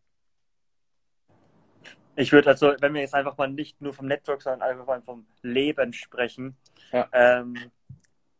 Ich 2.16 2.30
würde 2.32 2.50
also, 2.50 2.74
wenn 2.80 2.94
wir 2.94 3.00
jetzt 3.00 3.14
einfach 3.14 3.36
mal 3.36 3.50
nicht 3.50 3.80
nur 3.80 3.92
vom 3.92 4.06
Network, 4.06 4.42
sondern 4.42 4.62
einfach 4.62 4.86
mal 4.86 5.02
vom 5.02 5.26
Leben 5.42 5.92
sprechen, 5.92 6.56
ja. 6.92 7.08
ähm, 7.12 7.56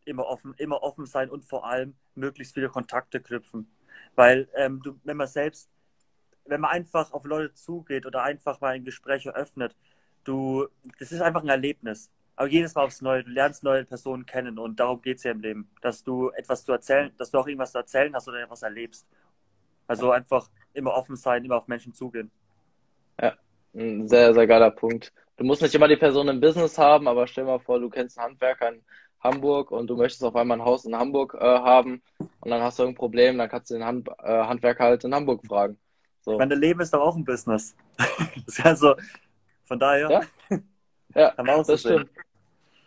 immer 0.05 0.25
offen, 0.27 0.53
immer 0.57 0.81
offen 0.81 1.05
sein 1.05 1.29
und 1.29 1.43
vor 1.43 1.65
allem 1.65 1.95
möglichst 2.13 2.53
viele 2.53 2.69
Kontakte 2.69 3.19
knüpfen. 3.21 3.74
Weil 4.15 4.47
ähm, 4.55 4.81
du, 4.83 4.99
wenn 5.03 5.17
man 5.17 5.27
selbst, 5.27 5.69
wenn 6.45 6.61
man 6.61 6.71
einfach 6.71 7.11
auf 7.11 7.25
Leute 7.25 7.53
zugeht 7.53 8.05
oder 8.05 8.23
einfach 8.23 8.61
mal 8.61 8.73
ein 8.73 8.85
Gespräch 8.85 9.25
eröffnet, 9.25 9.75
du, 10.23 10.67
das 10.99 11.11
ist 11.11 11.21
einfach 11.21 11.43
ein 11.43 11.49
Erlebnis. 11.49 12.11
Aber 12.35 12.47
jedes 12.47 12.75
Mal 12.75 12.83
aufs 12.83 13.01
Neue, 13.01 13.23
du 13.23 13.31
lernst 13.31 13.63
neue 13.63 13.85
Personen 13.85 14.25
kennen 14.25 14.59
und 14.59 14.79
darum 14.79 15.01
geht 15.01 15.17
es 15.17 15.23
ja 15.23 15.31
im 15.31 15.39
Leben, 15.39 15.69
dass 15.81 16.03
du 16.03 16.31
etwas 16.31 16.65
zu 16.65 16.73
erzählen, 16.73 17.11
dass 17.17 17.31
du 17.31 17.37
auch 17.37 17.47
irgendwas 17.47 17.71
zu 17.71 17.77
erzählen 17.77 18.13
hast 18.13 18.27
oder 18.27 18.41
etwas 18.41 18.61
erlebst. 18.61 19.07
Also 19.87 20.11
einfach 20.11 20.49
immer 20.73 20.93
offen 20.93 21.15
sein, 21.15 21.45
immer 21.45 21.55
auf 21.55 21.67
Menschen 21.67 21.93
zugehen. 21.93 22.31
Ja, 23.21 23.37
ein 23.73 24.07
sehr, 24.07 24.33
sehr 24.33 24.47
geiler 24.47 24.71
Punkt. 24.71 25.13
Du 25.37 25.43
musst 25.43 25.61
nicht 25.61 25.75
immer 25.75 25.87
die 25.87 25.97
Person 25.97 26.27
im 26.27 26.39
Business 26.41 26.77
haben, 26.77 27.07
aber 27.07 27.27
stell 27.27 27.45
dir 27.45 27.51
mal 27.51 27.59
vor, 27.59 27.79
du 27.79 27.89
kennst 27.89 28.17
einen 28.17 28.31
Handwerker, 28.31 28.67
einen 28.67 28.85
Hamburg 29.25 29.71
und 29.71 29.87
du 29.87 29.95
möchtest 29.95 30.23
auf 30.23 30.35
einmal 30.35 30.59
ein 30.59 30.65
Haus 30.65 30.85
in 30.85 30.95
Hamburg 30.95 31.35
äh, 31.39 31.43
haben 31.43 32.01
und 32.19 32.49
dann 32.49 32.61
hast 32.61 32.79
du 32.79 32.83
ein 32.83 32.95
Problem, 32.95 33.37
dann 33.37 33.49
kannst 33.49 33.69
du 33.69 33.75
den 33.75 33.85
Hand, 33.85 34.07
äh, 34.23 34.43
Handwerker 34.45 34.85
halt 34.85 35.03
in 35.03 35.13
Hamburg 35.13 35.45
fragen. 35.45 35.77
So. 36.21 36.33
Ich 36.33 36.37
meine, 36.37 36.55
Leben 36.55 36.79
ist 36.79 36.93
doch 36.93 37.01
auch 37.01 37.15
ein 37.15 37.25
Business. 37.25 37.75
das 37.97 38.57
ist 38.59 38.65
also, 38.65 38.95
von 39.65 39.79
daher. 39.79 40.27
Ja, 40.49 40.59
ja 41.15 41.43
das 41.63 41.81
stimmt. 41.81 42.09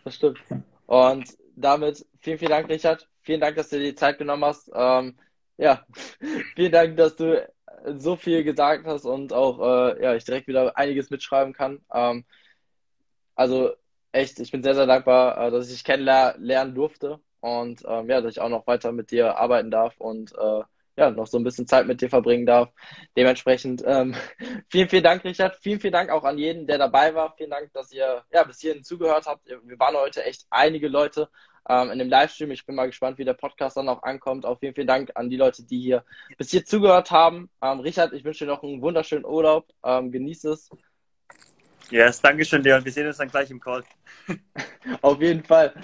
Das 0.05 0.15
stimmt. 0.15 0.39
Und 0.87 1.37
damit 1.55 2.07
vielen, 2.21 2.39
vielen 2.39 2.51
Dank, 2.51 2.69
Richard. 2.69 3.09
Vielen 3.23 3.41
Dank, 3.41 3.57
dass 3.57 3.69
du 3.69 3.79
dir 3.79 3.91
die 3.91 3.95
Zeit 3.95 4.19
genommen 4.19 4.45
hast. 4.45 4.71
Ähm, 4.75 5.17
ja, 5.57 5.85
vielen 6.57 6.73
Dank, 6.73 6.97
dass 6.97 7.17
du 7.17 7.47
so 7.97 8.17
viel 8.17 8.43
gesagt 8.43 8.87
hast 8.87 9.05
und 9.05 9.33
auch 9.33 9.61
äh, 9.61 10.03
ja, 10.03 10.15
ich 10.15 10.25
direkt 10.25 10.49
wieder 10.49 10.77
einiges 10.77 11.11
mitschreiben 11.11 11.53
kann. 11.53 11.81
Ähm, 11.93 12.25
also 13.35 13.73
echt, 14.13 14.41
ich 14.41 14.51
bin 14.51 14.63
sehr, 14.63 14.75
sehr 14.75 14.87
dankbar, 14.87 15.39
äh, 15.39 15.51
dass 15.51 15.67
ich 15.67 15.75
dich 15.75 15.85
kennenlernen 15.85 16.75
durfte 16.75 17.21
und 17.41 17.83
ähm, 17.87 18.09
ja, 18.09 18.21
dass 18.21 18.33
ich 18.33 18.41
auch 18.41 18.49
noch 18.49 18.67
weiter 18.67 18.93
mit 18.93 19.11
dir 19.11 19.37
arbeiten 19.37 19.71
darf 19.71 19.95
und 19.99 20.33
äh, 20.37 20.63
ja, 20.97 21.11
noch 21.13 21.29
so 21.29 21.39
ein 21.39 21.45
bisschen 21.45 21.69
Zeit 21.69 21.87
mit 21.87 22.01
dir 22.01 22.11
verbringen 22.11 22.45
darf. 22.45 22.71
Dementsprechend 23.17 23.85
ähm, 23.87 24.17
vielen, 24.69 24.89
vielen 24.89 25.05
Dank, 25.05 25.25
Richard. 25.25 25.57
Vielen, 25.57 25.81
vielen 25.81 25.93
Dank 25.93 26.11
auch 26.11 26.25
an 26.25 26.39
jeden, 26.39 26.67
der 26.67 26.79
dabei 26.79 27.15
war. 27.15 27.35
Vielen 27.37 27.51
Dank, 27.51 27.73
dass 27.73 27.93
ihr 27.93 28.25
ja, 28.33 28.43
bis 28.43 28.61
hierhin 28.61 28.83
zugehört 28.83 29.27
habt. 29.27 29.47
Wir 29.47 29.79
waren 29.79 29.97
heute 29.97 30.25
echt 30.25 30.47
einige 30.51 30.89
Leute 30.89 31.29
ähm, 31.69 31.91
in 31.91 32.01
dem 32.01 32.09
Livestream. 32.09 32.51
Ich 32.51 32.67
bin 32.67 32.75
mal 32.75 32.87
gespannt, 32.87 33.19
wie 33.19 33.25
der 33.25 33.35
Podcast 33.35 33.77
dann 33.77 33.89
auch 33.89 34.03
ankommt. 34.03 34.45
Auch 34.45 34.59
vielen, 34.59 34.75
vielen 34.75 34.89
Dank 34.89 35.13
an 35.15 35.31
die 35.31 35.37
Leute, 35.37 35.63
die 35.63 35.81
hier 35.81 36.05
bis 36.37 36.51
hier 36.51 36.65
zugehört 36.65 37.13
haben. 37.13 37.49
Ähm, 37.63 37.79
Richard, 37.79 38.13
ich 38.13 38.25
wünsche 38.25 38.45
dir 38.45 38.51
noch 38.51 38.65
einen 38.65 38.83
wunderschönen 38.83 39.25
Urlaub. 39.25 39.69
Ähm, 39.85 40.11
genieß 40.11 40.45
es. 40.45 40.69
Yes, 41.91 42.21
danke 42.21 42.45
schön, 42.45 42.63
Leon. 42.63 42.85
Wir 42.85 42.93
sehen 42.93 43.07
uns 43.07 43.17
dann 43.17 43.29
gleich 43.29 43.51
im 43.51 43.61
Call. 43.61 43.83
Auf 45.03 45.21
jeden 45.21 45.43
Fall. 45.43 45.75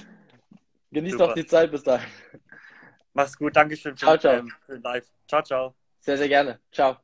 Genieß 0.92 1.16
doch 1.16 1.34
die 1.34 1.46
Zeit 1.46 1.70
bis 1.70 1.82
dahin. 1.82 2.08
Mach's 3.14 3.36
gut. 3.36 3.56
Dankeschön 3.56 3.96
für, 3.96 4.04
ciao, 4.04 4.18
ciao. 4.18 4.34
Ähm, 4.34 4.52
live. 4.82 5.06
Ciao, 5.26 5.42
ciao. 5.42 5.74
Sehr, 6.00 6.18
sehr 6.18 6.28
gerne. 6.28 6.60
Ciao. 6.70 7.03